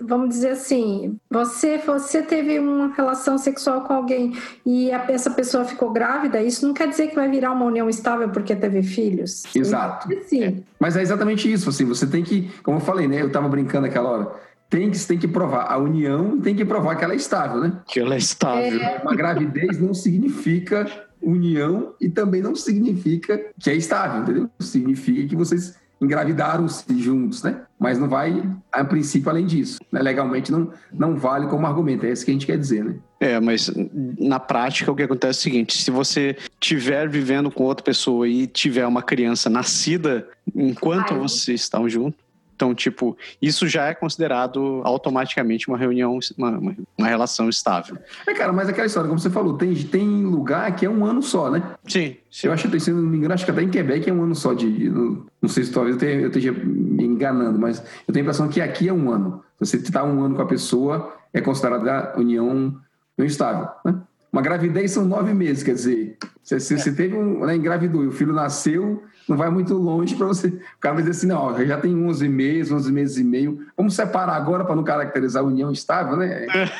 vamos 0.00 0.30
dizer 0.30 0.50
assim, 0.50 1.18
você, 1.30 1.78
você 1.78 2.22
teve 2.22 2.58
uma 2.58 2.94
relação 2.94 3.36
sexual 3.36 3.82
com 3.82 3.92
alguém 3.92 4.36
e 4.64 4.90
a, 4.90 5.04
essa 5.08 5.30
pessoa 5.30 5.64
ficou 5.64 5.92
grávida, 5.92 6.42
isso 6.42 6.66
não 6.66 6.72
quer 6.72 6.88
dizer 6.88 7.08
que 7.08 7.14
vai 7.14 7.28
virar 7.28 7.52
uma 7.52 7.66
união 7.66 7.88
estável 7.88 8.30
porque 8.30 8.56
teve 8.56 8.82
filhos. 8.82 9.44
Exato. 9.54 10.08
Sim. 10.26 10.44
É. 10.44 10.54
Mas 10.80 10.96
é 10.96 11.02
exatamente 11.02 11.52
isso, 11.52 11.68
assim, 11.68 11.84
você 11.84 12.06
tem 12.06 12.24
que, 12.24 12.50
como 12.62 12.78
eu 12.78 12.80
falei, 12.80 13.06
né? 13.06 13.20
Eu 13.20 13.26
estava 13.26 13.48
brincando 13.48 13.86
aquela 13.86 14.08
hora 14.08 14.52
tem 14.72 14.90
que, 14.90 14.98
tem 15.06 15.18
que 15.18 15.28
provar 15.28 15.70
a 15.70 15.76
união 15.76 16.40
tem 16.40 16.56
que 16.56 16.64
provar 16.64 16.96
que 16.96 17.04
ela 17.04 17.12
é 17.12 17.16
estável, 17.16 17.60
né? 17.60 17.72
Que 17.86 18.00
ela 18.00 18.14
é 18.14 18.18
estável. 18.18 18.80
É. 18.80 19.00
Uma 19.02 19.14
gravidez 19.14 19.78
não 19.78 19.92
significa 19.92 20.86
união 21.22 21.94
e 22.00 22.08
também 22.08 22.42
não 22.42 22.54
significa 22.54 23.40
que 23.58 23.70
é 23.70 23.74
estável, 23.74 24.22
entendeu? 24.22 24.50
Significa 24.60 25.28
que 25.28 25.36
vocês 25.36 25.76
engravidaram-se 26.02 26.84
juntos, 27.00 27.44
né? 27.44 27.62
Mas 27.78 27.98
não 27.98 28.08
vai, 28.08 28.42
a 28.72 28.84
princípio, 28.84 29.30
além 29.30 29.46
disso. 29.46 29.78
Né? 29.90 30.02
Legalmente 30.02 30.50
não, 30.50 30.72
não 30.92 31.16
vale 31.16 31.46
como 31.46 31.66
argumento, 31.66 32.04
é 32.04 32.10
isso 32.10 32.24
que 32.24 32.32
a 32.32 32.34
gente 32.34 32.46
quer 32.46 32.58
dizer, 32.58 32.84
né? 32.84 32.96
É, 33.20 33.38
mas 33.38 33.70
na 34.18 34.40
prática 34.40 34.90
o 34.90 34.96
que 34.96 35.04
acontece 35.04 35.38
é 35.38 35.40
o 35.40 35.42
seguinte: 35.42 35.80
se 35.80 35.90
você 35.92 36.36
estiver 36.60 37.08
vivendo 37.08 37.52
com 37.52 37.62
outra 37.62 37.84
pessoa 37.84 38.26
e 38.26 38.48
tiver 38.48 38.84
uma 38.84 39.00
criança 39.00 39.48
nascida 39.48 40.26
enquanto 40.54 41.14
Ai. 41.14 41.20
vocês 41.20 41.60
estão 41.60 41.88
juntos, 41.88 42.20
então, 42.62 42.72
tipo, 42.76 43.18
isso 43.40 43.66
já 43.66 43.86
é 43.86 43.94
considerado 43.94 44.82
automaticamente 44.84 45.66
uma 45.66 45.76
reunião, 45.76 46.16
uma, 46.38 46.58
uma, 46.96 47.08
relação 47.08 47.48
estável. 47.48 47.98
É, 48.24 48.32
cara, 48.32 48.52
mas 48.52 48.68
aquela 48.68 48.86
história, 48.86 49.08
como 49.08 49.18
você 49.18 49.30
falou, 49.30 49.58
tem, 49.58 49.74
tem 49.74 50.24
lugar 50.24 50.76
que 50.76 50.86
é 50.86 50.88
um 50.88 51.04
ano 51.04 51.20
só, 51.20 51.50
né? 51.50 51.60
Sim. 51.88 52.16
sim. 52.30 52.46
Eu 52.46 52.52
acho 52.52 52.70
que, 52.70 52.78
se 52.78 52.92
não 52.92 53.02
me 53.02 53.16
engano, 53.16 53.34
acho 53.34 53.44
que 53.44 53.50
até 53.50 53.62
em 53.62 53.68
Quebec 53.68 54.08
é 54.08 54.12
um 54.12 54.22
ano 54.22 54.36
só 54.36 54.54
de. 54.54 54.88
Não, 54.88 55.26
não 55.42 55.48
sei 55.48 55.64
se 55.64 55.72
talvez 55.72 56.00
eu 56.00 56.28
esteja 56.28 56.52
me 56.52 57.04
enganando, 57.04 57.58
mas 57.58 57.82
eu 58.06 58.14
tenho 58.14 58.24
a 58.24 58.26
impressão 58.26 58.48
que 58.48 58.60
aqui 58.60 58.88
é 58.88 58.92
um 58.92 59.10
ano. 59.10 59.42
Se 59.60 59.72
você 59.72 59.76
está 59.78 60.04
um 60.04 60.22
ano 60.22 60.36
com 60.36 60.42
a 60.42 60.46
pessoa, 60.46 61.12
é 61.32 61.40
considerada 61.40 62.16
união, 62.16 62.76
união 63.18 63.26
estável, 63.26 63.68
né? 63.84 64.00
Uma 64.32 64.40
gravidez 64.40 64.92
são 64.92 65.04
nove 65.04 65.34
meses, 65.34 65.62
quer 65.62 65.74
dizer, 65.74 66.16
se 66.42 66.58
você, 66.58 66.88
é. 66.88 66.92
teve 66.92 67.14
um, 67.14 67.44
né, 67.44 67.54
engravidou 67.54 68.02
e 68.02 68.06
o 68.08 68.12
filho 68.12 68.32
nasceu, 68.32 69.02
não 69.28 69.36
vai 69.36 69.50
muito 69.50 69.74
longe 69.74 70.16
para 70.16 70.26
você. 70.26 70.48
O 70.48 70.80
cara 70.80 70.94
vai 70.94 71.04
dizer 71.04 71.10
assim: 71.10 71.26
não, 71.26 71.66
já 71.66 71.78
tem 71.78 71.94
11 71.94 72.28
meses, 72.28 72.72
11 72.72 72.92
meses 72.92 73.16
e 73.18 73.24
meio. 73.24 73.66
Vamos 73.76 73.94
separar 73.94 74.34
agora 74.34 74.64
para 74.64 74.74
não 74.74 74.82
caracterizar 74.82 75.42
a 75.42 75.46
união 75.46 75.70
estável, 75.70 76.16
né? 76.16 76.46
É. 76.46 76.70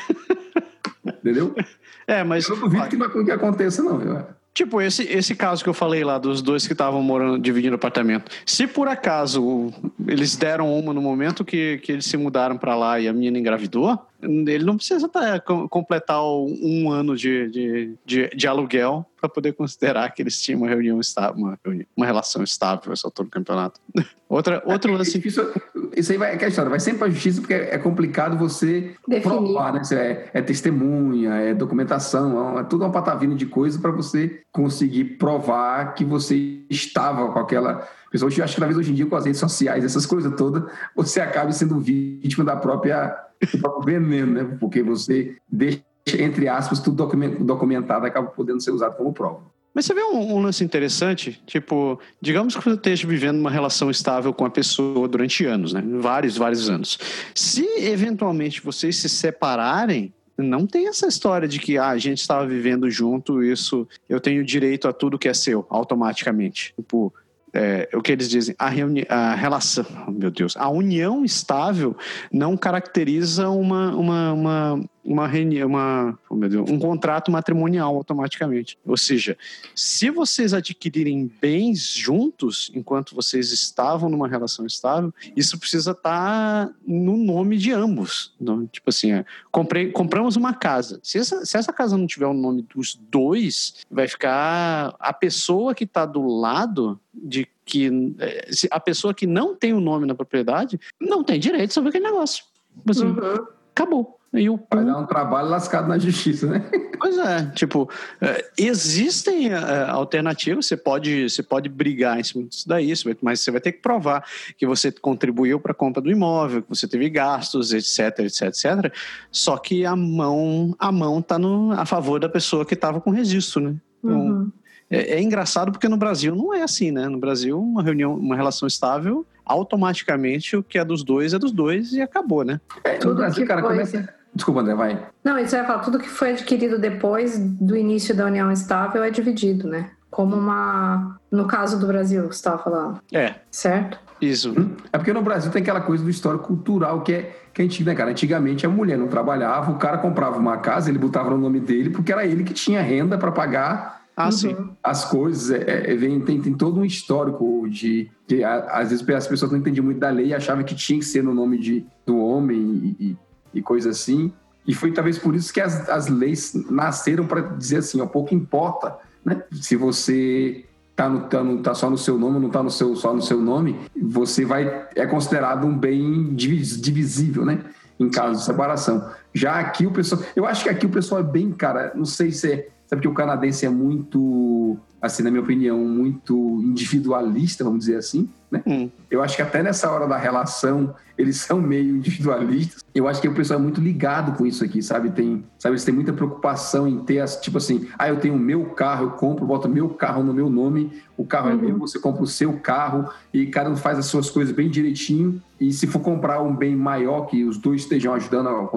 Entendeu? 1.09 1.55
É, 2.05 2.21
mas. 2.21 2.49
Eu 2.49 2.57
não 2.57 2.63
duvido 2.67 3.09
que, 3.09 3.23
que 3.23 3.31
aconteça, 3.31 3.81
não. 3.81 4.01
Eu... 4.01 4.25
Tipo, 4.53 4.81
esse, 4.81 5.03
esse 5.03 5.33
caso 5.33 5.63
que 5.63 5.69
eu 5.69 5.73
falei 5.73 6.03
lá 6.03 6.17
dos 6.17 6.41
dois 6.41 6.67
que 6.67 6.73
estavam 6.73 7.01
morando, 7.01 7.39
dividindo 7.39 7.75
apartamento. 7.75 8.29
Se 8.45 8.67
por 8.67 8.89
acaso 8.89 9.73
eles 10.05 10.35
deram 10.35 10.77
uma 10.77 10.93
no 10.93 11.01
momento 11.01 11.45
que, 11.45 11.77
que 11.77 11.93
eles 11.93 12.05
se 12.05 12.17
mudaram 12.17 12.57
para 12.57 12.75
lá 12.75 12.99
e 12.99 13.07
a 13.07 13.13
menina 13.13 13.39
engravidou, 13.39 13.97
ele 14.23 14.63
não 14.63 14.77
precisa 14.77 15.07
tá, 15.09 15.39
completar 15.69 16.23
um 16.23 16.89
ano 16.91 17.15
de, 17.15 17.49
de, 17.49 17.95
de, 18.05 18.29
de 18.29 18.47
aluguel 18.47 19.05
para 19.19 19.29
poder 19.29 19.53
considerar 19.53 20.09
que 20.13 20.21
eles 20.21 20.41
tinham 20.41 20.59
uma 20.61 20.67
reunião 20.67 20.99
estável, 20.99 21.35
uma, 21.37 21.59
uma 21.95 22.05
relação 22.05 22.43
estável 22.43 22.91
essa 22.91 23.07
altura 23.07 23.27
do 23.27 23.31
campeonato. 23.31 23.79
Outra, 24.33 24.63
outro 24.65 24.91
é, 24.91 24.97
lance. 24.97 25.21
Isso, 25.23 25.53
isso 25.95 26.11
aí 26.11 26.17
vai, 26.17 26.35
é 26.35 26.43
a 26.43 26.47
história, 26.47 26.67
vai 26.67 26.79
sempre 26.79 26.97
para 26.97 27.07
a 27.07 27.11
justiça 27.11 27.39
porque 27.39 27.53
é, 27.53 27.77
complicado 27.77 28.35
você 28.35 28.95
Definir. 29.07 29.21
provar, 29.21 29.73
né? 29.73 29.81
É, 29.91 30.29
é, 30.33 30.41
testemunha, 30.41 31.35
é 31.35 31.53
documentação, 31.53 32.57
é 32.57 32.63
tudo 32.63 32.83
uma 32.83 32.91
patavina 32.91 33.35
de 33.35 33.45
coisa 33.45 33.77
para 33.77 33.91
você 33.91 34.41
conseguir 34.51 35.19
provar 35.19 35.93
que 35.93 36.03
você 36.03 36.63
estava 36.67 37.31
com 37.31 37.37
aquela 37.37 37.87
pessoa. 38.13 38.31
Eu 38.31 38.43
acho 38.43 38.53
que 38.53 38.59
talvez 38.59 38.77
hoje 38.77 38.91
em 38.91 38.95
dia 38.95 39.05
com 39.05 39.15
as 39.15 39.25
redes 39.25 39.39
sociais, 39.39 39.83
essas 39.83 40.05
coisas 40.05 40.33
todas, 40.37 40.63
você 40.95 41.19
acabe 41.19 41.53
sendo 41.53 41.79
vítima 41.79 42.45
da 42.45 42.55
própria 42.55 43.17
do 43.51 43.57
próprio 43.57 43.83
veneno, 43.83 44.31
né? 44.31 44.57
Porque 44.59 44.81
você 44.81 45.35
deixa, 45.51 45.81
entre 46.17 46.47
aspas, 46.47 46.79
tudo 46.79 47.05
documentado 47.39 48.05
acaba 48.05 48.27
podendo 48.27 48.61
ser 48.61 48.71
usado 48.71 48.95
como 48.95 49.11
prova. 49.11 49.41
Mas 49.73 49.85
você 49.85 49.93
vê 49.95 50.03
um, 50.03 50.35
um, 50.35 50.39
lance 50.39 50.63
interessante, 50.63 51.41
tipo, 51.47 51.99
digamos 52.21 52.55
que 52.55 52.63
você 52.63 52.75
esteja 52.75 53.07
vivendo 53.07 53.39
uma 53.39 53.49
relação 53.49 53.89
estável 53.89 54.31
com 54.31 54.45
a 54.45 54.49
pessoa 54.49 55.07
durante 55.07 55.45
anos, 55.45 55.73
né? 55.73 55.83
Vários, 55.99 56.37
vários 56.37 56.69
anos. 56.69 56.99
Se 57.33 57.65
eventualmente 57.79 58.61
vocês 58.61 58.97
se 58.97 59.09
separarem, 59.09 60.13
não 60.37 60.67
tem 60.67 60.87
essa 60.87 61.07
história 61.07 61.47
de 61.47 61.59
que 61.59 61.77
ah, 61.77 61.89
a 61.89 61.97
gente 61.97 62.19
estava 62.19 62.45
vivendo 62.45 62.89
junto, 62.89 63.43
isso 63.43 63.87
eu 64.07 64.19
tenho 64.19 64.45
direito 64.45 64.87
a 64.87 64.93
tudo 64.93 65.17
que 65.17 65.27
é 65.27 65.33
seu, 65.33 65.65
automaticamente. 65.69 66.73
Tipo, 66.75 67.11
é, 67.53 67.87
o 67.93 68.01
que 68.01 68.11
eles 68.11 68.29
dizem, 68.29 68.55
a, 68.57 68.67
a 69.09 69.35
relação, 69.35 69.85
meu 70.07 70.31
Deus, 70.31 70.57
a 70.57 70.69
união 70.69 71.23
estável 71.23 71.95
não 72.31 72.57
caracteriza 72.57 73.49
uma, 73.49 73.95
uma, 73.95 74.33
uma, 74.33 74.89
uma, 75.03 75.27
uma 75.65 76.19
meu 76.31 76.49
Deus, 76.49 76.69
um 76.69 76.79
contrato 76.79 77.31
matrimonial 77.31 77.95
automaticamente. 77.95 78.77
Ou 78.85 78.97
seja, 78.97 79.37
se 79.75 80.09
vocês 80.09 80.53
adquirirem 80.53 81.29
bens 81.41 81.93
juntos 81.93 82.71
enquanto 82.73 83.15
vocês 83.15 83.51
estavam 83.51 84.09
numa 84.09 84.27
relação 84.27 84.65
estável, 84.65 85.13
isso 85.35 85.59
precisa 85.59 85.91
estar 85.91 86.67
tá 86.67 86.73
no 86.85 87.17
nome 87.17 87.57
de 87.57 87.71
ambos. 87.71 88.33
Então, 88.39 88.65
tipo 88.67 88.89
assim, 88.89 89.11
é, 89.11 89.25
comprei, 89.51 89.91
compramos 89.91 90.35
uma 90.35 90.53
casa. 90.53 90.99
Se 91.03 91.17
essa, 91.17 91.45
se 91.45 91.57
essa 91.57 91.73
casa 91.73 91.97
não 91.97 92.07
tiver 92.07 92.27
o 92.27 92.33
nome 92.33 92.61
dos 92.73 92.95
dois, 93.09 93.75
vai 93.89 94.07
ficar 94.07 94.95
a 94.99 95.13
pessoa 95.13 95.75
que 95.75 95.83
está 95.83 96.05
do 96.05 96.25
lado 96.25 96.99
de 97.13 97.47
que 97.65 98.15
é, 98.19 98.49
a 98.71 98.79
pessoa 98.79 99.13
que 99.13 99.27
não 99.27 99.55
tem 99.55 99.73
o 99.73 99.79
nome 99.79 100.05
na 100.05 100.15
propriedade 100.15 100.79
não 100.99 101.23
tem 101.23 101.39
direito 101.39 101.73
sobre 101.73 101.89
aquele 101.89 102.05
negócio. 102.05 102.43
Assim, 102.89 103.05
uhum. 103.05 103.45
Acabou. 103.71 104.19
E 104.33 104.49
o 104.49 104.59
Vai 104.73 104.83
dar 104.83 104.97
um 104.97 105.05
trabalho 105.05 105.47
lascado 105.47 105.87
na 105.87 105.97
justiça, 105.99 106.47
né? 106.47 106.63
Pois 107.03 107.17
é, 107.17 107.51
tipo, 107.53 107.89
é, 108.21 108.45
existem 108.57 109.51
é, 109.51 109.57
alternativas, 109.89 110.67
você 110.67 110.77
pode, 110.77 111.29
você 111.29 111.43
pode 111.43 111.67
brigar 111.67 112.17
em 112.17 112.23
cima 112.23 112.45
disso 112.45 112.65
daí, 112.65 112.93
mas 113.21 113.41
você 113.41 113.51
vai 113.51 113.59
ter 113.59 113.73
que 113.73 113.81
provar 113.81 114.23
que 114.57 114.65
você 114.65 114.89
contribuiu 114.89 115.59
para 115.59 115.73
a 115.73 115.75
compra 115.75 116.01
do 116.01 116.09
imóvel, 116.09 116.61
que 116.61 116.69
você 116.69 116.87
teve 116.87 117.09
gastos, 117.09 117.73
etc, 117.73 118.19
etc, 118.19 118.41
etc. 118.43 118.93
Só 119.29 119.57
que 119.57 119.85
a 119.85 119.97
mão 119.97 120.73
a 120.79 120.93
mão 120.93 121.19
está 121.19 121.37
a 121.77 121.85
favor 121.85 122.21
da 122.21 122.29
pessoa 122.29 122.65
que 122.65 122.73
estava 122.73 123.01
com 123.01 123.11
registro, 123.11 123.59
né? 123.61 123.75
Então, 124.01 124.17
uhum. 124.17 124.51
é, 124.89 125.15
é 125.15 125.21
engraçado 125.21 125.73
porque 125.73 125.89
no 125.89 125.97
Brasil 125.97 126.33
não 126.33 126.53
é 126.53 126.63
assim, 126.63 126.89
né? 126.89 127.09
No 127.09 127.19
Brasil, 127.19 127.59
uma 127.59 127.83
reunião, 127.83 128.15
uma 128.15 128.37
relação 128.37 128.65
estável 128.65 129.25
automaticamente 129.45 130.55
o 130.55 130.63
que 130.63 130.77
é 130.77 130.85
dos 130.85 131.03
dois 131.03 131.33
é 131.33 131.39
dos 131.39 131.51
dois 131.51 131.91
e 131.91 132.01
acabou, 132.01 132.45
né? 132.45 132.61
É, 132.85 133.03
no 133.03 133.13
Brasil, 133.13 133.45
cara, 133.45 133.61
começa. 133.61 134.22
Desculpa, 134.35 134.61
André, 134.61 134.75
vai. 134.75 135.07
Não, 135.23 135.37
isso 135.37 135.55
ia 135.55 135.63
falar, 135.63 135.79
tudo 135.79 135.99
que 135.99 136.09
foi 136.09 136.31
adquirido 136.31 136.79
depois 136.79 137.37
do 137.37 137.75
início 137.75 138.15
da 138.15 138.25
união 138.25 138.51
estável 138.51 139.03
é 139.03 139.09
dividido, 139.09 139.67
né? 139.67 139.91
Como 140.09 140.35
uma. 140.35 141.17
No 141.31 141.45
caso 141.45 141.79
do 141.79 141.87
Brasil, 141.87 142.23
você 142.23 142.37
estava 142.37 142.57
falando. 142.61 142.99
É. 143.11 143.35
Certo? 143.49 143.99
Isso. 144.21 144.51
Hum? 144.51 144.75
É 144.91 144.97
porque 144.97 145.13
no 145.13 145.21
Brasil 145.21 145.51
tem 145.51 145.61
aquela 145.61 145.81
coisa 145.81 146.03
do 146.03 146.09
histórico 146.09 146.47
cultural 146.47 147.01
que 147.01 147.13
é 147.13 147.35
que 147.53 147.61
é 147.61 147.65
antigo, 147.65 147.87
né, 147.87 147.95
cara? 147.95 148.09
Antigamente 148.09 148.65
a 148.65 148.69
mulher 148.69 148.97
não 148.97 149.07
trabalhava, 149.07 149.71
o 149.71 149.77
cara 149.77 149.99
comprava 149.99 150.39
uma 150.39 150.57
casa, 150.57 150.89
ele 150.89 150.97
botava 150.97 151.29
no 151.29 151.37
nome 151.37 151.59
dele, 151.59 151.91
porque 151.91 152.11
era 152.11 152.25
ele 152.25 152.43
que 152.43 152.53
tinha 152.53 152.81
renda 152.81 153.15
para 153.15 153.31
pagar 153.31 154.03
ah, 154.15 154.31
sim. 154.31 154.55
As 154.83 155.05
coisas, 155.05 155.49
é, 155.49 155.91
é, 155.91 155.95
vem, 155.95 156.21
tem, 156.21 156.39
tem 156.39 156.53
todo 156.53 156.79
um 156.79 156.85
histórico 156.85 157.67
de. 157.67 158.11
que 158.27 158.43
às 158.43 158.91
vezes 158.91 159.09
as 159.09 159.27
pessoas 159.27 159.51
não 159.51 159.57
entendiam 159.57 159.83
muito 159.83 159.99
da 159.99 160.09
lei 160.09 160.27
e 160.27 160.33
achavam 160.33 160.63
que 160.63 160.75
tinha 160.75 160.99
que 160.99 161.05
ser 161.05 161.23
no 161.23 161.33
nome 161.33 161.57
de, 161.57 161.83
do 162.05 162.17
homem 162.17 162.95
e, 162.99 163.05
e, 163.07 163.17
e 163.53 163.61
coisa 163.61 163.89
assim. 163.89 164.31
E 164.65 164.73
foi 164.73 164.91
talvez 164.91 165.17
por 165.17 165.35
isso 165.35 165.53
que 165.53 165.59
as, 165.59 165.89
as 165.89 166.07
leis 166.07 166.53
nasceram 166.69 167.25
para 167.25 167.41
dizer 167.41 167.77
assim: 167.77 168.01
ó, 168.01 168.05
pouco 168.05 168.33
importa 168.33 168.97
né? 169.25 169.41
se 169.51 169.75
você 169.75 170.65
tá, 170.95 171.09
no, 171.09 171.21
tá, 171.21 171.43
no, 171.43 171.61
tá 171.61 171.73
só 171.73 171.89
no 171.89 171.97
seu 171.97 172.17
nome 172.17 172.39
não 172.39 172.49
tá 172.49 172.61
no 172.61 172.69
seu, 172.69 172.95
só 172.95 173.13
no 173.13 173.21
seu 173.21 173.39
nome, 173.39 173.79
você 173.95 174.45
vai 174.45 174.87
é 174.95 175.05
considerado 175.05 175.65
um 175.65 175.77
bem 175.77 176.33
divisível, 176.33 177.45
né? 177.45 177.59
Em 177.99 178.09
caso 178.09 178.39
de 178.39 178.45
separação. 178.45 179.09
Já 179.33 179.59
aqui 179.59 179.85
o 179.85 179.91
pessoal. 179.91 180.21
Eu 180.35 180.45
acho 180.45 180.63
que 180.63 180.69
aqui 180.69 180.85
o 180.85 180.89
pessoal 180.89 181.21
é 181.21 181.23
bem, 181.23 181.51
cara, 181.51 181.93
não 181.95 182.05
sei 182.05 182.31
se 182.31 182.51
é 182.51 182.67
Sabe 182.93 183.01
que 183.01 183.07
o 183.07 183.13
canadense 183.13 183.65
é 183.65 183.69
muito, 183.69 184.77
assim, 185.03 185.21
na 185.21 185.29
minha 185.29 185.43
opinião, 185.43 185.79
muito 185.79 186.61
individualista, 186.63 187.61
vamos 187.61 187.81
dizer 187.81 187.97
assim, 187.97 188.29
né? 188.49 188.63
Hum. 188.65 188.89
Eu 189.11 189.21
acho 189.21 189.35
que 189.35 189.41
até 189.41 189.61
nessa 189.61 189.91
hora 189.91 190.07
da 190.07 190.15
relação 190.15 190.95
eles 191.17 191.41
são 191.41 191.61
meio 191.61 191.97
individualistas. 191.97 192.81
Eu 192.95 193.05
acho 193.05 193.21
que 193.21 193.27
o 193.27 193.33
pessoal 193.33 193.59
é 193.59 193.61
muito 193.61 193.81
ligado 193.81 194.37
com 194.37 194.45
isso 194.45 194.63
aqui, 194.63 194.81
sabe? 194.81 195.11
Tem, 195.11 195.43
sabe, 195.59 195.73
eles 195.73 195.83
têm 195.83 195.93
muita 195.93 196.13
preocupação 196.13 196.87
em 196.87 196.99
ter, 196.99 197.19
as, 197.19 197.35
tipo 197.41 197.57
assim, 197.57 197.85
ah, 197.99 198.07
eu 198.07 198.15
tenho 198.15 198.33
o 198.33 198.39
meu 198.39 198.63
carro, 198.67 199.07
eu 199.07 199.11
compro, 199.11 199.45
boto 199.45 199.67
meu 199.67 199.89
carro 199.89 200.23
no 200.23 200.33
meu 200.33 200.49
nome, 200.49 200.89
o 201.17 201.25
carro 201.25 201.49
é 201.49 201.53
uhum. 201.53 201.59
é 201.59 201.63
meu, 201.63 201.79
você 201.79 201.99
compra 201.99 202.23
o 202.23 202.27
seu 202.27 202.53
carro 202.59 203.09
e 203.33 203.45
cada 203.47 203.69
um 203.69 203.75
faz 203.75 203.99
as 203.99 204.05
suas 204.05 204.29
coisas 204.29 204.55
bem 204.55 204.69
direitinho. 204.69 205.41
E 205.59 205.73
se 205.73 205.85
for 205.85 205.99
comprar 205.99 206.41
um 206.41 206.55
bem 206.55 206.77
maior 206.77 207.25
que 207.25 207.43
os 207.43 207.57
dois 207.57 207.81
estejam 207.81 208.13
ajudando 208.13 208.49
no 208.49 208.69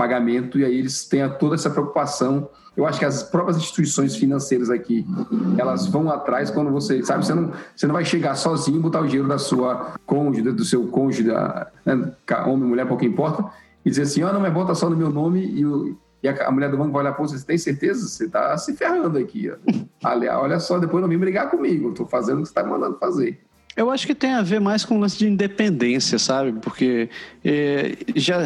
pagamento, 0.00 0.58
e 0.58 0.64
aí 0.64 0.78
eles 0.78 1.04
têm 1.04 1.28
toda 1.38 1.54
essa 1.54 1.68
preocupação 1.68 2.48
eu 2.76 2.86
acho 2.86 2.98
que 2.98 3.04
as 3.04 3.22
próprias 3.22 3.56
instituições 3.56 4.16
financeiras 4.16 4.70
aqui, 4.70 5.04
elas 5.58 5.86
vão 5.86 6.10
atrás 6.10 6.50
quando 6.50 6.70
você, 6.70 7.02
sabe, 7.02 7.26
você 7.26 7.34
não, 7.34 7.52
você 7.74 7.86
não 7.86 7.92
vai 7.92 8.04
chegar 8.04 8.34
sozinho 8.36 8.80
botar 8.80 9.00
o 9.00 9.06
dinheiro 9.06 9.28
da 9.28 9.38
sua 9.38 9.94
cônjuge, 10.06 10.50
do 10.52 10.64
seu 10.64 10.86
cônjuge, 10.86 11.24
né, 11.84 12.14
homem, 12.46 12.68
mulher, 12.68 12.86
pouco 12.86 13.04
importa, 13.04 13.44
e 13.84 13.90
dizer 13.90 14.02
assim, 14.02 14.22
ó, 14.22 14.30
oh, 14.30 14.32
não, 14.32 14.40
mas 14.40 14.52
bota 14.52 14.74
só 14.74 14.88
no 14.88 14.96
meu 14.96 15.10
nome 15.10 15.44
e, 15.44 15.66
o, 15.66 15.96
e 16.22 16.28
a, 16.28 16.50
mulher 16.50 16.70
do 16.70 16.78
banco 16.78 16.92
vai 16.92 17.02
olhar, 17.02 17.12
pô, 17.12 17.26
você 17.26 17.44
tem 17.44 17.58
certeza? 17.58 18.06
Você 18.06 18.26
está 18.26 18.56
se 18.56 18.74
ferrando 18.74 19.18
aqui. 19.18 19.52
Aliás, 20.02 20.38
olha 20.38 20.60
só, 20.60 20.78
depois 20.78 21.02
não 21.02 21.08
vem 21.08 21.18
brigar 21.18 21.50
comigo, 21.50 21.90
estou 21.90 22.06
fazendo 22.06 22.38
o 22.38 22.42
que 22.42 22.48
você 22.48 22.52
está 22.52 22.64
mandando 22.64 22.98
fazer. 22.98 23.40
Eu 23.76 23.90
acho 23.90 24.06
que 24.06 24.14
tem 24.14 24.32
a 24.32 24.42
ver 24.42 24.60
mais 24.60 24.84
com 24.84 24.96
o 24.96 25.00
lance 25.00 25.16
de 25.16 25.28
independência, 25.28 26.18
sabe? 26.18 26.52
Porque 26.60 27.08
é, 27.44 27.96
já, 28.16 28.38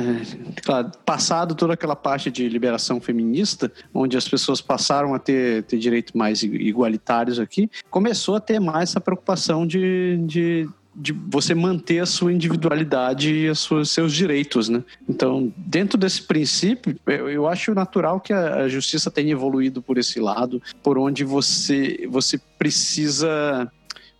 claro, 0.63 0.93
passado 1.05 1.55
toda 1.55 1.75
aquela 1.75 1.97
parte 1.97 2.31
de 2.31 2.49
liberação 2.49 3.01
feminista, 3.01 3.73
onde 3.93 4.17
as 4.17 4.29
pessoas 4.29 4.61
passaram 4.61 5.15
a 5.15 5.19
ter, 5.19 5.65
ter 5.65 5.79
direitos 5.79 6.13
mais 6.15 6.43
igualitários 6.43 7.39
aqui, 7.39 7.71
começou 7.91 8.37
a 8.37 8.41
ter 8.41 8.61
mais 8.61 8.91
essa 8.91 9.01
preocupação 9.01 9.67
de, 9.67 10.19
de 10.27 10.69
de 10.97 11.13
você 11.13 11.55
manter 11.55 11.99
a 11.99 12.07
sua 12.07 12.33
individualidade 12.33 13.29
e 13.29 13.51
os 13.51 13.69
seus 13.87 14.13
direitos, 14.13 14.69
né? 14.69 14.85
Então, 15.09 15.53
dentro 15.57 15.99
desse 15.99 16.23
princípio, 16.23 16.97
eu, 17.07 17.29
eu 17.29 17.49
acho 17.49 17.75
natural 17.75 18.21
que 18.21 18.33
a, 18.33 18.57
a, 18.57 18.69
justiça 18.69 19.11
tenha 19.11 19.33
evoluído 19.33 19.83
por 19.83 19.99
esse 19.99 20.21
lado, 20.21 20.63
por 20.83 20.97
onde 20.97 21.25
você, 21.25 22.07
você 22.09 22.39
precisa 22.57 23.71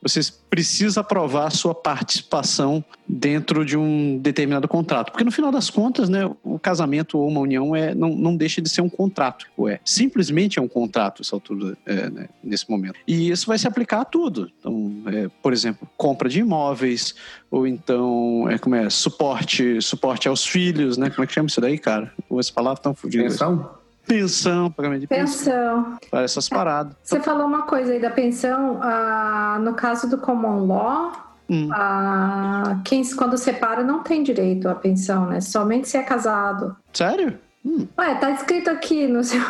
você 0.05 0.21
precisa 0.51 1.01
aprovar 1.01 1.47
a 1.47 1.51
sua 1.51 1.75
participação 1.75 2.85
dentro 3.09 3.65
de 3.65 3.77
um 3.77 4.19
determinado 4.19 4.69
contrato. 4.69 5.11
Porque 5.11 5.25
no 5.25 5.33
final 5.33 5.51
das 5.51 5.71
contas, 5.71 6.09
né, 6.09 6.31
o 6.43 6.59
casamento 6.59 7.19
ou 7.19 7.27
uma 7.27 7.41
união 7.41 7.75
é, 7.75 7.95
não, 7.95 8.11
não 8.11 8.37
deixa 8.37 8.61
de 8.61 8.69
ser 8.69 8.83
um 8.83 8.89
contrato. 8.89 9.47
Ou 9.57 9.69
é 9.69 9.81
simplesmente 9.85 10.59
é 10.59 10.63
um 10.63 10.69
contrato 10.69 11.23
essa 11.23 11.35
altura, 11.35 11.77
é, 11.87 12.11
né, 12.11 12.29
nesse 12.43 12.71
momento. 12.71 12.99
E 13.07 13.31
isso 13.31 13.47
vai 13.47 13.59
se 13.59 13.67
aplicar 13.67 14.03
a 14.03 14.05
tudo. 14.05 14.51
Então, 14.59 15.03
é, 15.07 15.29
por 15.43 15.53
exemplo, 15.53 15.89
compra 15.97 16.29
de 16.29 16.41
imóveis, 16.41 17.15
ou 17.51 17.67
então, 17.67 18.47
é, 18.51 18.59
como 18.59 18.75
é, 18.75 18.91
suporte, 18.91 19.81
suporte 19.81 20.29
aos 20.29 20.47
filhos, 20.47 20.99
né? 20.99 21.09
Como 21.09 21.25
é 21.25 21.27
que 21.27 21.33
chama 21.33 21.49
isso 21.49 21.61
daí, 21.61 21.79
cara? 21.79 22.13
Essa 22.39 22.53
palavra 22.53 22.83
tão 22.83 22.95
fodida. 22.95 23.25
Pensão? 23.25 23.84
Pensão, 24.07 24.71
pagamento 24.71 25.01
de 25.01 25.07
pensão. 25.07 25.97
pensão. 26.01 26.23
essas 26.23 26.49
paradas. 26.49 26.95
Você 27.03 27.21
falou 27.21 27.47
uma 27.47 27.63
coisa 27.63 27.93
aí 27.93 28.01
da 28.01 28.11
pensão, 28.11 28.79
ah, 28.83 29.59
no 29.63 29.75
caso 29.75 30.09
do 30.09 30.19
common 30.19 30.67
law, 30.67 31.13
hum. 31.49 31.71
ah, 31.73 32.81
quem 32.85 33.03
quando 33.15 33.39
separa 33.39 33.83
não 33.83 34.03
tem 34.03 34.23
direito 34.23 34.69
à 34.69 34.75
pensão, 34.75 35.27
né? 35.27 35.41
Somente 35.41 35.89
se 35.89 35.97
é 35.97 36.03
casado. 36.03 36.77
Sério? 36.93 37.39
Hum. 37.65 37.89
Ué, 37.99 38.15
tá 38.17 38.31
escrito 38.31 38.69
aqui 38.69 39.07
no 39.07 39.25
seu. 39.25 39.41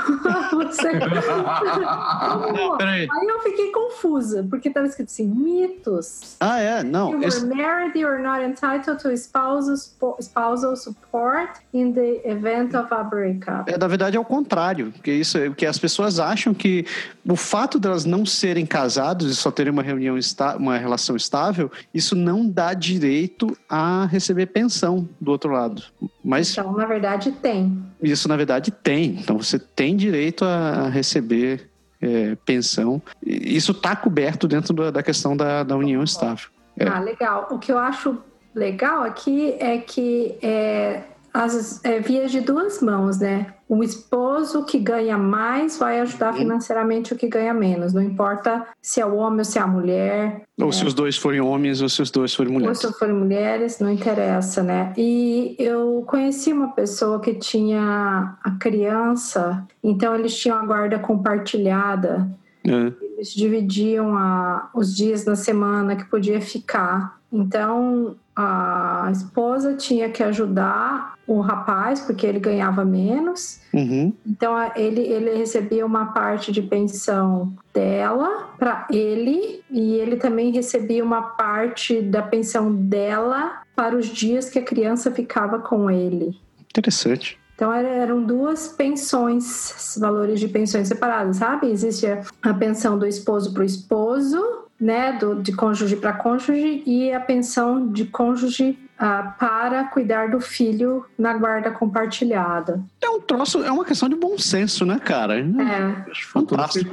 Aí 2.80 3.08
eu 3.28 3.40
fiquei 3.42 3.72
confusa, 3.72 4.46
porque 4.48 4.70
tava 4.70 4.86
escrito 4.86 5.08
assim: 5.08 5.26
mitos. 5.26 6.36
Ah, 6.38 6.60
é? 6.60 6.84
Não. 6.84 7.10
You 7.10 7.24
esse... 7.24 7.44
were 7.44 7.56
married, 7.56 7.98
you 7.98 8.06
are 8.06 8.22
not 8.22 8.40
entitled 8.40 9.02
to 9.02 9.10
spousal, 9.16 9.74
spousal 10.20 10.76
support 10.76 11.58
in 11.72 11.92
the 11.92 12.20
event 12.24 12.74
of 12.74 12.94
a 12.94 13.02
breakup. 13.02 13.68
É, 13.68 13.76
na 13.76 13.88
verdade, 13.88 14.16
é 14.16 14.20
o 14.20 14.24
contrário. 14.24 14.92
Porque 14.92 15.12
isso 15.12 15.36
que 15.56 15.66
as 15.66 15.78
pessoas 15.78 16.20
acham 16.20 16.54
que 16.54 16.86
o 17.28 17.34
fato 17.34 17.80
delas 17.80 18.04
não 18.04 18.24
serem 18.24 18.64
casados 18.64 19.32
e 19.32 19.34
só 19.34 19.50
terem 19.50 19.72
uma 19.72 19.82
reunião, 19.82 20.16
uma 20.56 20.78
relação 20.78 21.16
estável, 21.16 21.68
isso 21.92 22.14
não 22.14 22.48
dá 22.48 22.74
direito 22.74 23.56
a 23.68 24.06
receber 24.06 24.46
pensão 24.46 25.08
do 25.20 25.32
outro 25.32 25.50
lado. 25.50 25.82
Mas. 26.24 26.52
Então, 26.52 26.72
na 26.72 26.86
verdade, 26.86 27.30
tem. 27.30 27.84
Isso, 28.02 28.26
na 28.28 28.36
verdade, 28.36 28.70
tem. 28.70 29.18
Então, 29.20 29.36
você 29.36 29.58
tem 29.58 29.94
direito 29.94 30.44
a 30.44 30.88
receber 30.88 31.68
é, 32.00 32.36
pensão. 32.46 33.02
Isso 33.22 33.72
está 33.72 33.94
coberto 33.94 34.48
dentro 34.48 34.90
da, 34.90 35.02
questão 35.02 35.36
da, 35.36 35.62
da 35.62 35.76
união 35.76 36.02
estável. 36.02 36.48
É. 36.78 36.88
Ah, 36.88 37.00
legal. 37.00 37.48
O 37.50 37.58
que 37.58 37.70
eu 37.70 37.78
acho 37.78 38.18
legal 38.54 39.02
aqui 39.02 39.54
é 39.58 39.78
que 39.78 40.36
é, 40.42 41.02
as 41.32 41.84
é, 41.84 42.00
vias 42.00 42.30
de 42.30 42.40
duas 42.40 42.80
mãos, 42.80 43.18
né? 43.18 43.53
O 43.68 43.82
esposo 43.82 44.64
que 44.64 44.78
ganha 44.78 45.16
mais 45.16 45.78
vai 45.78 46.00
ajudar 46.00 46.32
uhum. 46.32 46.38
financeiramente 46.38 47.12
o 47.14 47.16
que 47.16 47.26
ganha 47.26 47.54
menos. 47.54 47.94
Não 47.94 48.02
importa 48.02 48.66
se 48.80 49.00
é 49.00 49.06
o 49.06 49.16
homem 49.16 49.38
ou 49.38 49.44
se 49.44 49.58
é 49.58 49.62
a 49.62 49.66
mulher. 49.66 50.42
Ou 50.60 50.68
é. 50.68 50.72
se 50.72 50.84
os 50.84 50.92
dois 50.92 51.16
forem 51.16 51.40
homens 51.40 51.80
ou 51.80 51.88
se 51.88 52.02
os 52.02 52.10
dois 52.10 52.34
forem 52.34 52.52
mulheres. 52.52 52.84
Ou 52.84 52.92
se 52.92 52.98
forem 52.98 53.14
mulheres, 53.14 53.78
não 53.80 53.90
interessa, 53.90 54.62
né? 54.62 54.92
E 54.96 55.56
eu 55.58 56.04
conheci 56.06 56.52
uma 56.52 56.72
pessoa 56.72 57.20
que 57.20 57.34
tinha 57.34 58.36
a 58.44 58.50
criança, 58.52 59.66
então 59.82 60.14
eles 60.14 60.36
tinham 60.36 60.58
a 60.58 60.66
guarda 60.66 60.98
compartilhada. 60.98 62.28
É. 62.66 62.92
Eles 63.14 63.32
dividiam 63.32 64.16
a, 64.16 64.68
os 64.74 64.94
dias 64.94 65.24
na 65.24 65.36
semana 65.36 65.96
que 65.96 66.04
podia 66.04 66.40
ficar. 66.40 67.18
Então, 67.32 68.16
a 68.36 69.08
esposa 69.10 69.74
tinha 69.74 70.08
que 70.08 70.22
ajudar 70.22 71.13
o 71.26 71.40
rapaz 71.40 72.00
porque 72.00 72.26
ele 72.26 72.38
ganhava 72.38 72.84
menos. 72.84 73.60
Uhum. 73.72 74.12
Então 74.26 74.54
ele, 74.76 75.00
ele 75.00 75.36
recebia 75.36 75.84
uma 75.84 76.06
parte 76.06 76.52
de 76.52 76.62
pensão 76.62 77.52
dela 77.72 78.50
para 78.58 78.86
ele 78.90 79.62
e 79.70 79.94
ele 79.94 80.16
também 80.16 80.52
recebia 80.52 81.04
uma 81.04 81.22
parte 81.22 82.00
da 82.00 82.22
pensão 82.22 82.72
dela 82.74 83.62
para 83.74 83.96
os 83.96 84.06
dias 84.06 84.48
que 84.48 84.58
a 84.58 84.62
criança 84.62 85.10
ficava 85.10 85.58
com 85.58 85.90
ele. 85.90 86.38
Interessante. 86.70 87.38
Então 87.54 87.72
eram 87.72 88.22
duas 88.22 88.68
pensões, 88.68 89.96
valores 90.00 90.40
de 90.40 90.48
pensões 90.48 90.88
separadas, 90.88 91.36
sabe? 91.36 91.70
Existe 91.70 92.06
a 92.42 92.54
pensão 92.54 92.98
do 92.98 93.06
esposo 93.06 93.52
para 93.52 93.62
o 93.62 93.64
esposo 93.64 94.64
né, 94.80 95.12
do, 95.12 95.40
de 95.40 95.52
cônjuge 95.52 95.96
para 95.96 96.12
cônjuge 96.12 96.82
e 96.84 97.12
a 97.12 97.20
pensão 97.20 97.88
de 97.90 98.04
cônjuge 98.04 98.78
ah, 98.98 99.34
para 99.38 99.84
cuidar 99.84 100.30
do 100.30 100.40
filho 100.40 101.04
na 101.18 101.34
guarda 101.34 101.70
compartilhada. 101.70 102.82
É 103.02 103.08
um 103.08 103.20
troço, 103.20 103.62
é 103.62 103.70
uma 103.70 103.84
questão 103.84 104.08
de 104.08 104.16
bom 104.16 104.38
senso, 104.38 104.86
né, 104.86 104.98
cara? 104.98 105.38
É. 105.38 106.10
Acho 106.10 106.28
fantástico. 106.28 106.92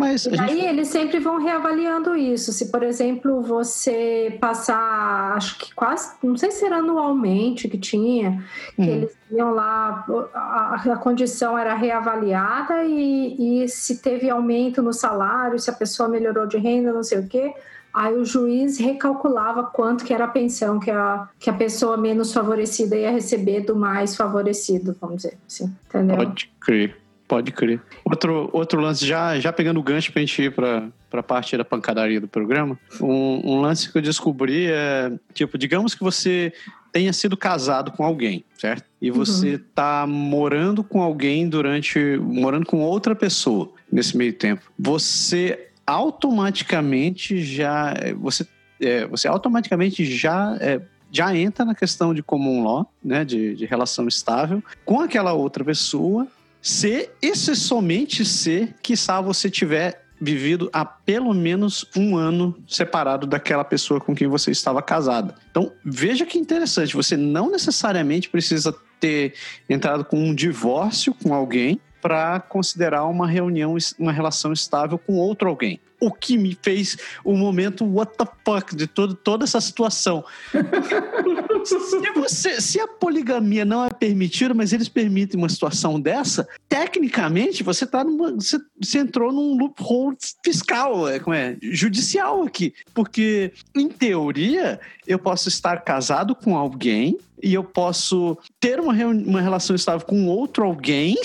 Mas 0.00 0.24
e 0.24 0.40
aí 0.40 0.64
eles 0.64 0.88
sempre 0.88 1.18
vão 1.18 1.38
reavaliando 1.38 2.16
isso. 2.16 2.54
Se, 2.54 2.70
por 2.70 2.82
exemplo, 2.82 3.42
você 3.42 4.34
passar, 4.40 5.34
acho 5.36 5.58
que 5.58 5.74
quase, 5.74 6.14
não 6.22 6.38
sei 6.38 6.50
se 6.50 6.64
era 6.64 6.78
anualmente 6.78 7.68
que 7.68 7.76
tinha, 7.76 8.42
que 8.74 8.80
hum. 8.80 8.84
eles 8.84 9.14
iam 9.30 9.52
lá, 9.52 10.06
a, 10.32 10.82
a, 10.92 10.96
condição 10.96 11.58
era 11.58 11.74
reavaliada 11.74 12.82
e, 12.84 13.64
e 13.64 13.68
se 13.68 14.00
teve 14.00 14.30
aumento 14.30 14.82
no 14.82 14.94
salário, 14.94 15.58
se 15.58 15.68
a 15.68 15.74
pessoa 15.74 16.08
melhorou 16.08 16.46
de 16.46 16.56
renda, 16.56 16.94
não 16.94 17.02
sei 17.02 17.18
o 17.18 17.28
quê, 17.28 17.52
Aí 17.92 18.14
o 18.14 18.24
juiz 18.24 18.78
recalculava 18.78 19.64
quanto 19.64 20.04
que 20.04 20.14
era 20.14 20.24
a 20.24 20.28
pensão 20.28 20.78
que 20.78 20.90
a, 20.90 21.28
que 21.38 21.50
a 21.50 21.52
pessoa 21.52 21.96
menos 21.96 22.32
favorecida 22.32 22.96
ia 22.96 23.10
receber 23.10 23.60
do 23.60 23.74
mais 23.74 24.16
favorecido, 24.16 24.96
vamos 25.00 25.16
dizer 25.16 25.38
assim, 25.46 25.74
entendeu? 25.88 26.16
Pode 26.16 26.52
crer, 26.60 26.96
pode 27.26 27.52
crer. 27.52 27.80
Outro, 28.04 28.48
outro 28.52 28.80
lance, 28.80 29.04
já, 29.04 29.38
já 29.40 29.52
pegando 29.52 29.80
o 29.80 29.82
gancho 29.82 30.12
pra 30.12 30.20
gente 30.20 30.42
ir 30.42 30.54
pra, 30.54 30.88
pra 31.10 31.22
parte 31.22 31.56
da 31.56 31.64
pancadaria 31.64 32.20
do 32.20 32.28
programa, 32.28 32.78
um, 33.00 33.40
um 33.44 33.60
lance 33.60 33.90
que 33.90 33.98
eu 33.98 34.02
descobri 34.02 34.66
é, 34.70 35.12
tipo, 35.34 35.58
digamos 35.58 35.94
que 35.94 36.02
você 36.02 36.52
tenha 36.92 37.12
sido 37.12 37.36
casado 37.36 37.92
com 37.92 38.04
alguém, 38.04 38.44
certo? 38.58 38.84
E 39.00 39.10
uhum. 39.10 39.16
você 39.16 39.54
uhum. 39.54 39.60
tá 39.74 40.06
morando 40.06 40.82
com 40.84 41.00
alguém 41.02 41.48
durante. 41.48 41.98
morando 42.18 42.66
com 42.66 42.80
outra 42.80 43.14
pessoa 43.14 43.72
nesse 43.90 44.16
meio 44.16 44.32
tempo. 44.32 44.62
Você 44.78 45.69
automaticamente 45.90 47.42
já 47.42 47.94
você 48.18 48.46
é, 48.80 49.06
você 49.06 49.28
automaticamente 49.28 50.04
já 50.04 50.56
é, 50.60 50.80
já 51.12 51.34
entra 51.36 51.64
na 51.64 51.74
questão 51.74 52.14
de 52.14 52.22
common 52.22 52.62
law, 52.62 52.92
né, 53.02 53.24
de, 53.24 53.54
de 53.56 53.66
relação 53.66 54.06
estável 54.06 54.62
com 54.84 55.00
aquela 55.00 55.32
outra 55.32 55.64
pessoa, 55.64 56.26
se 56.62 57.10
e 57.20 57.34
se 57.34 57.56
somente 57.56 58.24
se 58.24 58.72
quiçá 58.82 59.20
você 59.20 59.50
tiver 59.50 60.06
vivido 60.20 60.68
há 60.72 60.84
pelo 60.84 61.32
menos 61.32 61.86
um 61.96 62.16
ano 62.16 62.54
separado 62.68 63.26
daquela 63.26 63.64
pessoa 63.64 64.00
com 64.00 64.14
quem 64.14 64.28
você 64.28 64.50
estava 64.50 64.82
casado. 64.82 65.34
Então, 65.50 65.72
veja 65.82 66.26
que 66.26 66.38
interessante, 66.38 66.94
você 66.94 67.16
não 67.16 67.50
necessariamente 67.50 68.28
precisa 68.28 68.74
ter 69.00 69.34
entrado 69.68 70.04
com 70.04 70.18
um 70.18 70.34
divórcio 70.34 71.14
com 71.14 71.34
alguém 71.34 71.80
para 72.00 72.40
considerar 72.40 73.04
uma 73.04 73.26
reunião, 73.26 73.76
uma 73.98 74.12
relação 74.12 74.52
estável 74.52 74.98
com 74.98 75.14
outro 75.14 75.48
alguém. 75.48 75.80
O 76.00 76.10
que 76.10 76.38
me 76.38 76.56
fez 76.62 76.96
o 77.22 77.36
momento 77.36 77.84
what 77.84 78.16
the 78.16 78.24
fuck 78.42 78.74
de 78.74 78.86
todo, 78.86 79.14
toda 79.14 79.44
essa 79.44 79.60
situação. 79.60 80.24
se, 81.62 82.10
você, 82.14 82.60
se 82.60 82.80
a 82.80 82.88
poligamia 82.88 83.66
não 83.66 83.84
é 83.84 83.90
permitida, 83.90 84.54
mas 84.54 84.72
eles 84.72 84.88
permitem 84.88 85.38
uma 85.38 85.48
situação 85.50 86.00
dessa, 86.00 86.48
tecnicamente 86.68 87.62
você 87.62 87.86
tá 87.86 88.02
numa, 88.02 88.32
você, 88.32 88.58
você 88.80 88.98
entrou 88.98 89.30
num 89.30 89.58
loophole 89.58 90.16
fiscal, 90.42 91.06
é, 91.06 91.18
como 91.18 91.34
é, 91.34 91.58
judicial 91.60 92.44
aqui. 92.44 92.72
Porque, 92.94 93.52
em 93.74 93.88
teoria, 93.88 94.80
eu 95.06 95.18
posso 95.18 95.48
estar 95.48 95.82
casado 95.82 96.34
com 96.34 96.56
alguém 96.56 97.18
e 97.42 97.54
eu 97.54 97.64
posso 97.64 98.36
ter 98.58 98.80
uma, 98.80 98.92
uma 98.92 99.40
relação 99.40 99.74
estável 99.74 100.06
com 100.06 100.26
outro 100.26 100.64
alguém, 100.64 101.16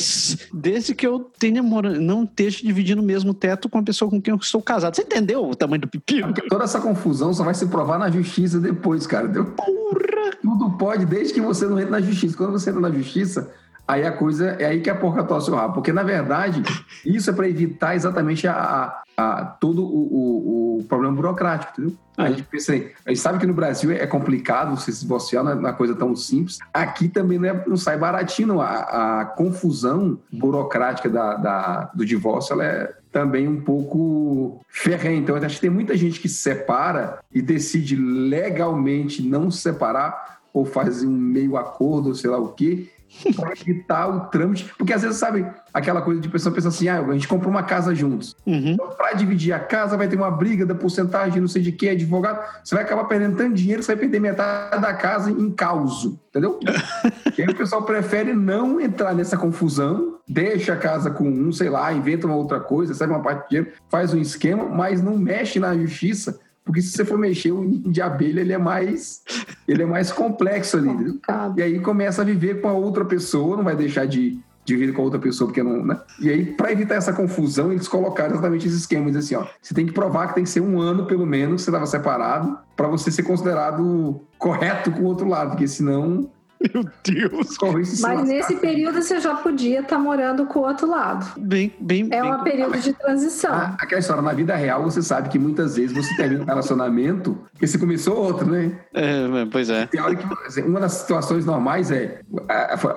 desde 0.54 0.96
que 0.96 1.06
eu 1.06 1.20
tenha 1.40 1.62
não 1.62 2.24
esteja 2.24 2.60
dividindo 2.64 3.02
o 3.02 3.06
mesmo 3.06 3.34
teto 3.34 3.70
com 3.70 3.78
a 3.78 3.84
pessoa 3.84 4.10
com 4.10 4.22
quem 4.22 4.34
eu 4.34 4.38
estou 4.38 4.62
casado. 4.62 4.96
Você 4.96 5.02
entendeu 5.02 5.44
o 5.44 5.56
tamanho 5.56 5.82
do 5.82 5.88
pepino? 5.88 6.34
Toda 6.50 6.64
essa 6.64 6.80
confusão 6.80 7.34
só 7.34 7.44
vai 7.44 7.54
se 7.54 7.68
provar 7.68 7.98
na 7.98 8.10
justiça 8.10 8.60
depois, 8.60 9.06
cara. 9.08 9.28
Deu? 9.28 9.46
Porra! 9.46 10.32
Tudo 10.42 10.72
pode, 10.78 11.06
desde 11.06 11.34
que 11.34 11.42
você 11.42 11.66
não 11.66 11.80
entre 11.80 11.92
na 11.92 12.02
justiça. 12.02 12.38
Quando 12.38 12.52
você 12.52 12.70
entra 12.70 12.82
na 12.82 12.92
justiça, 12.92 13.52
aí 13.88 14.06
a 14.06 14.12
coisa 14.12 14.52
é 14.60 14.66
aí 14.66 14.82
que 14.82 14.90
a 14.90 14.96
porca 14.96 15.24
tosse 15.24 15.50
o 15.50 15.56
rabo. 15.56 15.74
Porque, 15.76 15.92
na 15.92 16.04
verdade, 16.04 16.62
isso 17.06 17.30
é 17.30 17.34
para 17.34 17.50
evitar 17.50 17.96
exatamente 17.96 18.48
a, 18.48 18.54
a, 18.54 19.04
a 19.18 19.46
todo 19.46 19.84
o, 19.84 19.98
o, 19.98 20.78
o, 20.80 20.84
problema 20.84 21.16
burocrático, 21.16 21.74
entendeu? 21.74 21.98
A 22.18 22.30
gente 22.30 22.44
pensa 22.44 22.74
aí, 22.74 22.92
a 23.06 23.10
gente 23.10 23.20
sabe 23.20 23.40
que 23.40 23.46
no 23.46 23.54
Brasil 23.54 23.92
é 23.92 24.08
complicado 24.08 24.80
se 24.80 24.92
divorciar 24.92 25.44
na, 25.44 25.54
na 25.56 25.74
coisa 25.74 25.94
tão 25.96 26.16
simples. 26.16 26.60
Aqui 26.74 27.10
também 27.10 27.38
não, 27.38 27.50
é, 27.50 27.64
não 27.68 27.78
sai 27.78 27.98
baratinho. 27.98 28.62
A, 28.62 29.22
a 29.22 29.26
confusão 29.26 30.18
burocrática 30.32 31.10
da, 31.10 31.36
da, 31.36 31.92
do 31.94 32.06
divórcio 32.06 32.54
ela 32.54 32.66
é 32.66 32.94
também 33.12 33.48
um 33.48 33.62
pouco 33.62 34.62
ferrenha. 34.68 35.18
Então, 35.18 35.36
acho 35.36 35.56
que 35.56 35.62
tem 35.62 35.70
muita 35.70 35.96
gente 35.96 36.20
que 36.20 36.28
se 36.28 36.38
separa 36.38 37.20
e 37.34 37.42
decide 37.42 37.96
legalmente 37.96 39.22
não 39.22 39.50
se 39.50 39.62
separar 39.62 40.40
ou 40.54 40.64
faz 40.64 41.04
um 41.04 41.12
meio 41.12 41.58
acordo, 41.58 42.16
sei 42.16 42.30
lá 42.30 42.38
o 42.38 42.50
quê, 42.50 42.90
para 43.36 43.52
evitar 43.54 44.08
o 44.08 44.20
trâmite. 44.28 44.72
Porque 44.78 44.94
às 44.94 45.02
vezes, 45.02 45.18
sabe, 45.18 45.46
aquela 45.74 46.02
coisa 46.02 46.22
de 46.22 46.30
pessoa 46.30 46.54
pensa 46.54 46.70
assim: 46.70 46.88
ah, 46.88 47.00
a 47.00 47.14
gente 47.14 47.28
comprou 47.28 47.52
uma 47.52 47.64
casa 47.64 47.94
juntos. 47.94 48.36
Uhum. 48.46 48.72
Então, 48.72 48.90
para 48.90 49.14
dividir 49.14 49.54
a 49.54 49.60
casa, 49.60 49.98
vai 49.98 50.08
ter 50.08 50.16
uma 50.16 50.32
briga 50.32 50.66
da 50.66 50.76
porcentagem, 50.76 51.42
não 51.42 51.48
sei 51.48 51.62
de 51.62 51.72
que, 51.72 51.90
advogado. 51.90 52.44
Você 52.64 52.76
vai 52.76 52.84
acabar 52.84 53.06
perdendo 53.06 53.38
tanto 53.38 53.54
dinheiro, 53.54 53.84
você 53.84 53.94
vai 53.94 54.02
perder 54.02 54.20
metade 54.20 54.82
da 54.82 54.94
casa 54.94 55.32
em 55.32 55.52
causo. 55.52 56.20
Entendeu? 56.30 56.60
e 57.38 57.42
aí 57.42 57.48
o 57.48 57.56
pessoal 57.56 57.84
prefere 57.84 58.34
não 58.34 58.80
entrar 58.80 59.14
nessa 59.16 59.38
confusão, 59.38 60.18
deixa 60.28 60.74
a 60.74 60.78
casa 60.78 61.10
com 61.10 61.30
um, 61.30 61.52
sei 61.52 61.70
lá, 61.70 61.94
inventa 61.94 62.28
uma 62.28 62.36
outra 62.36 62.60
coisa, 62.60 62.92
recebe 62.92 63.14
uma 63.14 63.22
parte 63.22 63.44
de 63.44 63.50
dinheiro, 63.50 63.72
faz 63.90 64.14
um 64.14 64.18
esquema, 64.18 64.66
mas 64.66 65.02
não 65.02 65.18
mexe 65.18 65.60
na 65.60 65.76
justiça 65.78 66.40
porque 66.66 66.82
se 66.82 66.90
você 66.90 67.06
for 67.06 67.18
mexer, 67.18 67.52
o 67.52 67.64
ninho 67.64 67.92
de 67.92 68.02
abelha 68.02 68.42
ele 68.42 68.52
é 68.52 68.58
mais, 68.58 69.22
ele 69.68 69.84
é 69.84 69.86
mais 69.86 70.12
complexo 70.12 70.78
ali. 70.78 71.20
E 71.56 71.62
aí 71.62 71.80
começa 71.80 72.24
a 72.24 72.26
viver 72.26 72.60
com 72.60 72.68
a 72.68 72.74
outra 72.74 73.06
pessoa, 73.06 73.56
não 73.56 73.64
vai 73.64 73.76
deixar 73.76 74.06
de, 74.08 74.40
de 74.66 74.76
viver 74.76 74.92
com 74.94 75.04
a 75.04 75.06
outra 75.06 75.20
pessoa, 75.20 75.48
porque 75.48 75.62
não. 75.62 75.86
Né? 75.86 76.00
E 76.20 76.28
aí, 76.28 76.44
para 76.44 76.72
evitar 76.72 76.96
essa 76.96 77.14
confusão, 77.14 77.72
eles 77.72 77.88
colocaram 77.88 78.32
exatamente 78.32 78.68
esse 78.68 78.78
esquema: 78.78 79.16
assim, 79.16 79.36
ó, 79.36 79.46
você 79.62 79.76
tem 79.76 79.86
que 79.86 79.94
provar 79.94 80.30
que 80.30 80.36
tem 80.36 80.44
que 80.44 80.50
ser 80.50 80.62
um 80.62 80.82
ano, 80.82 81.06
pelo 81.06 81.26
menos, 81.26 81.62
que 81.62 81.66
você 81.66 81.70
estava 81.70 81.86
separado, 81.86 82.58
para 82.76 82.88
você 82.88 83.12
ser 83.12 83.24
considerado 83.24 84.22
correto 84.40 84.92
com 84.92 85.02
o 85.02 85.06
outro 85.06 85.28
lado, 85.28 85.52
porque 85.52 85.68
senão 85.68 86.30
meu 86.74 86.86
Deus! 87.04 88.00
Mas 88.02 88.28
nesse 88.28 88.56
período 88.56 89.02
você 89.02 89.20
já 89.20 89.36
podia 89.36 89.82
estar 89.82 89.96
tá 89.96 90.02
morando 90.02 90.46
com 90.46 90.60
o 90.60 90.64
outro 90.64 90.88
lado. 90.88 91.40
Bem, 91.40 91.74
bem, 91.80 92.10
é 92.12 92.24
um 92.24 92.44
período 92.44 92.80
de 92.80 92.94
transição. 92.94 93.54
Ah, 93.54 93.76
aquela 93.80 94.00
história, 94.00 94.22
na 94.22 94.34
vida 94.34 94.56
real, 94.56 94.84
você 94.84 95.02
sabe 95.02 95.30
que 95.30 95.40
muitas 95.40 95.76
vezes 95.76 95.96
você 95.96 96.16
termina 96.16 96.44
um 96.44 96.46
relacionamento 96.46 97.38
porque 97.52 97.68
você 97.68 97.78
começou 97.78 98.18
outro, 98.18 98.50
né? 98.50 98.72
É, 98.94 99.46
pois 99.52 99.70
é. 99.70 99.88
Tem 99.88 100.02
hora 100.02 100.16
que 100.16 100.62
uma 100.62 100.80
das 100.80 100.94
situações 100.94 101.46
normais 101.46 101.92
é 101.92 102.22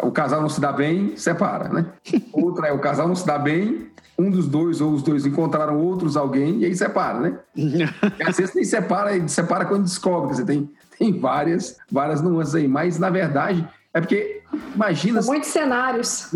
o 0.03 0.11
casal 0.11 0.41
não 0.41 0.49
se 0.49 0.61
dá 0.61 0.73
bem, 0.73 1.17
separa, 1.17 1.69
né? 1.69 1.87
Outra 2.33 2.69
é 2.69 2.73
o 2.73 2.79
casal 2.79 3.09
não 3.09 3.15
se 3.15 3.27
dá 3.27 3.39
bem, 3.39 3.89
um 4.19 4.31
dos 4.31 4.49
dois 4.49 4.81
ou 4.81 4.93
os 4.93 5.03
dois 5.03 5.25
encontraram 5.25 5.81
outros 5.81 6.17
alguém 6.17 6.61
e 6.61 6.65
aí 6.65 6.75
separa, 6.75 7.21
né? 7.21 7.39
e 7.57 8.23
às 8.23 8.37
vezes 8.37 8.55
nem 8.55 8.65
separa, 8.65 9.29
separa 9.29 9.65
quando 9.65 9.85
descobre, 9.85 10.35
você 10.35 10.45
tem 10.45 10.71
tem 10.99 11.19
várias, 11.19 11.77
várias 11.91 12.21
nuances 12.21 12.55
aí. 12.55 12.67
Mas, 12.69 12.99
na 12.99 13.11
verdade, 13.11 13.67
é 13.95 14.01
porque 14.01 14.43
imagina. 14.75 15.23
São 15.23 15.33
muitos 15.33 15.51
cenários. 15.51 16.31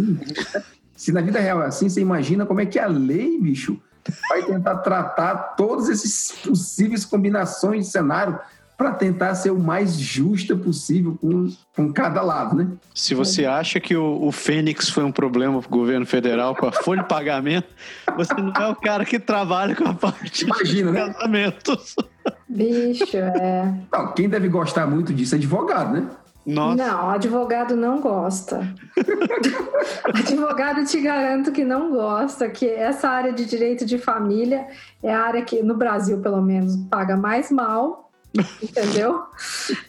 Se 0.97 1.11
na 1.11 1.21
vida 1.21 1.41
real 1.41 1.63
é 1.63 1.67
assim, 1.67 1.89
você 1.89 2.01
imagina 2.01 2.47
como 2.47 2.61
é 2.61 2.67
que 2.67 2.79
a 2.79 2.87
lei, 2.87 3.39
bicho, 3.41 3.81
vai 4.29 4.43
tentar 4.43 4.79
tratar 4.79 5.35
todas 5.57 5.89
essas 5.89 6.33
possíveis 6.45 7.05
combinações 7.05 7.87
de 7.87 7.93
cenário 7.93 8.39
para 8.77 8.93
tentar 8.93 9.35
ser 9.35 9.51
o 9.51 9.59
mais 9.59 9.95
justa 9.95 10.57
possível 10.57 11.17
com, 11.21 11.53
com 11.77 11.93
cada 11.93 12.21
lado, 12.23 12.57
né? 12.57 12.69
Se 12.95 13.15
você 13.15 13.45
acha 13.45 13.79
que 13.79 13.95
o, 13.95 14.25
o 14.25 14.33
Fênix 14.33 14.89
foi 14.89 15.05
um 15.05 15.13
problema 15.13 15.61
para 15.61 15.69
o 15.69 15.71
governo 15.71 16.07
federal 16.07 16.57
com 16.57 16.67
a 16.67 16.73
folha 16.73 17.03
de 17.03 17.09
pagamento, 17.09 17.69
você 18.17 18.35
não 18.35 18.53
é 18.53 18.69
o 18.69 18.75
cara 18.75 19.05
que 19.05 19.21
trabalha 19.21 19.77
com 19.77 19.87
a 19.87 19.95
parte 19.95 20.45
Imagina, 20.45 20.91
de 20.91 20.99
né? 20.99 21.13
casamentos. 21.13 21.95
Bicho, 22.49 23.17
é. 23.17 23.73
Não, 23.93 24.13
quem 24.13 24.29
deve 24.29 24.49
gostar 24.49 24.87
muito 24.87 25.13
disso 25.13 25.35
é 25.35 25.39
advogado, 25.39 25.93
né? 25.95 26.09
Nossa. 26.45 26.77
Não, 26.77 27.11
advogado 27.11 27.77
não 27.77 28.01
gosta. 28.01 28.75
advogado 30.13 30.85
te 30.85 31.01
garanto 31.01 31.53
que 31.53 31.65
não 31.65 31.93
gosta, 31.93 32.51
que 32.51 32.69
essa 32.69 33.09
área 33.09 33.33
de 33.33 33.47
direito 33.47 33.87
de 33.87 33.97
família 33.97 34.67
é 35.03 35.15
a 35.15 35.21
área 35.23 35.43
que, 35.43 35.63
no 35.63 35.77
Brasil, 35.77 36.21
pelo 36.21 36.43
menos, 36.43 36.77
paga 36.91 37.17
mais 37.17 37.51
mal 37.51 38.02
entendeu? 38.63 39.23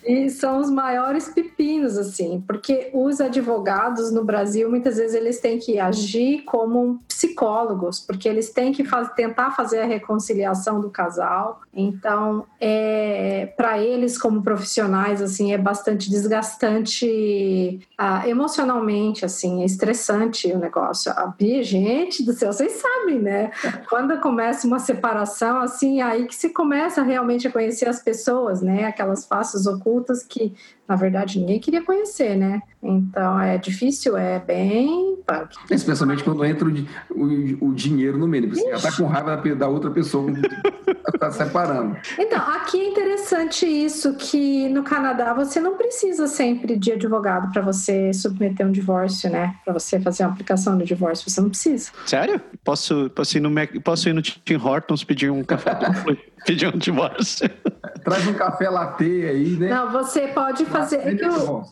E 0.06 0.30
são 0.30 0.60
os 0.60 0.70
maiores 0.70 1.30
pepinos, 1.30 1.98
assim, 1.98 2.44
porque 2.46 2.90
os 2.94 3.22
advogados 3.22 4.12
no 4.12 4.24
Brasil, 4.24 4.70
muitas 4.70 4.98
vezes, 4.98 5.16
eles 5.16 5.40
têm 5.40 5.60
que 5.60 5.80
agir 5.80 6.42
como 6.44 7.00
psicólogos, 7.08 8.00
porque 8.00 8.28
eles 8.28 8.52
têm 8.52 8.72
que 8.72 8.84
faz, 8.84 9.12
tentar 9.14 9.52
fazer 9.52 9.80
a 9.80 9.86
reconciliação 9.86 10.82
do 10.82 10.90
casal. 10.90 11.62
Então, 11.74 12.46
é, 12.60 13.54
para 13.56 13.80
eles, 13.80 14.18
como 14.18 14.42
profissionais, 14.42 15.22
assim, 15.22 15.54
é 15.54 15.58
bastante 15.58 16.10
desgastante 16.10 17.80
ah, 17.98 18.28
emocionalmente, 18.28 19.26
assim, 19.26 19.62
é 19.62 19.66
estressante 19.66 20.52
o 20.52 20.58
negócio. 20.58 21.12
A 21.12 21.34
gente 21.62 22.24
do 22.24 22.34
céu, 22.34 22.52
vocês 22.52 22.74
sabem, 22.74 23.20
né? 23.20 23.52
Quando 23.90 24.20
começa 24.20 24.68
uma 24.68 24.80
separação, 24.80 25.60
assim, 25.60 26.02
aí 26.02 26.26
que 26.26 26.36
se 26.36 26.50
começa 26.50 27.02
realmente 27.02 27.48
a 27.48 27.52
conhecer 27.52 27.88
as 27.88 28.02
pessoas, 28.02 28.33
né? 28.62 28.86
Aquelas 28.86 29.26
faces 29.26 29.66
ocultas 29.66 30.24
que, 30.24 30.54
na 30.88 30.96
verdade, 30.96 31.40
ninguém 31.40 31.60
queria 31.60 31.84
conhecer, 31.84 32.36
né? 32.36 32.62
Então 32.82 33.40
é 33.40 33.58
difícil, 33.58 34.18
é 34.18 34.40
bem. 34.40 35.18
Especialmente 35.70 36.24
quando 36.24 36.44
entra 36.44 36.68
o, 36.68 36.72
o, 37.12 37.70
o 37.70 37.74
dinheiro 37.74 38.18
no 38.18 38.28
meio. 38.28 38.50
Você 38.50 38.70
já 38.72 38.90
tá 38.90 38.96
com 38.96 39.06
raiva 39.06 39.38
da 39.56 39.68
outra 39.68 39.90
pessoa 39.90 40.32
tá 41.24 41.32
separando. 41.32 41.98
Então, 42.18 42.40
aqui 42.40 42.82
é 42.82 42.90
interessante 42.90 43.66
isso, 43.66 44.14
que 44.16 44.68
no 44.70 44.84
Canadá 44.84 45.34
você 45.34 45.60
não 45.60 45.78
precisa 45.78 46.28
sempre 46.28 46.76
de 46.76 46.92
advogado 46.92 47.52
para 47.52 47.62
você 47.62 48.14
submeter 48.14 48.68
um 48.68 48.72
divórcio, 48.72 49.30
né? 49.30 49.56
Para 49.64 49.74
você 49.74 50.00
fazer 50.00 50.24
uma 50.24 50.34
aplicação 50.34 50.78
de 50.78 50.86
divórcio, 50.86 51.30
você 51.30 51.40
não 51.40 51.50
precisa. 51.50 51.92
Sério? 52.06 52.42
Posso, 52.64 53.10
posso, 53.12 53.38
ir, 53.38 53.42
no 53.42 53.50
Mac, 53.50 53.72
posso 53.84 54.10
ir 54.10 54.14
no 54.14 54.22
Tim 54.22 54.56
Hortons 54.56 55.04
pedir 55.04 55.32
um 55.32 55.44
café 55.44 55.78
pedir 56.46 56.74
um 56.74 56.78
divórcio? 56.78 57.50
Traz 58.04 58.28
um 58.28 58.34
café 58.34 58.70
latte 58.70 59.04
aí, 59.04 59.58
né? 59.58 59.70
Não, 59.70 59.92
você 59.92 60.28
pode 60.28 60.66
fazer. 60.66 60.98
É 60.98 61.16
que 61.16 61.26
o, 61.26 61.64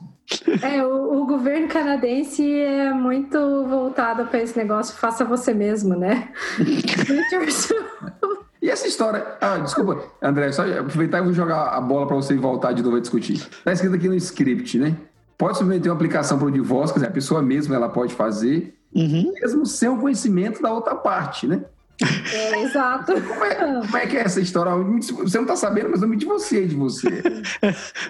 é, 0.62 0.86
o, 0.86 1.22
o, 1.22 1.26
governo 1.26 1.68
canadense 1.68 2.62
é 2.62 2.94
muito 2.94 3.66
voltado 3.66 4.26
para 4.26 4.42
esse 4.42 4.58
negócio, 4.58 4.96
faça 4.96 5.26
você 5.26 5.54
mesmo, 5.54 5.96
né? 5.96 6.30
e 8.62 8.70
essa 8.70 8.88
história. 8.88 9.26
Ah, 9.42 9.58
desculpa, 9.58 10.04
André, 10.22 10.52
só 10.52 10.64
aproveitar 10.64 11.20
e 11.20 11.24
vou 11.24 11.34
jogar 11.34 11.70
a 11.70 11.82
bola 11.82 12.08
para 12.08 12.16
você 12.16 12.36
voltar 12.36 12.72
de 12.72 12.82
novo 12.82 12.98
a 12.98 13.02
discutir. 13.02 13.36
Está 13.36 13.74
escrito 13.74 13.96
aqui 13.96 14.08
no 14.08 14.16
script, 14.16 14.78
né? 14.78 14.96
Pode 15.38 15.58
submeter 15.58 15.92
uma 15.92 15.96
aplicação 15.96 16.38
para 16.38 16.48
o 16.48 16.52
divórcio, 16.52 16.94
quer 16.94 17.00
dizer, 17.00 17.10
a 17.10 17.14
pessoa 17.14 17.42
mesma 17.42 17.76
ela 17.76 17.90
pode 17.90 18.14
fazer, 18.14 18.76
uhum. 18.94 19.34
mesmo 19.34 19.66
sem 19.66 19.90
o 19.90 19.98
conhecimento 19.98 20.62
da 20.62 20.72
outra 20.72 20.96
parte, 20.96 21.48
né? 21.48 21.66
É, 22.34 22.64
exato. 22.64 23.14
Como 23.22 23.44
é, 23.44 23.56
como 23.56 23.98
é, 23.98 24.08
que 24.08 24.18
é 24.18 24.22
essa 24.22 24.40
história? 24.40 24.72
Você 24.74 25.38
não 25.38 25.44
está 25.44 25.56
sabendo, 25.56 25.90
mas 25.90 26.02
eu 26.02 26.08
me 26.08 26.16
divorciei 26.16 26.66
de 26.66 26.76
você. 26.76 27.24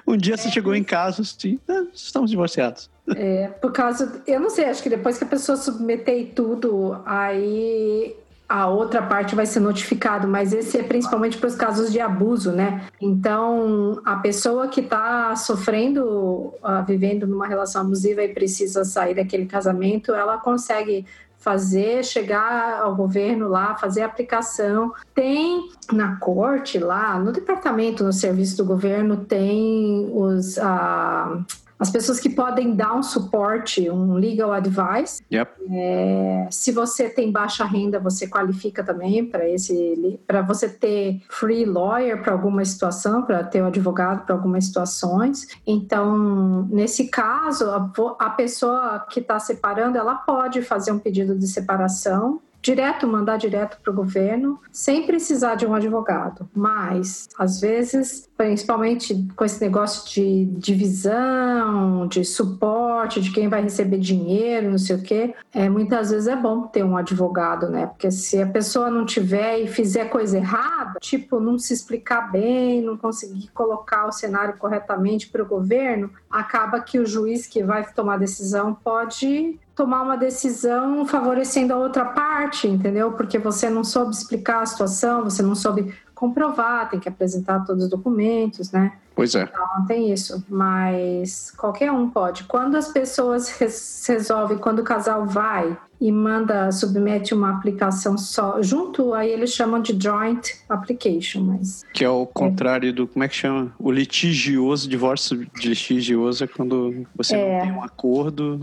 um 0.06 0.16
dia 0.16 0.38
você 0.38 0.50
chegou 0.50 0.76
em 0.76 0.84
casa, 0.84 1.24
sim, 1.24 1.60
ah, 1.68 1.86
estamos 1.94 2.30
divorciados. 2.30 2.90
É, 3.16 3.48
por 3.48 3.72
causa. 3.72 4.22
Eu 4.28 4.40
não 4.40 4.50
sei, 4.50 4.66
acho 4.66 4.84
que 4.84 4.90
depois 4.90 5.18
que 5.18 5.24
a 5.24 5.28
pessoa 5.28 5.58
submeter 5.58 6.32
tudo, 6.36 7.02
aí 7.06 8.16
a 8.52 8.68
outra 8.68 9.02
parte 9.02 9.34
vai 9.34 9.46
ser 9.46 9.62
notificado, 9.62 10.28
mas 10.28 10.52
esse 10.52 10.78
é 10.78 10.84
principalmente 10.84 11.38
para 11.38 11.48
os 11.48 11.56
casos 11.56 11.90
de 11.90 12.02
abuso, 12.02 12.52
né? 12.52 12.86
Então, 13.00 14.02
a 14.04 14.18
pessoa 14.18 14.68
que 14.68 14.82
está 14.82 15.34
sofrendo, 15.38 16.04
uh, 16.06 16.86
vivendo 16.86 17.26
numa 17.26 17.48
relação 17.48 17.82
abusiva 17.82 18.22
e 18.22 18.34
precisa 18.34 18.84
sair 18.84 19.16
daquele 19.16 19.46
casamento, 19.46 20.14
ela 20.14 20.38
consegue 20.38 21.06
fazer, 21.42 22.06
chegar 22.06 22.80
ao 22.80 22.96
governo 22.96 23.50
lá, 23.50 23.76
fazer 23.76 24.04
a 24.04 24.06
aplicação. 24.06 24.94
Tem 25.14 25.70
na 25.92 26.16
corte 26.18 26.78
lá, 26.78 27.20
no 27.20 27.32
departamento, 27.34 28.04
no 28.04 28.14
serviço 28.14 28.56
do 28.58 28.66
governo, 28.66 29.18
tem 29.18 30.10
os. 30.14 30.58
Ah, 30.58 31.42
as 31.82 31.90
pessoas 31.90 32.20
que 32.20 32.30
podem 32.30 32.76
dar 32.76 32.94
um 32.94 33.02
suporte, 33.02 33.90
um 33.90 34.14
legal 34.14 34.54
advice. 34.54 35.24
Yep. 35.34 35.52
É, 35.72 36.48
se 36.52 36.72
você 36.72 37.10
tem 37.10 37.32
baixa 37.32 37.66
renda, 37.66 38.00
você 38.00 38.28
qualifica 38.28 38.84
também 38.84 39.26
para 39.26 39.50
esse, 39.50 40.20
para 40.28 40.44
você 40.44 40.70
ter 40.70 41.24
free 41.28 41.66
lawyer 41.66 42.22
para 42.22 42.34
alguma 42.34 42.64
situação, 42.64 43.24
para 43.24 43.44
ter 43.44 43.64
um 43.64 43.66
advogado 43.66 44.28
para 44.28 44.36
algumas 44.36 44.66
situações. 44.66 45.48
Então, 45.66 46.68
nesse 46.70 47.08
caso, 47.08 47.72
a, 47.72 47.92
a 48.20 48.30
pessoa 48.30 49.04
que 49.10 49.20
está 49.20 49.40
separando, 49.40 49.98
ela 49.98 50.14
pode 50.14 50.62
fazer 50.62 50.92
um 50.92 51.00
pedido 51.00 51.36
de 51.36 51.48
separação 51.48 52.40
direto, 52.62 53.08
mandar 53.08 53.38
direto 53.38 53.78
para 53.82 53.92
o 53.92 53.96
governo, 53.96 54.60
sem 54.72 55.06
precisar 55.06 55.56
de 55.56 55.66
um 55.66 55.74
advogado. 55.74 56.48
Mas, 56.54 57.28
às 57.38 57.60
vezes, 57.60 58.30
principalmente 58.38 59.28
com 59.36 59.44
esse 59.44 59.60
negócio 59.62 60.10
de 60.12 60.46
divisão, 60.58 62.08
de 62.08 62.24
suporte, 62.24 63.22
de 63.22 63.32
quem 63.32 63.48
vai 63.48 63.62
receber 63.62 63.98
dinheiro, 63.98 64.72
não 64.72 64.78
sei 64.78 64.96
o 64.96 65.02
quê, 65.02 65.34
é, 65.54 65.70
muitas 65.70 66.12
vezes 66.12 66.28
é 66.28 66.36
bom 66.36 66.64
ter 66.64 66.84
um 66.84 66.96
advogado, 66.96 67.70
né? 67.70 67.88
Porque 67.88 68.12
se 68.12 68.42
a 68.42 68.48
pessoa 68.48 68.90
não 68.90 69.06
tiver 69.06 69.60
e 69.60 69.68
fizer 69.68 70.06
coisa 70.06 70.38
errada, 70.38 71.00
tipo, 71.00 71.40
não 71.40 71.58
se 71.58 71.74
explicar 71.74 72.32
bem, 72.32 72.82
não 72.82 72.98
conseguir 72.98 73.50
colocar 73.54 74.08
o 74.08 74.12
cenário 74.12 74.58
corretamente 74.58 75.30
para 75.30 75.44
o 75.44 75.48
governo, 75.48 76.12
acaba 76.30 76.80
que 76.80 77.00
o 77.00 77.06
juiz 77.06 77.48
que 77.48 77.64
vai 77.64 77.86
tomar 77.94 78.16
a 78.16 78.18
decisão 78.18 78.74
pode 78.74 79.60
tomar 79.82 80.04
uma 80.04 80.16
decisão 80.16 81.08
favorecendo 81.08 81.74
a 81.74 81.78
outra 81.78 82.06
parte, 82.06 82.68
entendeu? 82.68 83.14
Porque 83.14 83.40
você 83.40 83.68
não 83.68 83.84
soube 83.84 84.12
explicar 84.12 84.62
a 84.62 84.66
situação, 84.68 85.24
você 85.24 85.42
não 85.42 85.56
soube 85.56 85.92
comprovar, 86.14 86.88
tem 86.92 87.00
que 87.00 87.10
apresentar 87.10 87.66
todos 87.66 87.86
os 87.86 87.90
documentos, 87.90 88.72
né? 88.72 88.94
Pois 89.22 89.36
é. 89.36 89.44
Então, 89.44 89.86
tem 89.86 90.12
isso, 90.12 90.44
mas 90.50 91.52
qualquer 91.52 91.92
um 91.92 92.10
pode. 92.10 92.46
Quando 92.46 92.76
as 92.76 92.88
pessoas 92.88 93.52
resolvem, 94.08 94.58
quando 94.58 94.80
o 94.80 94.84
casal 94.84 95.28
vai 95.28 95.78
e 96.00 96.12
manda, 96.12 96.72
submete 96.72 97.32
uma 97.32 97.52
aplicação 97.52 98.18
só, 98.18 98.60
junto, 98.64 99.14
aí 99.14 99.30
eles 99.30 99.54
chamam 99.54 99.80
de 99.80 99.96
joint 100.02 100.56
application, 100.68 101.42
mas... 101.42 101.84
Que 101.94 102.04
é 102.04 102.10
o 102.10 102.26
contrário 102.26 102.92
do, 102.92 103.08
como 103.08 103.24
é 103.24 103.28
que 103.28 103.36
chama? 103.36 103.72
O 103.78 103.92
litigioso, 103.92 104.90
divórcio 104.90 105.48
litigioso 105.56 106.44
é 106.44 106.48
quando 106.48 107.06
você 107.16 107.36
é. 107.36 107.58
não 107.58 107.66
tem 107.66 107.72
um 107.74 107.84
acordo, 107.84 108.60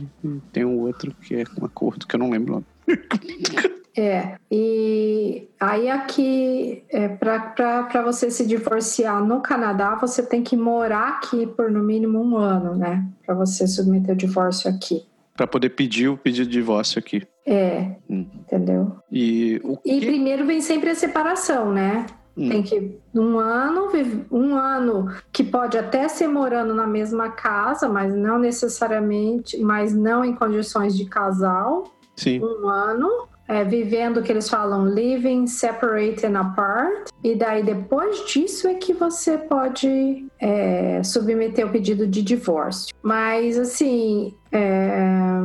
tem 0.53 0.65
um 0.65 0.81
outro 0.81 1.15
que 1.23 1.37
é 1.37 1.45
um 1.61 1.65
acordo, 1.65 2.05
que 2.05 2.17
eu 2.17 2.19
não 2.19 2.31
lembro 2.31 2.65
É, 3.99 4.37
e 4.49 5.49
aí 5.59 5.91
aqui, 5.91 6.85
é, 6.89 7.09
para 7.09 8.01
você 8.05 8.31
se 8.31 8.47
divorciar 8.47 9.25
no 9.25 9.41
Canadá, 9.41 9.97
você 9.97 10.23
tem 10.23 10.41
que 10.41 10.57
morar 10.57 11.09
aqui 11.09 11.49
por 11.49 11.69
no 11.69 11.83
mínimo 11.83 12.23
um 12.23 12.37
ano, 12.37 12.77
né? 12.77 13.05
Para 13.27 13.35
você 13.35 13.67
submeter 13.67 14.15
o 14.15 14.17
divórcio 14.17 14.71
aqui. 14.71 15.05
Para 15.37 15.49
poder 15.49 15.71
pedir 15.71 16.09
o 16.09 16.17
pedido 16.17 16.49
de 16.49 16.53
divórcio 16.53 17.01
aqui. 17.01 17.27
É, 17.45 17.97
hum. 18.09 18.25
entendeu? 18.39 18.99
E, 19.11 19.61
o 19.65 19.77
e 19.85 19.99
primeiro 19.99 20.47
vem 20.47 20.61
sempre 20.61 20.91
a 20.91 20.95
separação, 20.95 21.73
né? 21.73 22.07
Hum. 22.37 22.51
Tem 22.51 22.63
que 22.63 22.97
um 23.13 23.37
ano, 23.37 23.89
um 24.31 24.55
ano 24.55 25.13
que 25.33 25.43
pode 25.43 25.77
até 25.77 26.07
ser 26.07 26.29
morando 26.29 26.73
na 26.73 26.87
mesma 26.87 27.31
casa, 27.31 27.89
mas 27.89 28.15
não 28.15 28.39
necessariamente, 28.39 29.59
mas 29.59 29.93
não 29.93 30.25
em 30.25 30.37
condições 30.37 30.97
de 30.97 31.05
casal. 31.05 31.83
Sim. 32.15 32.41
Um 32.41 32.69
ano 32.69 33.27
é, 33.49 33.65
vivendo 33.65 34.19
o 34.19 34.23
que 34.23 34.31
eles 34.31 34.49
falam 34.49 34.85
living 34.85 35.47
separate 35.47 36.27
and 36.27 36.39
apart, 36.39 37.09
e 37.25 37.35
daí 37.35 37.63
depois 37.63 38.27
disso 38.27 38.69
é 38.69 38.75
que 38.75 38.93
você 38.93 39.39
pode 39.39 40.27
é, 40.39 41.03
submeter 41.03 41.67
o 41.67 41.71
pedido 41.71 42.07
de 42.07 42.23
divórcio. 42.23 42.95
Mas 43.03 43.59
assim, 43.59 44.35
é... 44.53 45.41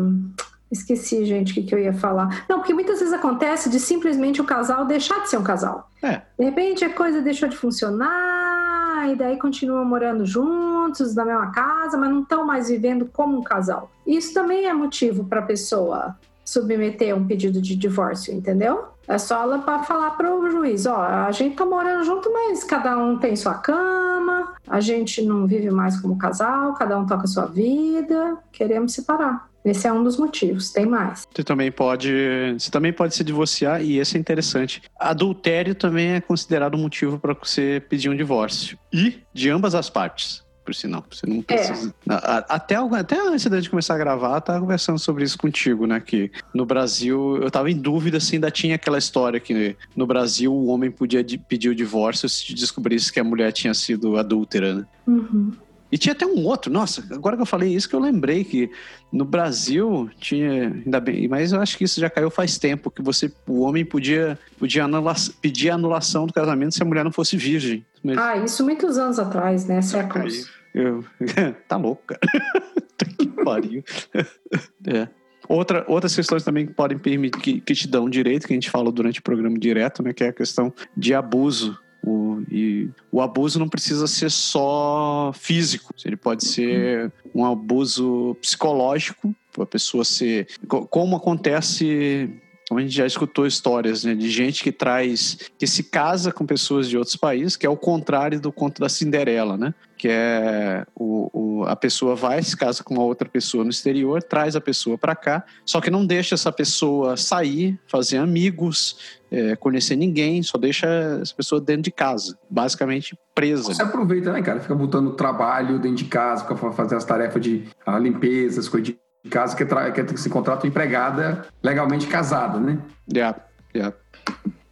esqueci, 0.70 1.26
gente, 1.26 1.52
o 1.52 1.56
que, 1.56 1.64
que 1.64 1.74
eu 1.74 1.80
ia 1.80 1.94
falar. 1.94 2.46
Não, 2.50 2.60
porque 2.60 2.74
muitas 2.74 3.00
vezes 3.00 3.14
acontece 3.14 3.70
de 3.70 3.80
simplesmente 3.80 4.42
o 4.42 4.44
casal 4.44 4.86
deixar 4.86 5.22
de 5.22 5.30
ser 5.30 5.38
um 5.38 5.44
casal. 5.44 5.90
É. 6.02 6.22
De 6.38 6.44
repente 6.44 6.84
a 6.84 6.94
coisa 6.94 7.22
deixou 7.22 7.48
de 7.48 7.56
funcionar, 7.56 9.10
e 9.10 9.16
daí 9.16 9.38
continuam 9.38 9.86
morando 9.86 10.26
juntos 10.26 11.16
na 11.16 11.26
mesma 11.26 11.52
casa, 11.52 11.98
mas 11.98 12.10
não 12.10 12.22
estão 12.22 12.46
mais 12.46 12.70
vivendo 12.70 13.10
como 13.12 13.38
um 13.38 13.44
casal. 13.44 13.90
Isso 14.06 14.34
também 14.34 14.66
é 14.66 14.74
motivo 14.74 15.24
para 15.26 15.40
a 15.40 15.44
pessoa 15.44 16.18
submeter 16.44 17.16
um 17.16 17.26
pedido 17.26 17.62
de 17.62 17.76
divórcio, 17.76 18.34
entendeu? 18.34 18.86
É 19.08 19.18
só 19.18 19.42
ela 19.44 19.60
para 19.60 19.84
falar 19.84 20.12
para 20.12 20.34
o 20.34 20.50
juiz, 20.50 20.86
ó, 20.86 20.96
a 20.96 21.32
gente 21.32 21.56
tá 21.56 21.66
morando 21.66 22.06
junto, 22.06 22.32
mas 22.32 22.64
cada 22.64 22.98
um 22.98 23.18
tem 23.18 23.36
sua 23.36 23.56
cama, 23.56 24.54
a 24.68 24.80
gente 24.80 25.22
não 25.22 25.46
vive 25.46 25.70
mais 25.70 26.00
como 26.00 26.18
casal, 26.18 26.74
cada 26.74 26.98
um 26.98 27.06
toca 27.06 27.28
sua 27.28 27.46
vida, 27.46 28.38
queremos 28.52 28.94
separar. 28.94 29.50
Esse 29.66 29.88
é 29.88 29.94
um 29.94 30.04
dos 30.04 30.18
motivos, 30.18 30.72
tem 30.72 30.86
mais. 30.86 31.26
Você 31.34 31.44
também 31.44 31.72
pode, 31.72 32.12
você 32.58 32.70
também 32.70 32.92
pode 32.92 33.16
se 33.16 33.24
divorciar 33.24 33.82
e 33.82 33.98
esse 33.98 34.18
é 34.18 34.20
interessante. 34.20 34.82
Adultério 35.00 35.74
também 35.74 36.16
é 36.16 36.22
considerado 36.22 36.76
um 36.76 36.82
motivo 36.82 37.18
para 37.18 37.34
você 37.34 37.82
pedir 37.88 38.10
um 38.10 38.16
divórcio. 38.16 38.78
E 38.92 39.22
de 39.34 39.50
ambas 39.50 39.74
as 39.74 39.90
partes. 39.90 40.43
Por 40.64 40.74
sinal. 40.74 41.04
Você 41.10 41.26
não 41.28 41.42
precisa. 41.42 41.94
É. 42.10 42.14
Até, 42.50 42.76
até 42.76 43.20
antes 43.20 43.50
de 43.62 43.70
começar 43.70 43.96
a 43.96 43.98
gravar, 43.98 44.36
eu 44.36 44.42
tava 44.42 44.60
conversando 44.60 45.00
sobre 45.00 45.24
isso 45.24 45.38
contigo, 45.38 45.86
né? 45.86 46.00
Que 46.00 46.32
no 46.54 46.66
Brasil, 46.66 47.38
eu 47.42 47.52
tava 47.52 47.70
em 47.70 47.78
dúvida 47.78 48.20
se 48.20 48.36
ainda 48.36 48.50
tinha 48.50 48.76
aquela 48.76 48.98
história 48.98 49.40
que 49.40 49.76
no 49.96 50.06
Brasil 50.06 50.54
o 50.54 50.68
homem 50.68 50.90
podia 50.90 51.26
pedir 51.48 51.70
o 51.70 51.76
divórcio 51.76 52.28
se 52.30 52.54
descobrisse 52.54 53.12
que 53.12 53.20
a 53.20 53.24
mulher 53.24 53.52
tinha 53.52 53.74
sido 53.74 54.18
adúltera, 54.18 54.76
né? 54.76 54.86
Uhum. 55.08 55.52
E 55.94 55.98
tinha 55.98 56.14
até 56.14 56.26
um 56.26 56.44
outro, 56.46 56.74
nossa, 56.74 57.06
agora 57.12 57.36
que 57.36 57.44
eu 57.44 57.46
falei 57.46 57.72
isso 57.72 57.88
que 57.88 57.96
eu 57.96 58.00
lembrei 58.00 58.44
que 58.44 58.68
no 59.12 59.24
Brasil 59.24 60.10
tinha, 60.20 60.70
ainda 60.84 61.00
bem, 61.00 61.28
mas 61.28 61.52
eu 61.52 61.62
acho 61.62 61.78
que 61.78 61.84
isso 61.84 62.02
já 62.02 62.10
caiu 62.10 62.32
faz 62.32 62.58
tempo, 62.58 62.90
que 62.90 63.04
você, 63.04 63.32
o 63.48 63.62
homem 63.62 63.86
podia, 63.86 64.40
podia 64.58 64.86
anula, 64.86 65.14
pedir 65.40 65.70
a 65.70 65.76
anulação 65.76 66.26
do 66.26 66.34
casamento 66.34 66.74
se 66.74 66.82
a 66.82 66.86
mulher 66.86 67.04
não 67.04 67.12
fosse 67.12 67.38
virgem. 67.38 67.86
Mas... 68.04 68.18
Ah, 68.18 68.38
isso 68.38 68.64
muitos 68.64 68.98
anos 68.98 69.20
atrás, 69.20 69.66
né? 69.66 69.82
Séculos. 69.82 70.52
Eu, 70.74 71.04
tá 71.68 71.78
louco, 71.78 72.04
cara. 72.06 72.22
que 73.18 73.28
pariu. 73.44 73.84
é. 74.88 75.08
Outra, 75.48 75.84
outras 75.88 76.16
questões 76.16 76.44
também 76.44 76.66
que 76.66 76.74
podem 76.74 76.98
permitir, 76.98 77.40
que, 77.40 77.62
que 77.62 77.74
te 77.74 77.88
dão 77.88 78.10
direito, 78.10 78.48
que 78.48 78.54
a 78.54 78.56
gente 78.56 78.70
falou 78.70 78.92
durante 78.92 79.20
o 79.20 79.24
programa 79.24 79.58
direto, 79.60 80.02
né? 80.02 80.14
Que 80.14 80.24
é 80.24 80.30
a 80.30 80.34
questão 80.34 80.74
de 80.96 81.14
abuso 81.14 81.78
o, 82.06 82.44
e 82.52 82.90
o 83.10 83.22
abuso 83.22 83.58
não 83.58 83.70
precisa 83.70 84.08
ser 84.08 84.30
só 84.30 85.32
físico, 85.34 85.94
ele 86.04 86.18
pode 86.18 86.46
ser 86.46 87.12
um 87.34 87.46
abuso 87.46 88.36
psicológico, 88.42 89.34
a 89.58 89.66
pessoa 89.66 90.04
ser. 90.04 90.48
Como 90.68 91.16
acontece 91.16 92.30
como 92.74 92.80
a 92.80 92.82
gente 92.82 92.96
já 92.96 93.06
escutou 93.06 93.46
histórias 93.46 94.04
né, 94.04 94.16
de 94.16 94.32
gente 94.32 94.64
que 94.64 94.72
traz, 94.72 95.38
que 95.60 95.68
se 95.68 95.84
casa 95.84 96.32
com 96.32 96.44
pessoas 96.44 96.90
de 96.90 96.98
outros 96.98 97.16
países, 97.16 97.56
que 97.56 97.68
é 97.68 97.70
o 97.70 97.78
contrário 97.78 98.42
do 98.42 98.52
conto 98.52 98.82
da 98.82 98.90
Cinderela, 98.90 99.56
né? 99.56 99.76
Que 99.96 100.08
é 100.10 100.84
o, 100.96 101.30
o, 101.32 101.64
a 101.66 101.76
pessoa 101.76 102.16
vai, 102.16 102.42
se 102.42 102.58
casa 102.58 102.84
com 102.84 102.96
uma 102.96 103.04
outra 103.04 103.30
pessoa 103.30 103.64
no 103.64 103.70
exterior, 103.70 104.24
traz 104.24 104.56
a 104.56 104.62
pessoa 104.62 104.98
para 104.98 105.16
cá, 105.16 105.46
só 105.64 105.80
que 105.80 105.92
não 105.92 106.04
deixa 106.04 106.34
essa 106.34 106.52
pessoa 106.52 107.16
sair, 107.16 107.80
fazer 107.86 108.18
amigos, 108.18 109.22
é, 109.30 109.56
conhecer 109.56 109.96
ninguém, 109.96 110.42
só 110.42 110.58
deixa 110.58 110.88
essa 111.22 111.36
pessoa 111.36 111.62
dentro 111.62 111.84
de 111.84 111.92
casa, 111.92 112.36
basicamente 112.50 113.16
presa. 113.36 113.72
Você 113.72 113.84
aproveita, 113.84 114.34
né, 114.34 114.42
cara? 114.42 114.60
Fica 114.60 114.74
botando 114.74 115.12
trabalho 115.12 115.78
dentro 115.78 115.98
de 115.98 116.06
casa, 116.06 116.44
fica 116.44 116.56
fazendo 116.72 116.98
as 116.98 117.06
tarefas 117.06 117.42
de 117.42 117.68
limpeza, 118.00 118.60
as 118.60 118.68
coisas 118.68 118.88
de 118.88 119.03
casa 119.30 119.56
que, 119.56 119.66
que 119.66 120.20
se 120.20 120.30
contrata 120.30 120.66
uma 120.66 120.70
empregada 120.70 121.46
legalmente 121.62 122.08
casada, 122.08 122.60
né? 122.60 122.78
Yeah, 123.12 123.38
yeah. 123.76 123.96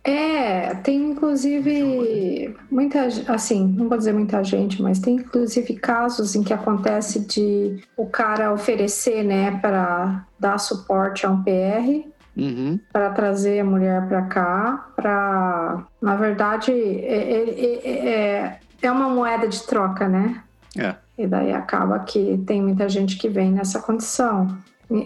É, 0.04 0.74
tem 0.76 1.12
inclusive 1.12 2.56
muita, 2.72 3.08
assim, 3.28 3.68
não 3.68 3.88
vou 3.88 3.98
dizer 3.98 4.14
muita 4.14 4.44
gente, 4.44 4.82
mas 4.82 5.00
tem 5.00 5.18
inclusive 5.18 5.76
casos 5.76 6.34
em 6.34 6.42
que 6.42 6.54
acontece 6.54 7.20
de 7.20 7.84
o 7.96 8.08
cara 8.08 8.52
oferecer, 8.52 9.24
né, 9.24 9.60
para 9.62 10.26
dar 10.40 10.58
suporte 10.58 11.24
a 11.24 11.30
um 11.30 11.44
PR, 11.44 12.10
uhum. 12.36 12.80
para 12.92 13.12
trazer 13.12 13.60
a 13.60 13.64
mulher 13.64 14.08
para 14.08 14.24
cá, 14.24 14.92
para, 14.96 15.84
na 16.02 16.16
verdade, 16.16 16.72
é, 16.72 17.34
é, 17.34 18.10
é, 18.10 18.60
é 18.82 18.92
uma 18.92 19.08
moeda 19.08 19.48
de 19.48 19.62
troca, 19.68 20.10
né? 20.10 20.42
É. 20.76 20.96
E 21.22 21.28
daí 21.28 21.54
acaba 21.54 22.00
que 22.00 22.38
tem 22.46 22.62
muita 22.62 22.90
gente 22.90 23.18
que 23.18 23.30
vem 23.30 23.52
nessa 23.52 23.80
condição. 23.80 24.58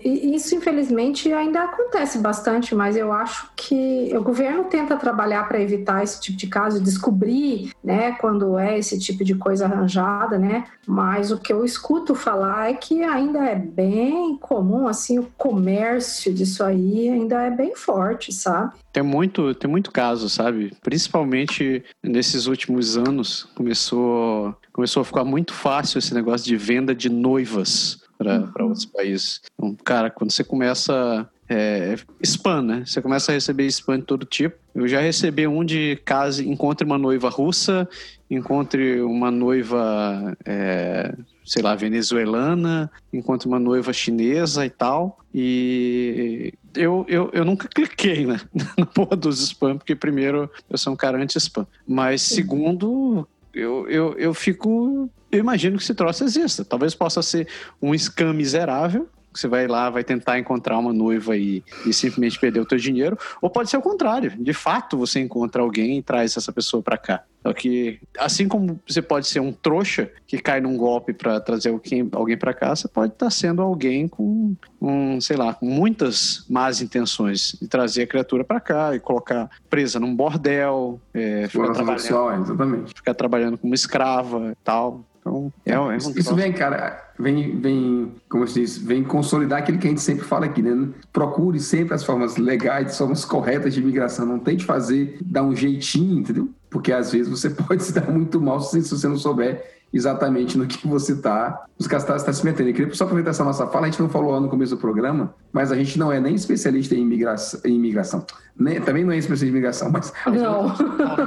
Isso, 0.03 0.55
infelizmente, 0.55 1.31
ainda 1.31 1.63
acontece 1.63 2.17
bastante, 2.17 2.73
mas 2.73 2.97
eu 2.97 3.11
acho 3.13 3.51
que 3.55 4.11
o 4.17 4.23
governo 4.23 4.63
tenta 4.63 4.97
trabalhar 4.97 5.47
para 5.47 5.61
evitar 5.61 6.03
esse 6.03 6.19
tipo 6.19 6.37
de 6.37 6.47
caso, 6.47 6.81
descobrir 6.81 7.71
né, 7.83 8.13
quando 8.13 8.57
é 8.57 8.79
esse 8.79 8.97
tipo 8.97 9.23
de 9.23 9.35
coisa 9.35 9.65
arranjada, 9.65 10.39
né? 10.39 10.65
Mas 10.87 11.31
o 11.31 11.37
que 11.37 11.53
eu 11.53 11.63
escuto 11.63 12.15
falar 12.15 12.71
é 12.71 12.73
que 12.73 13.03
ainda 13.03 13.45
é 13.45 13.55
bem 13.55 14.35
comum, 14.37 14.87
assim, 14.87 15.19
o 15.19 15.27
comércio 15.37 16.33
disso 16.33 16.63
aí 16.63 17.07
ainda 17.07 17.43
é 17.43 17.51
bem 17.51 17.75
forte, 17.75 18.33
sabe? 18.33 18.73
Tem 18.91 19.03
muito, 19.03 19.53
tem 19.53 19.69
muito 19.69 19.91
caso, 19.91 20.29
sabe? 20.29 20.73
Principalmente 20.81 21.83
nesses 22.01 22.47
últimos 22.47 22.97
anos, 22.97 23.43
começou, 23.55 24.55
começou 24.75 24.99
a 24.99 25.05
ficar 25.05 25.23
muito 25.23 25.53
fácil 25.53 25.99
esse 25.99 26.13
negócio 26.13 26.45
de 26.45 26.57
venda 26.57 26.93
de 26.93 27.07
noivas 27.07 28.03
para 28.17 28.41
uhum. 28.41 28.67
outros 28.67 28.83
países. 28.83 29.39
Então, 29.53 29.73
cara, 29.85 30.09
quando 30.09 30.31
você 30.31 30.43
começa 30.43 31.29
é, 31.47 31.95
spam, 32.21 32.61
né? 32.61 32.83
Você 32.85 33.01
começa 33.01 33.31
a 33.31 33.35
receber 33.35 33.65
spam 33.67 33.99
de 33.99 34.05
todo 34.05 34.25
tipo. 34.25 34.57
Eu 34.73 34.85
já 34.85 34.99
recebi 34.99 35.47
um 35.47 35.63
de 35.63 35.95
casa, 36.03 36.43
encontre 36.43 36.85
uma 36.85 36.97
noiva 36.97 37.29
russa, 37.29 37.87
encontre 38.29 38.99
uma 39.01 39.31
noiva, 39.31 40.35
é, 40.43 41.15
sei 41.45 41.61
lá, 41.61 41.73
venezuelana, 41.73 42.91
encontre 43.13 43.47
uma 43.47 43.59
noiva 43.59 43.93
chinesa 43.93 44.65
e 44.65 44.69
tal. 44.69 45.19
E 45.33 46.53
eu, 46.75 47.05
eu, 47.07 47.29
eu 47.31 47.45
nunca 47.45 47.69
cliquei, 47.69 48.25
né? 48.25 48.41
Na 48.77 48.85
porra 48.85 49.15
dos 49.15 49.39
spam, 49.39 49.77
porque 49.77 49.95
primeiro 49.95 50.49
eu 50.69 50.77
sou 50.77 50.91
um 50.91 50.97
cara 50.97 51.17
anti-spam. 51.17 51.65
Mas 51.87 52.23
segundo, 52.23 53.25
eu, 53.55 53.89
eu, 53.89 54.13
eu 54.17 54.33
fico. 54.33 55.09
Eu 55.31 55.39
imagino 55.39 55.77
que 55.77 55.83
esse 55.83 55.95
troço 55.95 56.23
exista. 56.23 56.65
Talvez 56.65 56.93
possa 56.93 57.21
ser 57.21 57.47
um 57.81 57.93
scam 57.97 58.33
miserável, 58.33 59.07
você 59.37 59.47
vai 59.47 59.67
lá, 59.67 59.89
vai 59.89 60.03
tentar 60.03 60.39
encontrar 60.39 60.77
uma 60.77 60.93
noiva 60.93 61.35
e, 61.35 61.63
e 61.85 61.93
simplesmente 61.93 62.39
perder 62.39 62.59
o 62.59 62.65
teu 62.65 62.77
dinheiro, 62.77 63.17
ou 63.41 63.49
pode 63.49 63.69
ser 63.69 63.77
o 63.77 63.81
contrário. 63.81 64.31
De 64.37 64.53
fato, 64.53 64.97
você 64.97 65.19
encontra 65.19 65.61
alguém 65.61 65.97
e 65.97 66.03
traz 66.03 66.35
essa 66.37 66.51
pessoa 66.51 66.81
para 66.81 66.97
cá. 66.97 67.23
Só 67.45 67.53
que, 67.53 67.99
assim 68.17 68.47
como 68.47 68.79
você 68.87 69.03
pode 69.03 69.27
ser 69.27 69.39
um 69.39 69.51
trouxa 69.51 70.09
que 70.25 70.39
cai 70.39 70.59
num 70.59 70.75
golpe 70.75 71.13
para 71.13 71.39
trazer 71.39 71.69
alguém, 71.69 72.09
alguém 72.11 72.35
para 72.35 72.55
cá, 72.55 72.75
você 72.75 72.87
pode 72.87 73.13
estar 73.13 73.27
tá 73.27 73.29
sendo 73.29 73.61
alguém 73.61 74.07
com, 74.07 74.55
um, 74.81 75.21
sei 75.21 75.37
lá, 75.37 75.53
com 75.53 75.67
muitas 75.67 76.43
más 76.49 76.81
intenções 76.81 77.55
de 77.61 77.67
trazer 77.67 78.01
a 78.01 78.07
criatura 78.07 78.43
para 78.43 78.59
cá 78.59 78.95
e 78.95 78.99
colocar 78.99 79.47
presa 79.69 79.99
num 79.99 80.15
bordel, 80.15 80.99
é, 81.13 81.47
ficar, 81.47 81.71
trabalhando, 81.71 81.99
sexual, 81.99 82.41
exatamente. 82.41 82.93
ficar 82.95 83.13
trabalhando 83.13 83.57
como 83.59 83.75
escrava 83.75 84.51
e 84.51 84.55
tal. 84.63 85.05
Então, 85.25 85.51
é, 85.65 85.71
é 85.71 85.79
um 85.79 85.97
Isso 85.97 86.35
vem, 86.35 86.53
cara, 86.53 87.11
vem, 87.17 87.59
vem, 87.59 88.13
como 88.29 88.47
se 88.47 88.61
diz, 88.61 88.77
vem 88.77 89.03
consolidar 89.03 89.59
aquilo 89.59 89.79
que 89.79 89.87
a 89.87 89.89
gente 89.89 90.01
sempre 90.01 90.23
fala 90.23 90.45
aqui, 90.45 90.61
né? 90.61 90.89
Procure 91.11 91.59
sempre 91.59 91.95
as 91.95 92.03
formas 92.03 92.37
legais, 92.37 92.91
as 92.91 92.97
formas 92.97 93.25
corretas 93.25 93.73
de 93.73 93.81
imigração. 93.81 94.25
Não 94.25 94.37
tente 94.37 94.63
fazer, 94.63 95.17
dar 95.25 95.41
um 95.41 95.55
jeitinho, 95.55 96.19
entendeu? 96.19 96.49
Porque 96.69 96.91
às 96.91 97.11
vezes 97.11 97.27
você 97.27 97.49
pode 97.49 97.83
se 97.83 97.91
dar 97.91 98.09
muito 98.11 98.39
mal 98.39 98.61
se 98.61 98.79
você 98.81 99.07
não 99.07 99.17
souber 99.17 99.84
exatamente 99.95 100.57
no 100.57 100.67
que 100.67 100.85
você 100.85 101.13
está 101.13 101.65
os 101.79 101.85
está 101.91 102.17
tá 102.17 102.33
se 102.33 102.45
metendo. 102.45 102.69
Eu 102.69 102.73
queria 102.73 102.93
só 102.93 103.05
aproveitar 103.05 103.31
essa 103.31 103.43
nossa 103.43 103.65
fala, 103.67 103.87
a 103.87 103.89
gente 103.89 104.01
não 104.01 104.09
falou 104.09 104.31
lá 104.31 104.39
no 104.39 104.49
começo 104.49 104.75
do 104.75 104.79
programa, 104.79 105.33
mas 105.53 105.71
a 105.71 105.75
gente 105.75 105.97
não 105.97 106.11
é 106.11 106.19
nem 106.19 106.35
especialista 106.35 106.93
em 106.95 107.01
imigração, 107.01 107.61
em 107.63 107.75
imigração. 107.75 108.25
Nem, 108.57 108.81
também 108.81 109.05
não 109.05 109.13
é 109.13 109.17
especialista 109.17 109.45
em 109.45 109.49
imigração, 109.49 109.89
mas 109.89 110.13
não. 110.25 110.67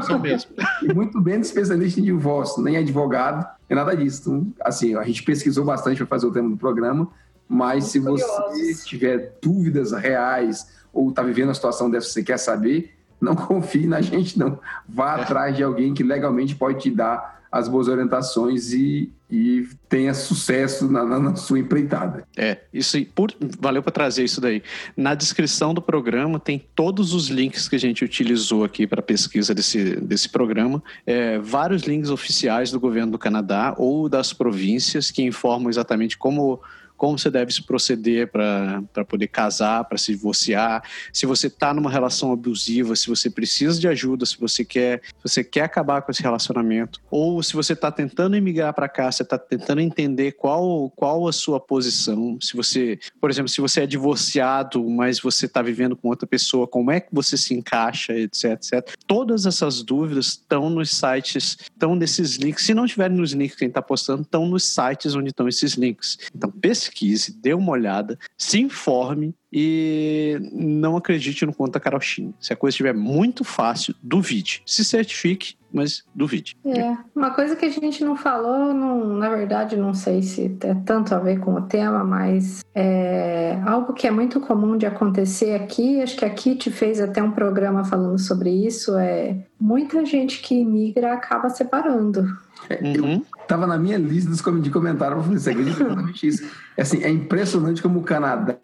não 0.08 0.18
mesmo. 0.18 0.50
muito 0.94 1.20
bem 1.20 1.40
especialista 1.40 1.98
em 2.00 2.04
divórcio, 2.04 2.62
nem 2.62 2.76
advogado, 2.76 3.46
é 3.68 3.74
nada 3.74 3.96
disso. 3.96 4.30
Então, 4.30 4.52
assim, 4.60 4.94
a 4.94 5.02
gente 5.02 5.22
pesquisou 5.22 5.64
bastante 5.64 5.96
para 5.98 6.06
fazer 6.06 6.26
o 6.26 6.30
tema 6.30 6.50
do 6.50 6.56
programa, 6.56 7.08
mas 7.48 7.94
muito 7.94 8.18
se 8.18 8.74
você 8.74 8.84
tiver 8.84 9.38
dúvidas 9.42 9.92
reais 9.92 10.66
ou 10.92 11.08
está 11.08 11.22
vivendo 11.22 11.50
a 11.50 11.54
situação 11.54 11.90
dessa, 11.90 12.08
você 12.08 12.22
quer 12.22 12.38
saber, 12.38 12.94
não 13.18 13.34
confie 13.36 13.86
na 13.86 14.02
gente, 14.02 14.38
não. 14.38 14.58
Vá 14.86 15.18
é. 15.18 15.22
atrás 15.22 15.56
de 15.56 15.62
alguém 15.62 15.94
que 15.94 16.02
legalmente 16.02 16.54
pode 16.54 16.80
te 16.80 16.90
dar 16.90 17.37
as 17.50 17.68
boas 17.68 17.88
orientações 17.88 18.72
e, 18.72 19.10
e 19.30 19.66
tenha 19.88 20.12
sucesso 20.12 20.90
na, 20.90 21.04
na, 21.04 21.18
na 21.18 21.36
sua 21.36 21.58
empreitada. 21.58 22.24
É, 22.36 22.58
isso 22.72 22.98
por, 23.14 23.32
valeu 23.58 23.82
para 23.82 23.92
trazer 23.92 24.24
isso 24.24 24.40
daí. 24.40 24.62
Na 24.96 25.14
descrição 25.14 25.72
do 25.72 25.80
programa 25.80 26.38
tem 26.38 26.62
todos 26.74 27.14
os 27.14 27.28
links 27.28 27.68
que 27.68 27.76
a 27.76 27.78
gente 27.78 28.04
utilizou 28.04 28.64
aqui 28.64 28.86
para 28.86 29.00
pesquisa 29.00 29.54
desse, 29.54 29.96
desse 29.96 30.28
programa, 30.28 30.82
é, 31.06 31.38
vários 31.38 31.82
links 31.82 32.10
oficiais 32.10 32.70
do 32.70 32.78
governo 32.78 33.12
do 33.12 33.18
Canadá 33.18 33.74
ou 33.78 34.08
das 34.08 34.32
províncias 34.32 35.10
que 35.10 35.22
informam 35.22 35.70
exatamente 35.70 36.18
como 36.18 36.60
como 36.98 37.16
você 37.16 37.30
deve 37.30 37.52
se 37.52 37.62
proceder 37.62 38.30
para 38.30 39.04
poder 39.08 39.28
casar, 39.28 39.84
para 39.84 39.96
se 39.96 40.12
divorciar, 40.12 40.82
se 41.12 41.24
você 41.24 41.46
está 41.46 41.72
numa 41.72 41.90
relação 41.90 42.32
abusiva, 42.32 42.96
se 42.96 43.06
você 43.06 43.30
precisa 43.30 43.78
de 43.80 43.86
ajuda, 43.86 44.26
se 44.26 44.38
você 44.38 44.64
quer, 44.64 45.00
se 45.04 45.22
você 45.22 45.44
quer 45.44 45.62
acabar 45.62 46.02
com 46.02 46.10
esse 46.10 46.22
relacionamento, 46.22 47.00
ou 47.08 47.40
se 47.42 47.54
você 47.54 47.72
está 47.72 47.90
tentando 47.92 48.36
emigrar 48.36 48.74
para 48.74 48.88
cá, 48.88 49.10
você 49.10 49.22
está 49.22 49.38
tentando 49.38 49.80
entender 49.80 50.32
qual, 50.32 50.90
qual 50.90 51.28
a 51.28 51.32
sua 51.32 51.60
posição, 51.60 52.36
se 52.42 52.56
você, 52.56 52.98
por 53.20 53.30
exemplo, 53.30 53.48
se 53.48 53.60
você 53.60 53.82
é 53.82 53.86
divorciado, 53.86 54.82
mas 54.90 55.20
você 55.20 55.46
está 55.46 55.62
vivendo 55.62 55.96
com 55.96 56.08
outra 56.08 56.26
pessoa, 56.26 56.66
como 56.66 56.90
é 56.90 56.98
que 56.98 57.08
você 57.12 57.36
se 57.36 57.54
encaixa, 57.54 58.12
etc, 58.12 58.52
etc. 58.52 58.96
Todas 59.06 59.46
essas 59.46 59.82
dúvidas 59.84 60.26
estão 60.26 60.68
nos 60.68 60.90
sites, 60.90 61.58
estão 61.62 61.94
nesses 61.94 62.36
links. 62.36 62.64
Se 62.64 62.74
não 62.74 62.84
estiverem 62.84 63.16
nos 63.16 63.32
links 63.32 63.56
que 63.56 63.64
a 63.64 63.66
gente 63.66 63.72
está 63.72 63.82
postando, 63.82 64.22
estão 64.22 64.46
nos 64.46 64.64
sites 64.64 65.14
onde 65.14 65.28
estão 65.28 65.46
esses 65.46 65.74
links. 65.74 66.18
Então, 66.34 66.50
pesquisa 66.50 66.87
pesquise, 66.88 67.32
dê 67.40 67.54
uma 67.54 67.72
olhada, 67.72 68.18
se 68.36 68.60
informe 68.60 69.34
e 69.52 70.38
não 70.52 70.96
acredite 70.96 71.46
no 71.46 71.54
conto 71.54 71.72
da 71.72 71.80
carochinha. 71.80 72.32
Se 72.40 72.52
a 72.52 72.56
coisa 72.56 72.74
estiver 72.74 72.94
muito 72.94 73.44
fácil, 73.44 73.94
duvide. 74.02 74.62
Se 74.66 74.84
certifique, 74.84 75.54
mas 75.72 76.04
duvide. 76.14 76.56
É, 76.64 76.96
uma 77.14 77.30
coisa 77.30 77.56
que 77.56 77.64
a 77.64 77.70
gente 77.70 78.04
não 78.04 78.16
falou, 78.16 78.74
não, 78.74 79.16
na 79.16 79.28
verdade, 79.30 79.76
não 79.76 79.94
sei 79.94 80.22
se 80.22 80.48
tem 80.50 80.74
tanto 80.82 81.14
a 81.14 81.18
ver 81.18 81.40
com 81.40 81.54
o 81.54 81.62
tema, 81.62 82.04
mas 82.04 82.60
é 82.74 83.58
algo 83.66 83.92
que 83.92 84.06
é 84.06 84.10
muito 84.10 84.40
comum 84.40 84.76
de 84.76 84.86
acontecer 84.86 85.54
aqui, 85.54 86.00
acho 86.02 86.16
que 86.16 86.24
a 86.24 86.30
Kit 86.30 86.70
fez 86.70 87.00
até 87.00 87.22
um 87.22 87.32
programa 87.32 87.84
falando 87.84 88.18
sobre 88.18 88.50
isso, 88.50 88.96
é 88.96 89.36
muita 89.58 90.04
gente 90.04 90.40
que 90.40 90.54
imigra 90.54 91.12
acaba 91.12 91.48
separando. 91.48 92.26
É, 92.68 92.82
uhum. 92.82 92.94
Eu 92.94 93.37
estava 93.48 93.66
na 93.66 93.78
minha 93.78 93.96
lista 93.96 94.30
de 94.30 94.70
comentários, 94.70 95.16
eu 95.16 95.24
falei, 95.24 95.38
você 95.38 95.50
acredita 95.50 95.82
exatamente 95.82 96.26
isso? 96.26 96.44
É, 96.76 96.82
assim, 96.82 97.02
é 97.02 97.10
impressionante 97.10 97.80
como 97.80 98.00
o 98.00 98.02
Canadá 98.02 98.58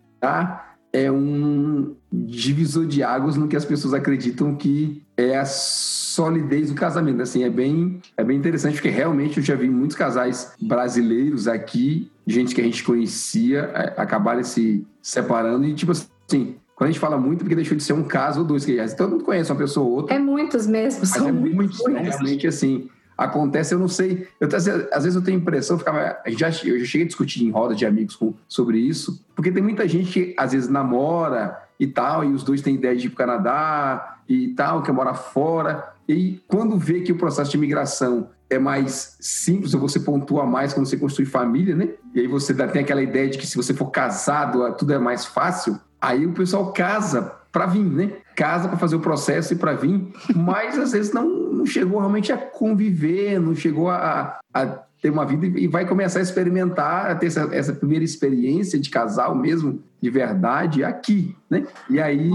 é 0.92 1.10
um 1.10 1.96
divisor 2.12 2.86
de 2.86 3.02
águas 3.02 3.36
no 3.36 3.48
que 3.48 3.56
as 3.56 3.64
pessoas 3.64 3.94
acreditam 3.94 4.54
que 4.54 5.02
é 5.16 5.36
a 5.36 5.44
solidez 5.44 6.68
do 6.68 6.76
casamento. 6.76 7.20
Assim, 7.20 7.42
é 7.42 7.50
bem, 7.50 8.00
é 8.16 8.22
bem 8.22 8.36
interessante, 8.36 8.74
porque 8.74 8.90
realmente 8.90 9.38
eu 9.38 9.42
já 9.42 9.56
vi 9.56 9.68
muitos 9.68 9.96
casais 9.96 10.52
brasileiros 10.60 11.48
aqui, 11.48 12.10
gente 12.24 12.54
que 12.54 12.60
a 12.60 12.64
gente 12.64 12.84
conhecia, 12.84 13.70
é, 13.74 14.00
acabarem 14.00 14.44
se 14.44 14.86
separando 15.02 15.64
e, 15.64 15.74
tipo 15.74 15.90
assim, 15.90 16.56
quando 16.76 16.88
a 16.88 16.92
gente 16.92 17.00
fala 17.00 17.18
muito, 17.18 17.40
porque 17.40 17.56
deixou 17.56 17.76
de 17.76 17.82
ser 17.82 17.92
um 17.92 18.04
caso 18.04 18.40
ou 18.40 18.46
dois, 18.46 18.64
que 18.64 18.76
todo 18.96 19.10
mundo 19.10 19.24
conhece 19.24 19.50
uma 19.50 19.58
pessoa 19.58 19.86
ou 19.86 19.92
outra. 19.94 20.14
É 20.14 20.18
muitos 20.18 20.66
mesmo, 20.66 21.04
são 21.06 21.28
é 21.28 21.32
muitos. 21.32 21.56
muitos? 21.56 21.86
Realmente, 21.86 22.46
assim, 22.46 22.88
acontece, 23.16 23.74
eu 23.74 23.78
não 23.78 23.88
sei. 23.88 24.26
Eu, 24.40 24.48
às 24.48 25.04
vezes 25.04 25.14
eu 25.14 25.22
tenho 25.22 25.38
a 25.38 25.40
impressão, 25.40 25.78
ficava, 25.78 26.18
já, 26.28 26.48
eu 26.64 26.78
já 26.78 26.84
cheguei 26.84 27.02
a 27.02 27.06
discutir 27.06 27.44
em 27.44 27.50
roda 27.50 27.74
de 27.74 27.86
amigos 27.86 28.16
com, 28.16 28.34
sobre 28.48 28.78
isso, 28.78 29.24
porque 29.34 29.50
tem 29.50 29.62
muita 29.62 29.86
gente 29.88 30.12
que 30.12 30.34
às 30.38 30.52
vezes 30.52 30.68
namora 30.68 31.58
e 31.78 31.86
tal, 31.86 32.24
e 32.24 32.32
os 32.32 32.42
dois 32.42 32.62
têm 32.62 32.74
ideia 32.74 32.96
de 32.96 33.06
ir 33.06 33.10
para 33.10 33.24
o 33.24 33.26
Canadá 33.26 34.16
e 34.28 34.48
tal, 34.48 34.82
quer 34.82 34.92
morar 34.92 35.14
fora. 35.14 35.92
E 36.08 36.40
quando 36.48 36.78
vê 36.78 37.00
que 37.00 37.12
o 37.12 37.18
processo 37.18 37.50
de 37.50 37.56
imigração 37.56 38.28
é 38.50 38.58
mais 38.58 39.16
simples, 39.20 39.74
ou 39.74 39.80
você 39.80 39.98
pontua 39.98 40.46
mais 40.46 40.72
quando 40.72 40.86
você 40.86 40.96
construi 40.96 41.26
família, 41.26 41.74
né? 41.74 41.90
E 42.14 42.20
aí 42.20 42.26
você 42.26 42.54
tem 42.54 42.82
aquela 42.82 43.02
ideia 43.02 43.28
de 43.28 43.38
que 43.38 43.46
se 43.46 43.56
você 43.56 43.72
for 43.72 43.90
casado, 43.90 44.72
tudo 44.76 44.92
é 44.92 44.98
mais 44.98 45.24
fácil. 45.24 45.80
Aí 46.00 46.26
o 46.26 46.32
pessoal 46.32 46.72
casa 46.72 47.32
para 47.50 47.66
vir, 47.66 47.84
né? 47.84 48.12
Casa 48.34 48.68
para 48.68 48.76
fazer 48.76 48.96
o 48.96 49.00
processo 49.00 49.52
e 49.52 49.56
para 49.56 49.74
vir, 49.74 50.08
mas 50.34 50.78
às 50.78 50.92
vezes 50.92 51.12
não, 51.12 51.28
não 51.28 51.66
chegou 51.66 51.98
realmente 52.00 52.32
a 52.32 52.36
conviver, 52.36 53.38
não 53.38 53.54
chegou 53.54 53.88
a, 53.90 54.38
a 54.52 54.66
ter 55.00 55.10
uma 55.10 55.26
vida 55.26 55.46
e 55.46 55.66
vai 55.66 55.86
começar 55.86 56.18
a 56.18 56.22
experimentar, 56.22 57.10
a 57.10 57.14
ter 57.14 57.26
essa, 57.26 57.48
essa, 57.52 57.72
primeira 57.74 58.04
experiência 58.04 58.78
de 58.78 58.88
casal 58.88 59.34
mesmo, 59.34 59.82
de 60.00 60.08
verdade, 60.08 60.82
aqui, 60.82 61.36
né? 61.48 61.66
E 61.90 62.00
aí, 62.00 62.30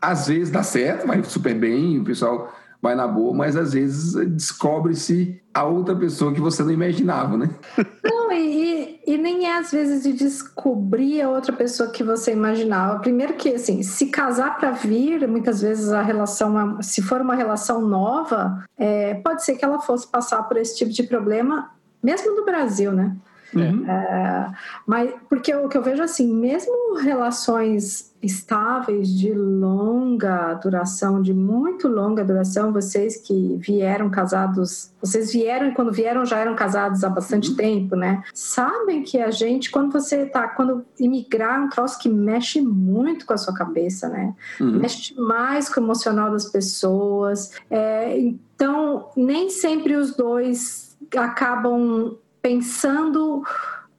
às 0.00 0.28
vezes 0.28 0.50
dá 0.50 0.62
certo, 0.62 1.06
vai 1.06 1.22
super 1.24 1.54
bem, 1.54 1.98
o 1.98 2.04
pessoal 2.04 2.52
vai 2.80 2.94
na 2.94 3.06
boa, 3.06 3.34
mas 3.34 3.56
às 3.56 3.72
vezes 3.72 4.14
descobre-se 4.30 5.40
a 5.54 5.64
outra 5.64 5.94
pessoa 5.94 6.32
que 6.32 6.40
você 6.40 6.62
não 6.64 6.72
imaginava, 6.72 7.36
né? 7.36 7.50
Não, 8.04 8.32
e, 8.32 8.81
e, 9.06 9.18
nem 9.18 9.46
é 9.46 9.58
às 9.58 9.70
vezes 9.70 10.02
de 10.02 10.12
descobrir 10.12 11.20
a 11.20 11.28
outra 11.28 11.52
pessoa 11.52 11.90
que 11.90 12.04
você 12.04 12.32
imaginava. 12.32 13.00
Primeiro 13.00 13.34
que, 13.34 13.54
assim, 13.54 13.82
se 13.82 14.06
casar 14.06 14.56
para 14.56 14.70
vir, 14.70 15.26
muitas 15.28 15.60
vezes 15.60 15.90
a 15.90 16.02
relação, 16.02 16.80
se 16.82 17.02
for 17.02 17.20
uma 17.20 17.34
relação 17.34 17.80
nova, 17.80 18.64
é, 18.76 19.14
pode 19.14 19.44
ser 19.44 19.56
que 19.56 19.64
ela 19.64 19.80
fosse 19.80 20.06
passar 20.06 20.42
por 20.44 20.56
esse 20.56 20.76
tipo 20.76 20.90
de 20.90 21.02
problema, 21.02 21.70
mesmo 22.02 22.34
no 22.34 22.44
Brasil, 22.44 22.92
né? 22.92 23.16
Uhum. 23.54 23.86
É, 23.86 24.52
mas 24.86 25.12
porque 25.28 25.54
o 25.54 25.68
que 25.68 25.76
eu 25.76 25.82
vejo 25.82 26.02
assim, 26.02 26.32
mesmo 26.32 26.96
relações 27.00 28.12
estáveis 28.22 29.08
de 29.08 29.32
longa 29.32 30.54
duração, 30.54 31.20
de 31.20 31.34
muito 31.34 31.88
longa 31.88 32.24
duração, 32.24 32.72
vocês 32.72 33.16
que 33.16 33.56
vieram 33.58 34.08
casados, 34.08 34.92
vocês 35.00 35.32
vieram 35.32 35.68
e 35.68 35.74
quando 35.74 35.92
vieram 35.92 36.24
já 36.24 36.38
eram 36.38 36.54
casados 36.54 37.02
há 37.02 37.08
bastante 37.08 37.50
uhum. 37.50 37.56
tempo, 37.56 37.96
né? 37.96 38.22
Sabem 38.32 39.02
que 39.02 39.18
a 39.18 39.30
gente, 39.30 39.70
quando 39.70 39.92
você 39.92 40.24
tá, 40.24 40.46
quando 40.48 40.84
imigrar 41.00 41.58
é 41.58 41.64
um 41.64 41.68
troço 41.68 41.98
que 41.98 42.08
mexe 42.08 42.60
muito 42.60 43.26
com 43.26 43.32
a 43.34 43.38
sua 43.38 43.54
cabeça, 43.54 44.08
né? 44.08 44.34
Uhum. 44.60 44.78
Mexe 44.78 45.20
mais 45.20 45.68
com 45.68 45.80
o 45.80 45.84
emocional 45.84 46.30
das 46.30 46.44
pessoas. 46.44 47.50
É, 47.68 48.16
então, 48.18 49.08
nem 49.16 49.50
sempre 49.50 49.96
os 49.96 50.14
dois 50.14 50.96
acabam 51.16 52.16
pensando 52.42 53.42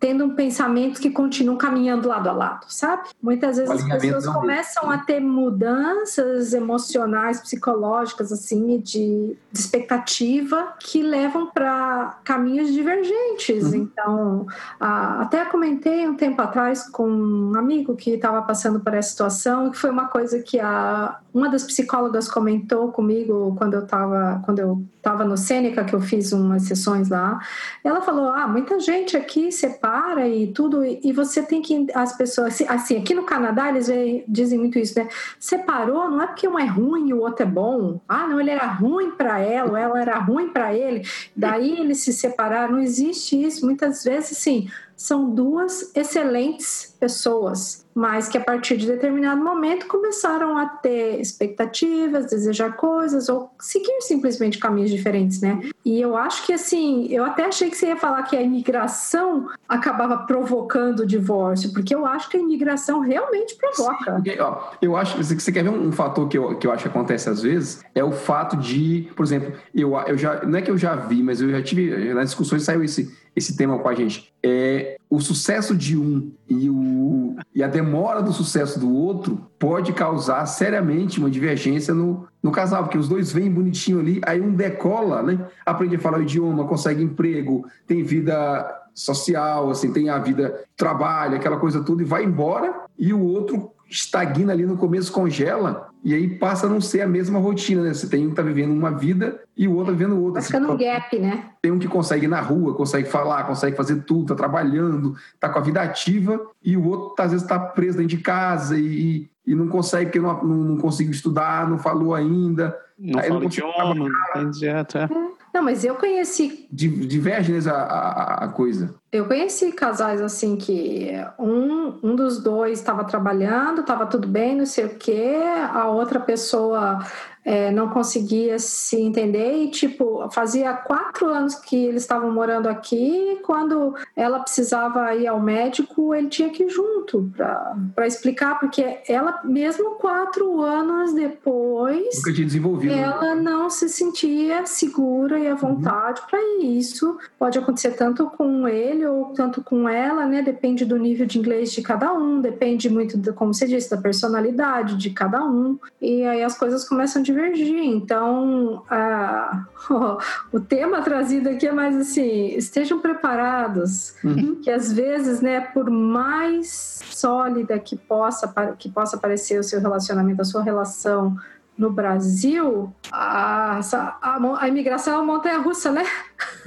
tendo 0.04 0.26
um 0.26 0.36
pensamento 0.36 0.99
que 0.99 1.10
continua 1.10 1.56
caminhando 1.56 2.10
lado 2.10 2.28
a 2.28 2.34
lado, 2.34 2.66
sabe? 2.68 3.08
Muitas 3.22 3.56
vezes 3.56 3.72
as 3.72 4.01
pessoas 4.01 4.28
começam 4.28 4.91
a 4.91 4.97
ter 4.97 5.22
mudanças 5.22 6.54
emocionais, 6.54 7.39
psicológicas, 7.39 8.30
assim, 8.30 8.80
de, 8.80 9.38
de 9.49 9.60
expectativa 9.60 10.74
que 10.78 11.01
levam 11.01 11.47
para 11.47 12.18
caminhos 12.26 12.74
divergentes. 12.74 13.68
Uhum. 13.68 13.76
Então, 13.76 14.47
a, 14.78 15.22
até 15.22 15.45
comentei 15.45 16.06
um 16.06 16.18
tempo 16.18 16.41
atrás 16.41 16.86
com 16.89 17.08
um 17.08 17.58
amigo 17.58 17.95
que 17.95 18.10
estava 18.10 18.41
passando 18.41 18.82
por 18.82 18.93
essa 18.93 19.10
situação, 19.10 19.72
que 19.72 19.78
foi 19.78 19.89
uma 19.89 20.10
coisa 20.10 20.39
que 20.39 20.60
a, 20.60 21.18
uma 21.34 21.47
das 21.47 21.64
psicólogas 21.64 22.30
comentou 22.30 22.91
comigo 22.91 23.56
quando 23.58 23.76
eu 23.76 23.86
estava 23.86 24.41
quando 24.43 24.60
eu 24.60 24.84
estava 24.97 25.24
no 25.24 25.38
Sêneca, 25.38 25.86
que 25.86 25.93
eu 25.93 26.01
fiz 26.01 26.34
umas 26.34 26.64
sessões 26.64 27.08
lá. 27.08 27.39
Ela 27.82 28.01
falou: 28.01 28.28
"Ah, 28.28 28.47
muita 28.47 28.80
gente 28.82 29.16
aqui 29.16 29.49
separa 29.49 29.92
e 30.27 30.47
tudo 30.47 30.83
e 30.83 31.11
você 31.11 31.41
tem 31.41 31.61
que 31.61 31.87
as 31.93 32.15
pessoas 32.15 32.61
assim, 32.67 32.97
aqui 32.97 33.13
no 33.13 33.23
Canadá 33.23 33.69
eles 33.69 33.87
dizem 34.27 34.59
muito 34.59 34.79
isso, 34.79 34.97
né? 34.97 35.07
Separou 35.39 36.09
não 36.09 36.21
é 36.21 36.27
porque 36.27 36.47
um 36.47 36.57
é 36.57 36.65
ruim 36.65 37.09
e 37.09 37.13
o 37.13 37.21
outro 37.21 37.43
é 37.43 37.49
bom. 37.49 37.99
Ah, 38.07 38.27
não, 38.27 38.39
ele 38.39 38.49
era 38.49 38.67
ruim 38.67 39.11
para 39.11 39.39
ela, 39.39 39.71
ou 39.71 39.77
ela 39.77 40.01
era 40.01 40.17
ruim 40.19 40.49
para 40.49 40.73
ele. 40.73 41.03
Daí 41.35 41.79
eles 41.79 41.99
se 41.99 42.13
separaram. 42.13 42.73
Não 42.73 42.79
existe 42.81 43.41
isso. 43.41 43.65
Muitas 43.65 44.03
vezes, 44.03 44.37
sim, 44.37 44.67
são 44.95 45.29
duas 45.29 45.95
excelentes 45.95 46.95
pessoas, 46.99 47.85
mas 47.93 48.27
que 48.27 48.37
a 48.37 48.41
partir 48.41 48.77
de 48.77 48.87
determinado 48.87 49.43
momento 49.43 49.87
começaram 49.87 50.57
a 50.57 50.65
ter 50.65 51.19
expectativas, 51.19 52.27
desejar 52.27 52.75
coisas 52.75 53.27
ou 53.29 53.51
seguir 53.59 54.01
simplesmente 54.01 54.57
caminhos 54.57 54.89
diferentes, 54.89 55.41
né? 55.41 55.61
E 55.83 55.99
eu 55.99 56.15
acho 56.15 56.45
que 56.45 56.53
assim, 56.53 57.07
eu 57.09 57.25
até 57.25 57.45
achei 57.45 57.69
que 57.69 57.77
você 57.77 57.87
ia 57.87 57.97
falar 57.97 58.23
que 58.23 58.35
a 58.35 58.41
imigração 58.41 59.49
acabava 59.67 60.17
provocando 60.19 61.01
o 61.01 61.05
divórcio, 61.05 61.73
porque 61.73 61.93
eu 61.93 62.05
acho 62.05 62.29
que 62.29 62.37
a 62.37 62.39
imigração 62.39 63.01
realmente 63.01 63.55
provoca. 63.55 64.21
Sim, 64.23 64.39
ó, 64.39 64.71
eu 64.81 64.95
acho 64.95 65.17
que 65.17 65.23
você 65.23 65.51
quer 65.51 65.63
ver 65.63 65.69
um 65.69 65.91
fator 65.91 66.27
que 66.27 66.37
eu, 66.37 66.55
que 66.57 66.65
eu 66.65 66.71
acho 66.71 66.83
que 66.83 66.89
acontece 66.89 67.29
às 67.29 67.41
vezes, 67.41 67.83
é 67.93 68.03
o 68.03 68.11
fato 68.11 68.55
de, 68.55 69.09
por 69.15 69.25
exemplo, 69.25 69.53
eu, 69.75 69.95
eu 70.07 70.17
já, 70.17 70.43
não 70.45 70.57
é 70.57 70.61
que 70.61 70.71
eu 70.71 70.77
já 70.77 70.95
vi, 70.95 71.21
mas 71.21 71.41
eu 71.41 71.49
já 71.49 71.61
tive, 71.61 72.13
nas 72.13 72.27
discussões 72.27 72.63
saiu 72.63 72.83
esse 72.83 73.23
esse 73.36 73.55
tema 73.55 73.79
com 73.79 73.89
a 73.89 73.95
gente. 73.95 74.34
É, 74.43 74.97
o 75.09 75.19
sucesso 75.19 75.75
de 75.75 75.97
um 75.97 76.31
e, 76.49 76.69
o, 76.69 77.36
e 77.53 77.63
a 77.63 77.67
demora 77.67 78.21
do 78.21 78.34
sucesso 78.34 78.79
do 78.79 78.93
outro 78.93 79.39
pode 79.57 79.93
causar 79.93 80.45
seriamente 80.45 81.19
uma 81.19 81.29
divergência 81.29 81.93
no, 81.93 82.27
no 82.41 82.51
casal, 82.51 82.84
porque 82.84 82.97
os 82.97 83.07
dois 83.07 83.31
vêm 83.31 83.49
bonitinho 83.49 83.99
ali, 83.99 84.21
aí 84.25 84.41
um 84.41 84.53
decola, 84.53 85.23
né? 85.23 85.47
Aprende 85.65 85.95
a 85.95 85.99
falar 85.99 86.19
o 86.19 86.23
idioma, 86.23 86.67
consegue 86.67 87.03
emprego, 87.03 87.65
tem 87.88 88.03
vida 88.03 88.81
social, 88.93 89.71
assim, 89.71 89.91
tem 89.91 90.09
a 90.09 90.19
vida 90.19 90.63
trabalho, 90.75 91.36
aquela 91.36 91.57
coisa 91.57 91.84
toda, 91.84 92.03
e 92.03 92.05
vai 92.05 92.23
embora, 92.23 92.84
e 92.97 93.13
o 93.13 93.21
outro 93.21 93.71
estagna 93.89 94.53
ali 94.53 94.65
no 94.65 94.77
começo, 94.77 95.11
congela, 95.11 95.89
e 96.04 96.14
aí 96.14 96.28
passa 96.28 96.68
a 96.68 96.70
não 96.70 96.82
ser 96.82 97.01
a 97.01 97.08
mesma 97.08 97.39
rotina, 97.39 97.82
né? 97.82 97.93
Você 97.93 98.10
tem 98.10 98.26
um 98.26 98.30
que 98.32 98.36
tá 98.36 98.41
vivendo 98.41 98.72
uma 98.72 98.91
vida 98.91 99.39
e 99.56 99.68
o 99.68 99.72
outro 99.72 99.93
tá 99.93 99.97
vivendo 99.97 100.22
outra. 100.22 100.41
Vai 100.41 100.43
ficando 100.43 100.74
um 100.74 100.78
gap, 100.78 101.18
né? 101.18 101.45
Tem 101.62 101.72
um 101.72 101.80
que 101.80 101.88
consegue 101.88 102.26
ir 102.26 102.30
na 102.30 102.41
rua, 102.41 102.76
consegue 102.76 103.08
falar, 103.08 103.45
consegue 103.45 103.78
fazer 103.78 104.01
tudo, 104.04 104.28
tá 104.28 104.36
trabalhando, 104.36 105.16
tá 105.39 105.47
com 105.47 105.60
a 105.60 105.62
vida 105.62 105.82
ativa, 105.82 106.41
e 106.62 106.76
o 106.76 106.86
outro 106.86 107.24
às 107.24 107.32
vezes 107.32 107.47
tá 107.47 107.58
preso 107.58 107.97
dentro 107.97 108.18
de 108.18 108.22
casa 108.22 108.78
e, 108.78 109.30
e 109.47 109.56
não 109.56 109.70
consegue, 109.70 110.06
porque 110.08 110.20
não, 110.20 110.43
não, 110.43 110.56
não 110.56 110.78
conseguiu 110.78 111.14
estudar, 111.14 111.70
não 111.70 111.80
falou 111.80 112.14
ainda. 112.14 112.78
Não 112.99 113.20
aí 113.20 113.28
fala 113.30 113.39
não 113.39 113.47
idioma, 113.47 113.95
não 113.95 114.10
tem 114.34 114.51
direto, 114.51 114.97
é. 114.97 115.10
Não, 115.54 115.62
mas 115.62 115.86
eu 115.86 115.95
conheci. 115.95 116.68
Diverge 116.72 117.54
né, 117.54 117.72
a, 117.72 117.76
a, 117.76 118.45
a, 118.45 118.47
coisa. 118.47 118.95
Eu 119.12 119.28
conheci 119.28 119.72
casais 119.72 120.20
assim 120.20 120.56
que 120.56 121.12
um, 121.38 121.99
um 122.01 122.16
dos 122.16 122.41
dois 122.41 122.80
estava 122.80 123.04
trabalhando, 123.04 123.82
estava 123.82 124.08
tudo 124.08 124.28
bem, 124.28 124.56
não 124.56 124.66
sei 124.66 124.86
o 124.86 124.95
quê, 124.95 125.36
a 125.72 125.88
outra 125.88 126.20
pessoa 126.20 127.06
é, 127.45 127.71
não 127.71 127.89
conseguia 127.89 128.57
se 128.59 128.99
entender 128.99 129.63
e, 129.63 129.69
tipo, 129.69 130.29
fazia 130.31 130.73
quatro 130.73 131.27
anos 131.27 131.55
que 131.55 131.75
eles 131.75 132.03
estavam 132.03 132.31
morando 132.31 132.67
aqui. 132.67 133.39
Quando 133.43 133.95
ela 134.15 134.39
precisava 134.39 135.13
ir 135.15 135.27
ao 135.27 135.39
médico, 135.39 136.13
ele 136.13 136.29
tinha 136.29 136.49
que 136.49 136.63
ir 136.63 136.69
junto 136.69 137.31
para 137.35 138.07
explicar, 138.07 138.59
porque 138.59 138.99
ela, 139.07 139.41
mesmo 139.43 139.91
quatro 139.91 140.61
anos 140.61 141.13
depois, 141.13 142.17
Nunca 142.17 142.33
tinha 142.33 142.45
desenvolvido. 142.45 142.95
Né? 142.95 143.01
ela 143.01 143.35
não 143.35 143.69
se 143.69 143.89
sentia 143.89 144.65
segura 144.65 145.39
e 145.39 145.47
à 145.47 145.55
vontade 145.55 146.21
uhum. 146.21 146.27
para 146.27 146.39
isso. 146.63 147.17
Pode 147.37 147.57
acontecer 147.59 147.91
tanto 147.91 148.25
com 148.27 148.67
ele 148.67 149.05
ou 149.05 149.25
tanto 149.33 149.61
com 149.61 149.87
ela, 149.87 150.25
né? 150.25 150.41
Depende 150.41 150.85
do 150.85 150.97
nível 150.97 151.25
de 151.25 151.37
inglês 151.37 151.71
de 151.71 151.81
cada 151.81 152.13
um, 152.13 152.39
depende 152.39 152.89
muito, 152.89 153.17
de, 153.17 153.31
como 153.33 153.53
você 153.53 153.67
disse, 153.67 153.89
da 153.89 153.97
personalidade 153.97 154.97
de 154.97 155.09
cada 155.09 155.43
um. 155.43 155.77
E 156.01 156.23
aí 156.23 156.43
as 156.43 156.57
coisas 156.57 156.87
começam 156.87 157.21
a 157.21 157.25
divergir. 157.34 157.84
Então, 157.84 158.84
a, 158.89 159.65
o 160.53 160.59
tema 160.59 161.01
trazido 161.01 161.49
aqui 161.49 161.67
é 161.67 161.71
mais 161.71 161.95
assim: 161.95 162.55
estejam 162.55 162.99
preparados, 162.99 164.15
uhum. 164.23 164.61
que 164.61 164.69
às 164.69 164.93
vezes, 164.93 165.41
né, 165.41 165.61
por 165.61 165.89
mais 165.89 167.01
sólida 167.11 167.77
que 167.79 167.95
possa, 167.95 168.47
que 168.77 168.89
possa 168.89 169.17
parecer 169.17 169.59
o 169.59 169.63
seu 169.63 169.81
relacionamento, 169.81 170.41
a 170.41 170.45
sua 170.45 170.63
relação 170.63 171.36
no 171.78 171.91
Brasil, 171.91 172.93
a, 173.11 173.80
a, 174.21 174.39
a 174.59 174.67
imigração 174.67 175.13
é 175.13 175.17
uma 175.17 175.34
montanha 175.34 175.59
russa, 175.59 175.91
né? 175.91 176.05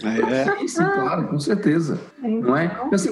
É, 0.02 0.42
é 0.42 0.44
sim, 0.66 0.82
claro, 0.82 1.28
com 1.28 1.38
certeza. 1.38 2.00
Então... 2.18 2.50
Não 2.50 2.57
é? 2.57 2.64
Então, 2.64 2.90
assim, 2.92 3.11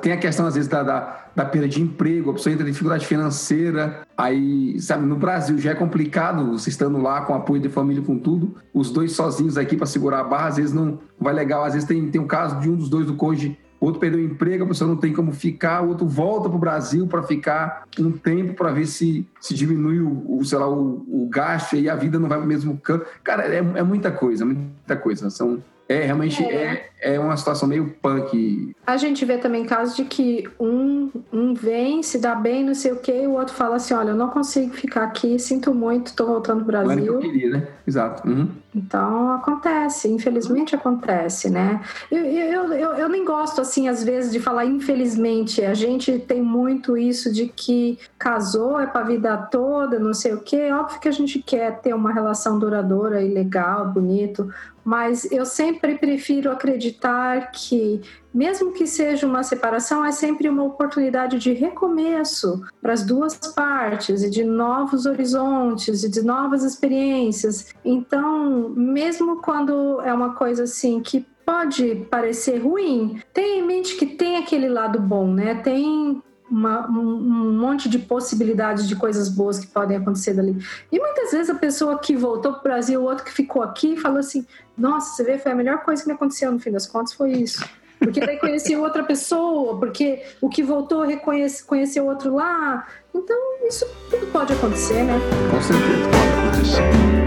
tem 0.00 0.12
a 0.12 0.16
questão, 0.16 0.46
às 0.46 0.54
vezes, 0.54 0.68
da, 0.68 0.82
da, 0.82 1.26
da, 1.36 1.44
perda 1.44 1.68
de 1.68 1.82
emprego, 1.82 2.30
a 2.30 2.34
pessoa 2.34 2.52
entra 2.52 2.66
em 2.66 2.70
dificuldade 2.70 3.06
financeira. 3.06 4.06
Aí, 4.16 4.80
sabe, 4.80 5.04
no 5.04 5.16
Brasil 5.16 5.58
já 5.58 5.72
é 5.72 5.74
complicado, 5.74 6.52
você 6.52 6.70
estando 6.70 6.98
lá 6.98 7.22
com 7.22 7.34
apoio 7.34 7.60
de 7.60 7.68
família, 7.68 8.02
com 8.02 8.18
tudo, 8.18 8.56
os 8.72 8.90
dois 8.90 9.12
sozinhos 9.12 9.58
aqui 9.58 9.76
para 9.76 9.86
segurar 9.86 10.20
a 10.20 10.24
barra, 10.24 10.48
às 10.48 10.56
vezes 10.56 10.72
não 10.72 10.98
vai 11.20 11.34
legal. 11.34 11.64
Às 11.64 11.74
vezes 11.74 11.86
tem, 11.86 12.10
tem 12.10 12.20
um 12.20 12.26
caso 12.26 12.58
de 12.60 12.70
um 12.70 12.76
dos 12.76 12.88
dois 12.88 13.06
do 13.06 13.14
cônjuge 13.14 13.58
outro 13.84 14.00
perdeu 14.00 14.20
o 14.20 14.24
emprego, 14.24 14.64
a 14.64 14.68
pessoa 14.68 14.88
não 14.88 14.96
tem 14.96 15.12
como 15.12 15.32
ficar, 15.32 15.82
o 15.82 15.88
outro 15.88 16.06
volta 16.06 16.48
para 16.48 16.56
o 16.56 16.60
Brasil 16.60 17.06
para 17.06 17.22
ficar 17.22 17.86
um 17.98 18.12
tempo 18.12 18.54
para 18.54 18.72
ver 18.72 18.86
se, 18.86 19.26
se 19.40 19.54
diminui 19.54 20.00
o, 20.00 20.38
o 20.38 20.44
sei 20.44 20.58
lá, 20.58 20.68
o, 20.68 21.04
o, 21.08 21.28
gasto 21.30 21.76
e 21.76 21.88
a 21.88 21.94
vida 21.94 22.18
não 22.18 22.28
vai 22.28 22.38
para 22.38 22.44
o 22.44 22.48
mesmo 22.48 22.76
campo. 22.78 23.06
Cara, 23.22 23.44
é, 23.44 23.58
é 23.58 23.82
muita 23.82 24.10
coisa, 24.10 24.44
muita 24.44 24.96
coisa. 24.96 25.30
São, 25.30 25.62
é, 25.88 26.00
realmente 26.04 26.42
é. 26.42 26.54
é. 26.54 26.94
É, 27.04 27.20
uma 27.20 27.36
situação 27.36 27.68
meio 27.68 27.94
punk. 28.00 28.74
A 28.86 28.96
gente 28.96 29.26
vê 29.26 29.36
também 29.36 29.66
casos 29.66 29.94
de 29.94 30.06
que 30.06 30.48
um, 30.58 31.10
um 31.30 31.52
vem, 31.52 32.02
se 32.02 32.18
dá 32.18 32.34
bem, 32.34 32.64
não 32.64 32.74
sei 32.74 32.92
o 32.92 32.96
quê, 32.96 33.24
e 33.24 33.26
o 33.26 33.32
outro 33.32 33.54
fala 33.54 33.76
assim: 33.76 33.92
olha, 33.92 34.10
eu 34.10 34.16
não 34.16 34.30
consigo 34.30 34.72
ficar 34.72 35.04
aqui, 35.04 35.38
sinto 35.38 35.74
muito, 35.74 36.06
estou 36.06 36.26
voltando 36.26 36.64
para 36.64 36.80
o 36.80 36.84
Brasil. 36.86 37.04
Que 37.04 37.26
eu 37.26 37.30
queria, 37.30 37.50
né? 37.50 37.68
Exato. 37.86 38.26
Uhum. 38.26 38.48
Então 38.74 39.32
acontece, 39.32 40.08
infelizmente 40.08 40.74
acontece, 40.74 41.50
né? 41.50 41.80
Eu, 42.10 42.24
eu, 42.24 42.72
eu, 42.72 42.90
eu, 42.94 43.08
nem 43.08 43.22
gosto, 43.22 43.60
assim, 43.60 43.86
às 43.86 44.02
vezes, 44.02 44.32
de 44.32 44.40
falar 44.40 44.64
infelizmente. 44.64 45.62
A 45.62 45.74
gente 45.74 46.18
tem 46.18 46.42
muito 46.42 46.96
isso 46.96 47.30
de 47.30 47.48
que 47.48 47.98
casou 48.18 48.80
é 48.80 48.86
para 48.86 49.02
a 49.02 49.04
vida 49.04 49.36
toda, 49.36 49.98
não 49.98 50.14
sei 50.14 50.32
o 50.32 50.40
quê. 50.40 50.72
Óbvio 50.72 50.98
que 50.98 51.08
a 51.08 51.12
gente 51.12 51.40
quer 51.42 51.80
ter 51.80 51.94
uma 51.94 52.12
relação 52.12 52.58
duradoura 52.58 53.20
e 53.20 53.32
legal, 53.32 53.86
bonito, 53.90 54.50
mas 54.84 55.30
eu 55.32 55.46
sempre 55.46 55.96
prefiro 55.96 56.50
acreditar 56.50 57.50
que, 57.50 58.00
mesmo 58.32 58.72
que 58.72 58.86
seja 58.86 59.26
uma 59.26 59.42
separação, 59.42 60.04
é 60.04 60.12
sempre 60.12 60.48
uma 60.48 60.62
oportunidade 60.62 61.38
de 61.38 61.52
recomeço 61.52 62.62
para 62.82 62.92
as 62.92 63.04
duas 63.04 63.36
partes 63.36 64.22
e 64.22 64.30
de 64.30 64.44
novos 64.44 65.06
horizontes 65.06 66.04
e 66.04 66.10
de 66.10 66.22
novas 66.22 66.62
experiências. 66.62 67.74
Então, 67.84 68.68
mesmo 68.70 69.40
quando 69.40 70.00
é 70.02 70.12
uma 70.12 70.34
coisa 70.34 70.64
assim 70.64 71.00
que 71.00 71.26
pode 71.44 72.06
parecer 72.10 72.58
ruim, 72.58 73.20
tenha 73.32 73.60
em 73.60 73.66
mente 73.66 73.96
que 73.96 74.06
tem 74.06 74.36
aquele 74.36 74.68
lado 74.68 74.98
bom, 74.98 75.32
né? 75.32 75.56
Tem 75.56 76.22
uma, 76.50 76.88
um, 76.88 77.52
monte 77.52 77.88
de 77.88 77.98
possibilidades 77.98 78.86
de 78.86 78.94
coisas 78.96 79.28
boas 79.28 79.58
que 79.58 79.66
podem 79.66 79.96
acontecer 79.96 80.34
dali. 80.34 80.56
E 80.92 80.98
muitas 80.98 81.32
vezes 81.32 81.50
a 81.50 81.54
pessoa 81.54 81.98
que 81.98 82.14
voltou 82.14 82.52
para 82.52 82.60
o 82.60 82.62
Brasil, 82.62 83.00
o 83.00 83.04
outro 83.04 83.24
que 83.24 83.32
ficou 83.32 83.62
aqui, 83.62 83.96
falou 83.96 84.18
assim: 84.18 84.46
Nossa, 84.76 85.16
você 85.16 85.24
vê, 85.24 85.38
foi 85.38 85.52
a 85.52 85.54
melhor 85.54 85.82
coisa 85.82 86.02
que 86.02 86.08
me 86.08 86.14
aconteceu 86.14 86.52
no 86.52 86.60
fim 86.60 86.70
das 86.70 86.86
contas, 86.86 87.12
foi 87.12 87.32
isso. 87.32 87.64
Porque 87.98 88.20
daí 88.20 88.38
conheceu 88.38 88.82
outra 88.82 89.02
pessoa, 89.02 89.78
porque 89.78 90.22
o 90.40 90.48
que 90.48 90.62
voltou 90.62 91.02
reconhece, 91.02 91.64
conheceu 91.64 92.06
outro 92.06 92.34
lá. 92.34 92.86
Então, 93.14 93.36
isso 93.66 93.86
tudo 94.10 94.26
pode 94.26 94.52
acontecer, 94.52 95.02
né? 95.04 95.18
Com 95.50 95.60
certeza 95.62 96.10
pode 96.10 96.48
acontecer. 96.48 97.23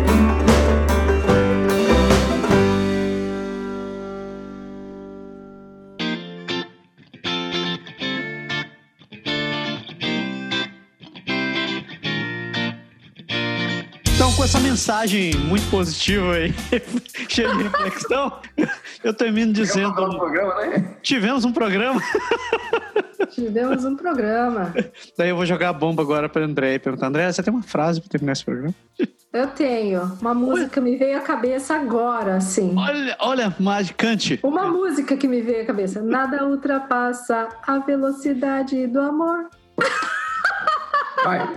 Mensagem 14.78 15.36
muito 15.38 15.68
positiva 15.72 16.34
aí, 16.34 16.54
cheia 17.28 17.50
de 17.50 17.64
reflexão, 17.64 18.32
eu 19.04 19.12
termino 19.12 19.52
dizendo. 19.52 19.90
Um 19.90 20.20
programa, 20.20 20.54
né? 20.68 20.96
Tivemos 21.02 21.44
um 21.44 21.52
programa. 21.52 22.00
Tivemos 23.32 23.84
um 23.84 23.96
programa. 23.96 24.72
Daí 25.18 25.30
eu 25.30 25.36
vou 25.36 25.48
jogar 25.48 25.70
a 25.70 25.74
bomba 25.74 26.04
agora 26.04 26.30
para 26.30 26.46
André 26.46 26.76
e 26.76 26.80
perguntar: 26.80 27.08
André, 27.08 27.32
você 27.32 27.42
tem 27.42 27.52
uma 27.52 27.64
frase 27.64 28.00
para 28.00 28.10
terminar 28.12 28.34
esse 28.34 28.46
programa? 28.46 28.76
Eu 29.34 29.48
tenho. 29.48 30.16
Uma 30.22 30.36
música 30.36 30.80
me 30.80 30.96
veio 30.96 31.18
à 31.18 31.22
cabeça 31.22 31.74
agora, 31.76 32.36
assim. 32.36 32.76
Olha, 32.78 33.18
olha, 33.20 33.56
magicante. 33.60 34.40
Uma 34.44 34.68
música 34.68 35.18
que 35.18 35.28
me 35.28 35.42
veio 35.42 35.64
à 35.64 35.66
cabeça. 35.66 36.04
Nada 36.04 36.46
ultrapassa 36.46 37.50
a 37.66 37.80
velocidade 37.80 38.86
do 38.86 39.02
amor. 39.02 39.50
Vai 41.24 41.50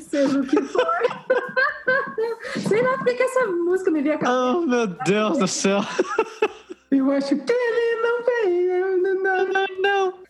seja 0.00 0.38
o 0.38 0.46
que 0.46 0.62
for. 0.62 0.86
Sei 2.68 2.82
lá 2.82 2.98
porque 2.98 3.22
essa 3.22 3.46
música 3.46 3.90
me 3.90 4.02
veio 4.02 4.16
a 4.16 4.18
cabeça. 4.18 4.56
Oh, 4.56 4.60
meu 4.62 4.86
Deus 4.86 5.38
do 5.38 5.48
céu. 5.48 5.80
Eu 6.90 7.10
acho 7.10 7.36
que 7.36 7.52
ele 7.52 8.02
não 8.02 8.24
veio. 8.24 8.98
Não, 9.22 9.46
não, 9.46 9.66
não. 9.80 10.27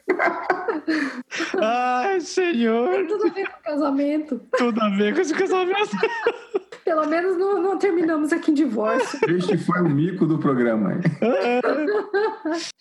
Ai, 1.61 2.20
senhor. 2.20 2.90
Tem 2.90 3.06
tudo 3.06 3.26
a 3.26 3.30
ver 3.30 3.48
com 3.48 3.62
casamento. 3.62 4.40
Tudo 4.56 4.80
a 4.80 4.88
ver 4.90 5.14
com 5.14 5.20
esse 5.20 5.34
casamento. 5.34 5.96
Pelo 6.84 7.06
menos 7.06 7.36
não, 7.36 7.61
não, 7.61 7.78
terminamos 7.78 8.32
aqui 8.32 8.50
em 8.50 8.54
divórcio. 8.54 9.18
Este 9.28 9.59
foi 9.59 9.82
o 9.82 9.88
mico 9.90 10.24
do 10.24 10.38
programa. 10.38 10.98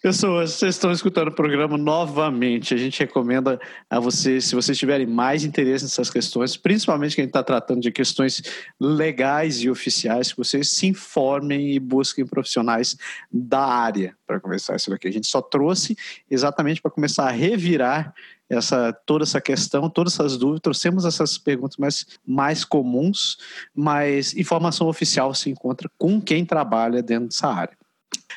Pessoas, 0.01 0.51
vocês 0.51 0.75
estão 0.75 0.93
escutando 0.93 1.27
o 1.27 1.35
programa 1.35 1.77
novamente. 1.77 2.73
A 2.73 2.77
gente 2.77 2.97
recomenda 3.01 3.59
a 3.89 3.99
vocês, 3.99 4.45
se 4.45 4.55
vocês 4.55 4.77
tiverem 4.77 5.05
mais 5.05 5.43
interesse 5.43 5.83
nessas 5.83 6.09
questões, 6.09 6.55
principalmente 6.55 7.15
que 7.15 7.21
a 7.21 7.25
gente 7.25 7.31
está 7.31 7.43
tratando 7.43 7.81
de 7.81 7.91
questões 7.91 8.41
legais 8.79 9.57
e 9.61 9.69
oficiais, 9.69 10.31
que 10.31 10.37
vocês 10.37 10.69
se 10.69 10.87
informem 10.87 11.73
e 11.73 11.79
busquem 11.79 12.25
profissionais 12.25 12.95
da 13.29 13.59
área 13.59 14.15
para 14.25 14.39
conversar 14.39 14.77
isso 14.77 14.89
daqui. 14.89 15.09
A 15.09 15.11
gente 15.11 15.27
só 15.27 15.41
trouxe 15.41 15.97
exatamente 16.31 16.81
para 16.81 16.91
começar 16.91 17.16
a 17.23 17.31
revirar 17.31 18.13
essa 18.49 18.93
toda 19.05 19.23
essa 19.23 19.41
questão, 19.41 19.89
todas 19.89 20.13
essas 20.13 20.37
dúvidas, 20.37 20.61
trouxemos 20.61 21.05
essas 21.05 21.37
perguntas 21.37 21.77
mais, 21.77 22.07
mais 22.25 22.63
comuns, 22.63 23.37
mas 23.75 24.33
informação 24.35 24.87
oficial 24.87 25.33
se 25.33 25.49
encontra 25.49 25.89
com 25.97 26.21
quem 26.21 26.45
trabalha 26.45 27.01
dentro 27.01 27.27
dessa 27.27 27.47
área. 27.47 27.77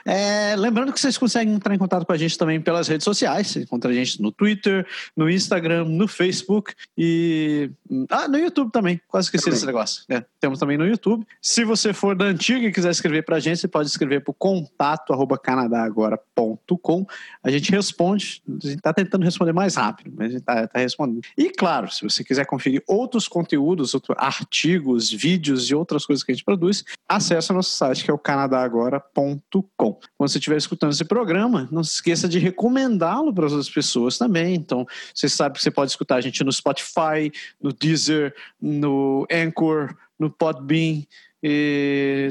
É, 0.04 0.54
lembrando 0.56 0.92
que 0.92 1.00
vocês 1.00 1.18
conseguem 1.18 1.54
entrar 1.54 1.74
em 1.74 1.78
contato 1.78 2.06
com 2.06 2.12
a 2.12 2.16
gente 2.16 2.36
também 2.36 2.60
pelas 2.60 2.88
redes 2.88 3.04
sociais. 3.04 3.48
Você 3.48 3.62
encontra 3.62 3.90
a 3.90 3.94
gente 3.94 4.20
no 4.20 4.32
Twitter, 4.32 4.86
no 5.16 5.28
Instagram, 5.28 5.84
no 5.84 6.08
Facebook 6.08 6.74
e. 6.96 7.70
Ah, 8.08 8.28
no 8.28 8.38
YouTube 8.38 8.70
também. 8.70 9.00
Quase 9.08 9.26
esqueci 9.26 9.44
também. 9.44 9.56
desse 9.56 9.66
negócio. 9.66 10.04
É, 10.08 10.24
temos 10.40 10.58
também 10.58 10.78
no 10.78 10.86
YouTube. 10.86 11.26
Se 11.40 11.64
você 11.64 11.92
for 11.92 12.16
da 12.16 12.24
antiga 12.24 12.66
e 12.66 12.72
quiser 12.72 12.90
escrever 12.90 13.22
para 13.24 13.36
a 13.36 13.40
gente, 13.40 13.60
você 13.60 13.68
pode 13.68 13.88
escrever 13.88 14.22
para 14.22 14.30
o 14.30 14.34
contato 14.34 15.14
canadagora.com. 15.42 17.06
A 17.42 17.50
gente 17.50 17.70
responde. 17.70 18.42
A 18.48 18.52
gente 18.52 18.76
está 18.76 18.92
tentando 18.92 19.24
responder 19.24 19.52
mais 19.52 19.74
rápido, 19.74 20.12
mas 20.16 20.26
a 20.26 20.30
gente 20.30 20.40
está 20.40 20.66
tá 20.66 20.78
respondendo. 20.78 21.20
E 21.36 21.50
claro, 21.50 21.90
se 21.90 22.02
você 22.02 22.24
quiser 22.24 22.46
conferir 22.46 22.82
outros 22.86 23.28
conteúdos, 23.28 23.94
outros 23.94 24.16
artigos, 24.18 25.10
vídeos 25.10 25.70
e 25.70 25.74
outras 25.74 26.06
coisas 26.06 26.24
que 26.24 26.32
a 26.32 26.34
gente 26.34 26.44
produz, 26.44 26.84
acesse 27.08 27.50
o 27.50 27.54
nosso 27.54 27.70
site 27.70 28.04
que 28.04 28.10
é 28.10 28.14
o 28.14 28.18
canadagora.com. 28.18 29.40
Quando 29.76 29.98
você 30.18 30.38
estiver 30.38 30.56
escutando 30.56 30.92
esse 30.92 31.04
programa, 31.04 31.68
não 31.70 31.82
se 31.82 31.94
esqueça 31.94 32.28
de 32.28 32.38
recomendá-lo 32.38 33.32
para 33.32 33.46
as 33.46 33.52
outras 33.52 33.70
pessoas 33.70 34.18
também. 34.18 34.54
Então, 34.54 34.86
você 35.14 35.28
sabe 35.28 35.56
que 35.56 35.62
você 35.62 35.70
pode 35.70 35.90
escutar 35.90 36.16
a 36.16 36.20
gente 36.20 36.42
no 36.44 36.52
Spotify, 36.52 37.30
no 37.60 37.72
Deezer, 37.72 38.34
no 38.60 39.26
Anchor, 39.30 39.94
no 40.18 40.30
Podbean, 40.30 41.02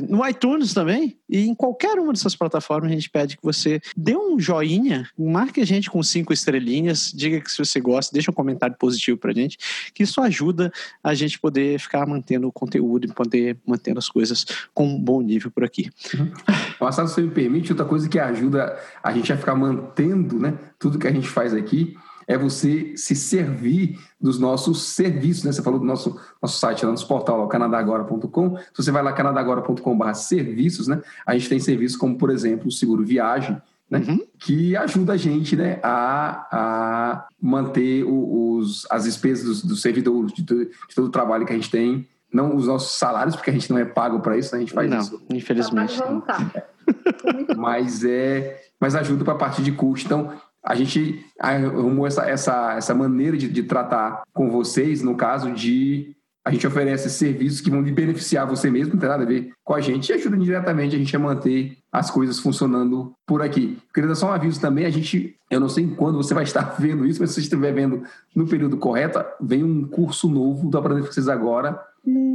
no 0.10 0.28
iTunes 0.28 0.74
também. 0.74 1.18
E 1.30 1.48
em 1.48 1.54
qualquer 1.54 2.00
uma 2.00 2.14
dessas 2.14 2.36
plataformas, 2.36 2.92
a 2.92 2.94
gente 2.94 3.10
pede 3.10 3.38
que 3.38 3.44
você 3.44 3.80
dê 3.96 4.16
um 4.16 4.40
joinha, 4.40 5.08
marque 5.18 5.62
a 5.62 5.66
gente 5.66 5.90
com 5.90 6.02
cinco 6.02 6.34
estrelinhas, 6.34 7.12
diga 7.14 7.40
que 7.40 7.52
se 7.52 7.58
você 7.58 7.80
gosta, 7.80 8.14
deixa 8.14 8.32
um 8.32 8.34
comentário 8.34 8.76
positivo 8.78 9.18
pra 9.18 9.34
gente, 9.34 9.58
que 9.94 10.04
isso 10.04 10.20
ajuda 10.22 10.72
a 11.04 11.14
gente 11.14 11.40
poder 11.40 11.80
ficar 11.80 12.06
mantendo 12.08 12.48
o 12.48 12.52
conteúdo 12.52 13.06
e 13.06 13.14
poder 13.14 13.58
mantendo 13.66 14.00
as 14.00 14.10
coisas 14.10 14.46
com 14.74 14.88
um 14.88 15.00
bom 15.00 15.22
nível 15.22 15.52
por 15.52 15.64
aqui. 15.64 15.90
Uhum. 16.14 16.32
Passado, 16.80 17.08
se 17.08 17.16
você 17.16 17.22
me 17.22 17.32
permite, 17.32 17.72
outra 17.72 17.86
coisa 17.86 18.10
que 18.10 18.20
ajuda 18.20 18.78
a 19.04 19.12
gente 19.12 19.32
a 19.32 19.38
ficar 19.38 19.56
mantendo 19.56 20.40
né, 20.40 20.58
tudo 20.78 20.98
que 20.98 21.08
a 21.08 21.12
gente 21.12 21.28
faz 21.28 21.54
aqui 21.54 21.96
é 22.30 22.38
você 22.38 22.94
se 22.96 23.16
servir 23.16 24.00
dos 24.22 24.38
nossos 24.38 24.84
serviços, 24.84 25.44
né? 25.44 25.52
Você 25.52 25.64
falou 25.64 25.80
do 25.80 25.86
nosso, 25.86 26.16
nosso 26.40 26.60
site, 26.60 26.86
lá, 26.86 26.92
nosso 26.92 27.08
portal, 27.08 27.48
canadagora.com. 27.48 28.56
Se 28.56 28.84
você 28.84 28.92
vai 28.92 29.02
lá, 29.02 29.12
canadagora.com.br 29.12 30.14
serviços, 30.14 30.88
né? 30.88 31.02
A 31.26 31.34
gente 31.34 31.50
tem 31.50 31.60
serviços 31.60 31.98
como, 31.98 32.20
por 32.20 32.30
exemplo, 32.30 32.68
o 32.68 32.72
seguro 32.72 33.04
viagem, 33.04 33.60
né? 33.90 34.04
Uhum. 34.08 34.20
que 34.38 34.78
ajuda 34.78 35.14
a 35.14 35.18
gente 35.18 35.56
né, 35.56 35.80
a, 35.82 36.48
a 36.52 37.28
manter 37.42 38.04
os, 38.04 38.86
as 38.92 39.06
despesas 39.06 39.46
dos, 39.46 39.64
dos 39.64 39.82
servidores, 39.82 40.32
de, 40.32 40.44
de, 40.44 40.70
todo 40.94 41.08
o 41.08 41.12
trabalho 41.12 41.48
que 41.48 41.52
a 41.52 41.56
gente 41.56 41.72
tem, 41.72 42.08
não 42.32 42.56
os 42.56 42.68
nossos 42.68 42.96
salários, 42.96 43.36
porque 43.36 43.50
a 43.50 43.54
gente 43.54 43.72
não 43.72 43.80
é 43.80 43.86
pago 43.86 44.20
para 44.20 44.38
isso, 44.38 44.54
né? 44.54 44.58
a 44.58 44.62
gente 44.62 44.74
faz 44.74 44.88
não, 44.88 45.00
isso. 45.00 45.20
Infelizmente. 45.34 46.00
mas, 47.58 48.04
é, 48.04 48.62
mas 48.80 48.94
ajuda 48.94 49.24
para 49.24 49.34
a 49.34 49.38
parte 49.38 49.64
de 49.64 49.72
custo. 49.72 50.06
Então, 50.06 50.32
a 50.64 50.76
gente 50.76 51.26
arrumou 51.40 52.06
essa, 52.06 52.30
essa, 52.30 52.76
essa 52.76 52.94
maneira 52.94 53.38
de, 53.38 53.48
de 53.48 53.64
tratar 53.64 54.24
com 54.34 54.50
vocês, 54.50 55.02
no 55.02 55.16
caso 55.16 55.52
de 55.52 56.16
a 56.46 56.52
gente 56.52 56.66
oferece 56.66 57.10
serviços 57.10 57.62
que 57.62 57.70
vão 57.70 57.82
lhe 57.82 57.92
beneficiar 57.92 58.48
você 58.48 58.72
mesmo, 58.72 58.94
não 58.94 59.00
tem 59.00 59.10
nada 59.10 59.24
a 59.24 59.28
ver 59.28 59.52
com 59.64 59.74
a 59.74 59.82
gente, 59.82 60.10
e 60.10 60.14
ajuda 60.14 60.38
diretamente 60.38 60.96
a 60.96 61.00
gente 61.00 61.16
a 61.16 61.20
manter 61.20 61.78
as 61.92 62.10
coisas 62.10 62.40
funcionando 62.40 63.14
por 63.28 63.42
aqui. 63.42 63.78
Queria 63.94 64.08
dar 64.08 64.16
só 64.16 64.28
um 64.28 64.32
aviso 64.32 64.60
também, 64.60 64.86
a 64.86 64.90
gente, 64.90 65.36
eu 65.52 65.60
não 65.60 65.70
sei 65.70 65.88
quando 65.88 66.18
você 66.18 66.34
vai 66.34 66.44
estar 66.44 66.76
vendo 66.80 67.06
isso, 67.06 67.20
mas 67.22 67.32
se 67.32 67.36
você 67.36 67.42
estiver 67.42 67.74
vendo 67.74 68.04
no 68.36 68.48
período 68.48 68.78
correto, 68.78 69.24
vem 69.40 69.64
um 69.64 69.86
curso 69.86 70.30
novo 70.30 70.70
do 70.70 70.78
Aprender 70.78 71.02
Vocês 71.02 71.28
Agora, 71.28 71.80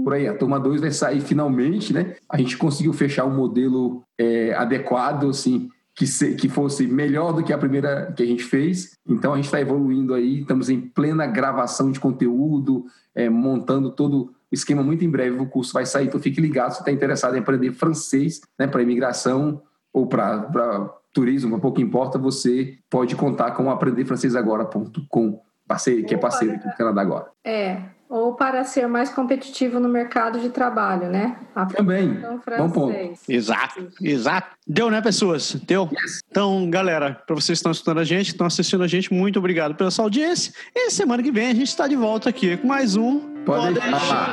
por 0.05 0.12
aí, 0.12 0.29
a 0.29 0.37
turma 0.37 0.61
2 0.61 0.83
vai 0.83 0.91
sair 0.91 1.20
finalmente, 1.20 1.93
né? 1.93 2.14
A 2.29 2.37
gente 2.37 2.57
conseguiu 2.59 2.93
fechar 2.93 3.25
um 3.25 3.35
modelo 3.35 4.03
é, 4.18 4.53
adequado, 4.55 5.29
assim, 5.29 5.70
que, 5.95 6.07
se, 6.07 6.35
que 6.35 6.49
fosse 6.49 6.87
melhor 6.87 7.33
do 7.33 7.43
que 7.43 7.53
a 7.53 7.59
primeira 7.59 8.13
que 8.13 8.23
a 8.23 8.27
gente 8.27 8.43
fez. 8.43 8.97
Então 9.07 9.33
a 9.33 9.37
gente 9.37 9.47
está 9.47 9.61
evoluindo 9.61 10.13
aí, 10.15 10.41
estamos 10.41 10.69
em 10.69 10.81
plena 10.81 11.27
gravação 11.27 11.91
de 11.91 12.01
conteúdo, 12.01 12.85
é, 13.15 13.29
montando 13.29 13.91
todo 13.91 14.25
o 14.25 14.35
esquema. 14.51 14.83
Muito 14.83 15.05
em 15.05 15.11
breve 15.11 15.41
o 15.41 15.47
curso 15.47 15.73
vai 15.73 15.87
sair, 15.87 16.07
então 16.07 16.21
fique 16.21 16.41
ligado 16.41 16.73
se 16.73 16.81
está 16.81 16.91
interessado 16.91 17.37
em 17.37 17.41
aprender 17.41 17.73
francês 17.73 18.41
né, 18.59 18.67
para 18.67 18.83
imigração 18.83 19.63
ou 19.93 20.09
para 20.09 20.93
turismo, 21.13 21.61
pouco 21.61 21.81
importa, 21.81 22.19
você 22.19 22.77
pode 22.91 23.15
contar 23.15 23.53
com 23.53 23.71
aprenderfrancesagora.com, 23.71 25.41
parceiro, 25.67 26.05
que 26.05 26.15
é 26.15 26.19
parceiro 26.19 26.57
aqui 26.57 26.69
do 26.69 26.75
Canadá 26.75 27.01
agora. 27.01 27.27
É, 27.45 27.81
ou 28.15 28.33
para 28.33 28.62
ser 28.62 28.87
mais 28.87 29.11
competitivo 29.11 29.81
no 29.81 29.89
mercado 29.89 30.39
de 30.39 30.49
trabalho, 30.49 31.09
né? 31.09 31.37
Também. 31.77 32.17
Bom 32.59 32.71
ponto. 32.71 32.95
Exato, 33.29 33.89
exato. 34.01 34.57
Deu, 34.65 34.89
né, 34.89 35.01
pessoas? 35.01 35.55
Deu? 35.67 35.91
Yes. 35.93 36.23
Então, 36.31 36.71
galera, 36.71 37.21
para 37.27 37.35
vocês 37.35 37.47
que 37.47 37.53
estão 37.55 37.73
escutando 37.73 37.99
a 37.99 38.05
gente, 38.05 38.29
estão 38.29 38.47
assistindo 38.47 38.85
a 38.85 38.87
gente, 38.87 39.12
muito 39.12 39.41
obrigado 39.41 39.75
pela 39.75 39.91
sua 39.91 40.05
audiência. 40.05 40.53
E 40.73 40.93
semana 40.93 41.25
que 41.25 41.33
vem 41.33 41.49
a 41.49 41.55
gente 41.55 41.67
está 41.67 41.89
de 41.89 41.97
volta 41.97 42.29
aqui 42.29 42.57
com 42.57 42.69
mais 42.69 42.95
um. 42.95 43.19
Pode, 43.45 43.75
Pode 43.75 43.81
deixar. 43.81 44.33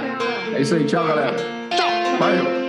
É 0.53 0.61
isso 0.61 0.75
aí, 0.75 0.85
tchau, 0.85 1.07
galera. 1.07 1.35
Tchau. 1.75 2.17
Valeu. 2.19 2.60